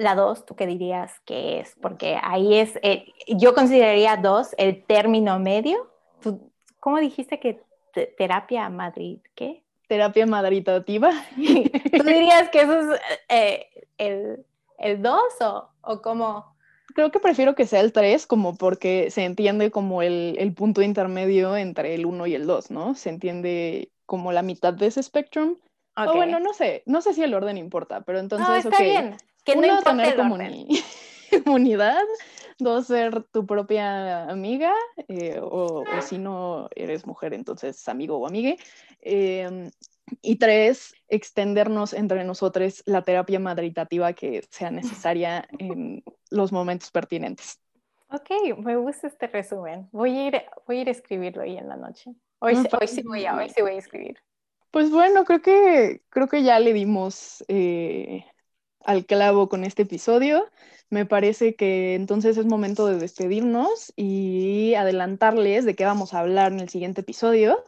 La 0.00 0.14
dos, 0.14 0.46
¿tú 0.46 0.56
qué 0.56 0.66
dirías 0.66 1.12
que 1.26 1.60
es? 1.60 1.76
Porque 1.82 2.18
ahí 2.22 2.54
es, 2.54 2.78
yo 3.28 3.54
consideraría 3.54 4.16
dos 4.16 4.54
el 4.56 4.82
término 4.84 5.38
medio 5.38 5.90
¿Cómo 6.80 6.98
dijiste 6.98 7.38
que 7.38 7.62
terapia 8.16 8.68
Madrid? 8.70 9.18
¿Qué? 9.34 9.62
Terapia 9.86 10.26
madritativa. 10.26 11.12
¿Tú 11.36 12.02
dirías 12.04 12.48
que 12.48 12.62
eso 12.62 12.80
es 12.80 13.00
eh, 13.28 13.66
el, 13.98 14.46
el 14.78 15.02
2 15.02 15.20
o, 15.40 15.68
o 15.82 16.02
cómo? 16.02 16.56
Creo 16.94 17.10
que 17.10 17.20
prefiero 17.20 17.54
que 17.54 17.66
sea 17.66 17.80
el 17.80 17.92
3, 17.92 18.26
como 18.26 18.56
porque 18.56 19.10
se 19.10 19.24
entiende 19.24 19.70
como 19.70 20.02
el, 20.02 20.36
el 20.38 20.54
punto 20.54 20.82
intermedio 20.82 21.56
entre 21.56 21.94
el 21.94 22.06
1 22.06 22.26
y 22.28 22.34
el 22.34 22.46
2, 22.46 22.70
¿no? 22.70 22.94
Se 22.94 23.10
entiende 23.10 23.90
como 24.06 24.32
la 24.32 24.42
mitad 24.42 24.72
de 24.72 24.86
ese 24.86 25.02
spectrum. 25.02 25.56
O 25.96 26.14
bueno, 26.14 26.40
no 26.40 26.54
sé, 26.54 26.82
no 26.86 27.02
sé 27.02 27.12
si 27.12 27.22
el 27.22 27.34
orden 27.34 27.58
importa, 27.58 28.00
pero 28.02 28.20
entonces. 28.20 28.48
No, 28.48 28.54
está 28.54 28.82
bien. 28.82 29.16
Que 29.54 29.60
no 29.60 29.66
importa 29.66 29.90
tener 29.90 30.20
orden. 30.20 30.66
comunidad, 31.44 32.02
dos, 32.58 32.86
ser 32.86 33.22
tu 33.24 33.46
propia 33.46 34.24
amiga, 34.28 34.72
eh, 35.08 35.40
o, 35.42 35.84
si 36.02 36.18
no 36.18 36.68
eres 36.74 37.06
mujer, 37.06 37.34
entonces 37.34 37.88
amigo 37.88 38.18
o 38.18 38.26
amigue. 38.26 38.56
Em, 39.00 39.70
y 40.22 40.36
tres, 40.36 40.92
extendernos 41.08 41.92
entre 41.92 42.24
nosotros 42.24 42.82
la 42.86 43.02
terapia 43.02 43.38
madritativa 43.38 44.12
que 44.12 44.44
sea 44.50 44.70
necesaria 44.70 45.46
en 45.58 46.02
los 46.30 46.52
momentos 46.52 46.90
pertinentes. 46.90 47.60
Ok, 48.12 48.58
me 48.58 48.76
gusta 48.76 49.06
este 49.06 49.28
resumen. 49.28 49.88
Voy 49.92 50.18
a 50.18 50.26
ir, 50.26 50.42
voy 50.66 50.78
a, 50.78 50.80
ir 50.80 50.88
a 50.88 50.90
escribirlo 50.90 51.42
hoy 51.42 51.56
en 51.56 51.68
la 51.68 51.76
noche. 51.76 52.10
Hoy, 52.40 52.54
hoy, 52.56 52.88
sí 52.88 53.02
voy 53.02 53.24
a, 53.24 53.36
hoy 53.36 53.48
sí 53.50 53.62
voy 53.62 53.74
a 53.74 53.78
escribir. 53.78 54.16
Pues 54.72 54.90
bueno, 54.90 55.24
creo 55.24 55.42
que, 55.42 56.02
creo 56.10 56.26
que 56.28 56.42
ya 56.42 56.58
le 56.58 56.72
dimos 56.72 57.44
eh, 57.48 58.24
al 58.84 59.06
clavo 59.06 59.48
con 59.48 59.64
este 59.64 59.82
episodio. 59.82 60.46
Me 60.90 61.06
parece 61.06 61.54
que 61.54 61.94
entonces 61.94 62.36
es 62.36 62.46
momento 62.46 62.86
de 62.86 62.98
despedirnos 62.98 63.92
y 63.94 64.74
adelantarles 64.74 65.64
de 65.64 65.76
qué 65.76 65.84
vamos 65.84 66.14
a 66.14 66.20
hablar 66.20 66.52
en 66.52 66.60
el 66.60 66.68
siguiente 66.68 67.02
episodio. 67.02 67.64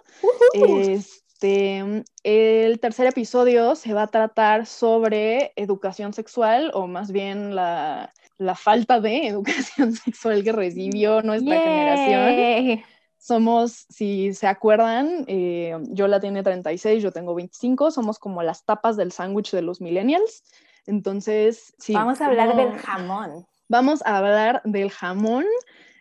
Este, 0.54 2.04
el 2.24 2.80
tercer 2.80 3.06
episodio 3.06 3.76
se 3.76 3.94
va 3.94 4.02
a 4.02 4.06
tratar 4.08 4.66
sobre 4.66 5.52
educación 5.54 6.12
sexual 6.12 6.72
o 6.74 6.88
más 6.88 7.12
bien 7.12 7.54
la, 7.54 8.12
falta 8.56 9.00
de 9.00 9.26
educación 9.28 9.92
sexual 9.92 10.42
que 10.42 10.52
recibió 10.52 11.22
nuestra 11.22 11.60
generación. 11.60 12.84
Somos, 13.18 13.86
si 13.88 14.34
se 14.34 14.48
acuerdan, 14.48 15.24
eh, 15.28 15.76
yo 15.90 16.08
la 16.08 16.18
tiene 16.18 16.42
36, 16.42 17.00
yo 17.00 17.12
tengo 17.12 17.36
25, 17.36 17.92
somos 17.92 18.18
como 18.18 18.42
las 18.42 18.64
tapas 18.64 18.96
del 18.96 19.12
sándwich 19.12 19.52
de 19.52 19.62
los 19.62 19.80
millennials. 19.80 20.42
Entonces, 20.86 21.74
sí. 21.78 21.92
Vamos 21.92 22.20
a 22.20 22.26
hablar 22.26 22.56
del 22.56 22.72
jamón. 22.78 23.46
Vamos 23.68 24.02
a 24.04 24.18
hablar 24.18 24.60
del 24.64 24.90
jamón 24.90 25.44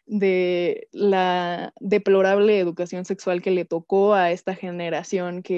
de 0.06 0.90
la 0.92 1.74
deplorable 1.80 2.60
educación 2.60 3.06
sexual 3.06 3.42
que 3.42 3.52
le 3.52 3.64
tocó 3.64 4.14
a 4.14 4.32
esta 4.32 4.56
generación 4.56 5.42
que, 5.42 5.58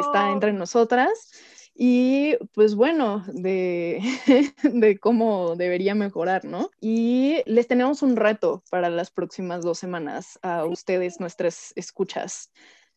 está 0.00 0.30
entre 0.30 0.52
nosotras 0.54 1.30
y 1.74 2.36
pues 2.52 2.74
bueno, 2.74 3.24
de, 3.28 4.00
de, 4.62 4.98
cómo 4.98 5.54
debería 5.56 5.94
mejorar, 5.94 6.44
¿no? 6.44 6.70
Y 6.80 7.42
les 7.46 7.68
tenemos 7.68 8.02
un 8.02 8.16
reto 8.16 8.62
para 8.70 8.90
las 8.90 9.10
próximas 9.10 9.62
dos 9.62 9.78
semanas 9.78 10.38
a 10.42 10.64
ustedes, 10.64 11.20
nuestras 11.20 11.72
escuchas, 11.76 12.50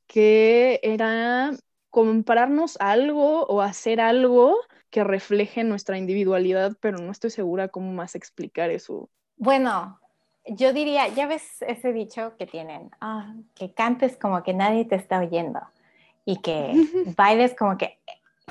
que 0.08 0.80
era 0.84 1.52
compararnos 1.94 2.76
algo 2.80 3.46
o 3.46 3.62
hacer 3.62 4.02
algo 4.02 4.58
que 4.90 5.04
refleje 5.04 5.64
nuestra 5.64 5.96
individualidad, 5.96 6.76
pero 6.80 6.98
no 6.98 7.12
estoy 7.12 7.30
segura 7.30 7.68
cómo 7.68 7.94
más 7.94 8.16
explicar 8.16 8.72
eso. 8.72 9.12
Bueno, 9.38 10.00
yo 10.48 10.74
diría, 10.74 11.08
ya 11.10 11.28
ves 11.28 11.62
ese 11.62 11.94
dicho 11.94 12.34
que 12.36 12.48
tienen, 12.48 12.90
ah, 13.00 13.36
que 13.54 13.76
cantes 13.76 14.18
como 14.18 14.42
que 14.42 14.56
nadie 14.56 14.86
te 14.86 14.96
está 14.96 15.20
oyendo 15.20 15.60
y 16.26 16.38
que 16.38 16.74
bailes 17.16 17.54
como 17.54 17.78
que, 17.78 18.00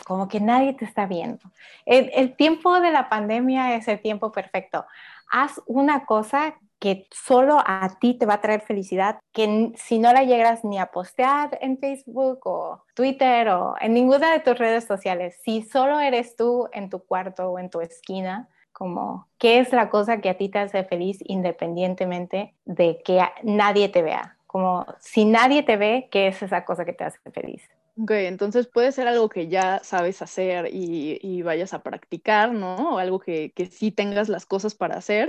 como 0.04 0.28
que 0.28 0.38
nadie 0.38 0.74
te 0.74 0.84
está 0.84 1.06
viendo. 1.06 1.40
El, 1.84 2.12
el, 2.14 2.36
tiempo 2.36 2.78
de 2.78 2.92
la 2.92 3.08
pandemia 3.08 3.74
es 3.74 3.88
el 3.88 4.00
tiempo 4.00 4.30
perfecto. 4.30 4.86
Haz 5.32 5.60
una 5.66 6.06
cosa 6.06 6.60
que 6.82 7.06
solo 7.12 7.62
a 7.64 7.96
ti 8.00 8.14
te 8.14 8.26
va 8.26 8.34
a 8.34 8.40
traer 8.40 8.60
felicidad, 8.60 9.20
que 9.30 9.70
si 9.76 10.00
no 10.00 10.12
la 10.12 10.24
llegas 10.24 10.64
ni 10.64 10.80
a 10.80 10.86
postear 10.86 11.56
en 11.60 11.78
Facebook 11.78 12.40
o 12.42 12.82
Twitter 12.94 13.50
o 13.50 13.76
en 13.80 13.94
ninguna 13.94 14.32
de 14.32 14.40
tus 14.40 14.58
redes 14.58 14.82
sociales, 14.82 15.38
si 15.44 15.62
solo 15.62 16.00
eres 16.00 16.34
tú 16.34 16.68
en 16.72 16.90
tu 16.90 16.98
cuarto 16.98 17.50
o 17.50 17.60
en 17.60 17.70
tu 17.70 17.80
esquina, 17.80 18.48
como 18.72 19.28
qué 19.38 19.60
es 19.60 19.72
la 19.72 19.90
cosa 19.90 20.20
que 20.20 20.28
a 20.28 20.36
ti 20.36 20.48
te 20.48 20.58
hace 20.58 20.82
feliz 20.82 21.18
independientemente 21.22 22.52
de 22.64 23.00
que 23.04 23.22
nadie 23.44 23.88
te 23.88 24.02
vea. 24.02 24.36
Como 24.48 24.84
si 24.98 25.24
nadie 25.24 25.62
te 25.62 25.76
ve, 25.76 26.08
¿qué 26.10 26.26
es 26.26 26.42
esa 26.42 26.64
cosa 26.64 26.84
que 26.84 26.94
te 26.94 27.04
hace 27.04 27.20
feliz? 27.30 27.62
Ok, 27.96 28.10
entonces 28.12 28.66
puede 28.66 28.90
ser 28.90 29.06
algo 29.06 29.28
que 29.28 29.46
ya 29.48 29.80
sabes 29.84 30.20
hacer 30.22 30.70
y, 30.72 31.42
vayas 31.42 31.74
a 31.74 31.82
practicar, 31.82 32.52
¿no? 32.52 32.94
O 32.94 32.98
algo 32.98 33.20
que, 33.20 33.52
que 33.52 33.66
sí 33.66 33.92
tengas 33.92 34.28
las 34.30 34.46
cosas 34.46 34.74
para 34.74 34.96
hacer, 34.96 35.28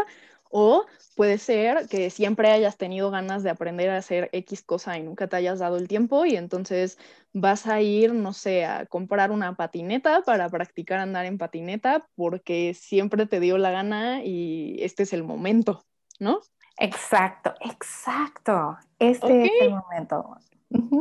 o 0.55 0.85
puede 1.15 1.39
ser 1.39 1.87
que 1.89 2.11
siempre 2.11 2.51
hayas 2.51 2.77
tenido 2.77 3.09
ganas 3.09 3.41
de 3.41 3.49
aprender 3.49 3.89
a 3.89 3.97
hacer 3.97 4.29
X 4.31 4.61
cosa 4.61 4.97
y 4.99 5.03
nunca 5.03 5.27
te 5.27 5.35
hayas 5.35 5.57
dado 5.57 5.77
el 5.77 5.87
tiempo 5.87 6.25
y 6.25 6.35
entonces 6.35 6.99
vas 7.33 7.65
a 7.65 7.81
ir, 7.81 8.13
no 8.13 8.33
sé, 8.33 8.65
a 8.65 8.85
comprar 8.85 9.31
una 9.31 9.55
patineta 9.55 10.21
para 10.21 10.47
practicar 10.49 10.99
andar 10.99 11.25
en 11.25 11.39
patineta 11.39 12.07
porque 12.15 12.75
siempre 12.75 13.25
te 13.25 13.39
dio 13.39 13.57
la 13.57 13.71
gana 13.71 14.23
y 14.23 14.77
este 14.79 15.03
es 15.03 15.13
el 15.13 15.23
momento, 15.23 15.83
¿no? 16.19 16.39
Exacto, 16.77 17.55
exacto. 17.59 18.77
Este 18.99 19.45
es 19.45 19.51
el 19.61 19.71
momento. 19.71 20.37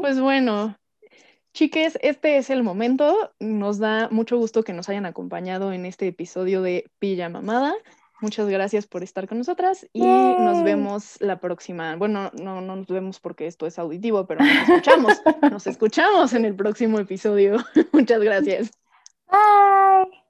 Pues 0.00 0.18
bueno, 0.18 0.74
Chiques, 1.52 1.98
este 2.00 2.38
es 2.38 2.48
el 2.48 2.62
momento. 2.62 3.32
Nos 3.38 3.78
da 3.78 4.08
mucho 4.10 4.38
gusto 4.38 4.62
que 4.62 4.72
nos 4.72 4.88
hayan 4.88 5.04
acompañado 5.04 5.74
en 5.74 5.84
este 5.84 6.08
episodio 6.08 6.62
de 6.62 6.90
Pilla 6.98 7.28
Mamada. 7.28 7.74
Muchas 8.22 8.48
gracias 8.48 8.86
por 8.86 9.02
estar 9.02 9.26
con 9.26 9.38
nosotras 9.38 9.88
y 9.92 10.00
nos 10.00 10.62
vemos 10.62 11.20
la 11.20 11.40
próxima. 11.40 11.96
Bueno, 11.96 12.30
no, 12.40 12.60
no 12.60 12.76
nos 12.76 12.86
vemos 12.86 13.18
porque 13.18 13.48
esto 13.48 13.66
es 13.66 13.80
auditivo, 13.80 14.26
pero 14.26 14.44
nos 14.44 14.68
escuchamos. 14.68 15.20
nos 15.50 15.66
escuchamos 15.66 16.32
en 16.32 16.44
el 16.44 16.54
próximo 16.54 17.00
episodio. 17.00 17.56
Muchas 17.92 18.22
gracias. 18.22 18.70
Bye. 19.28 20.20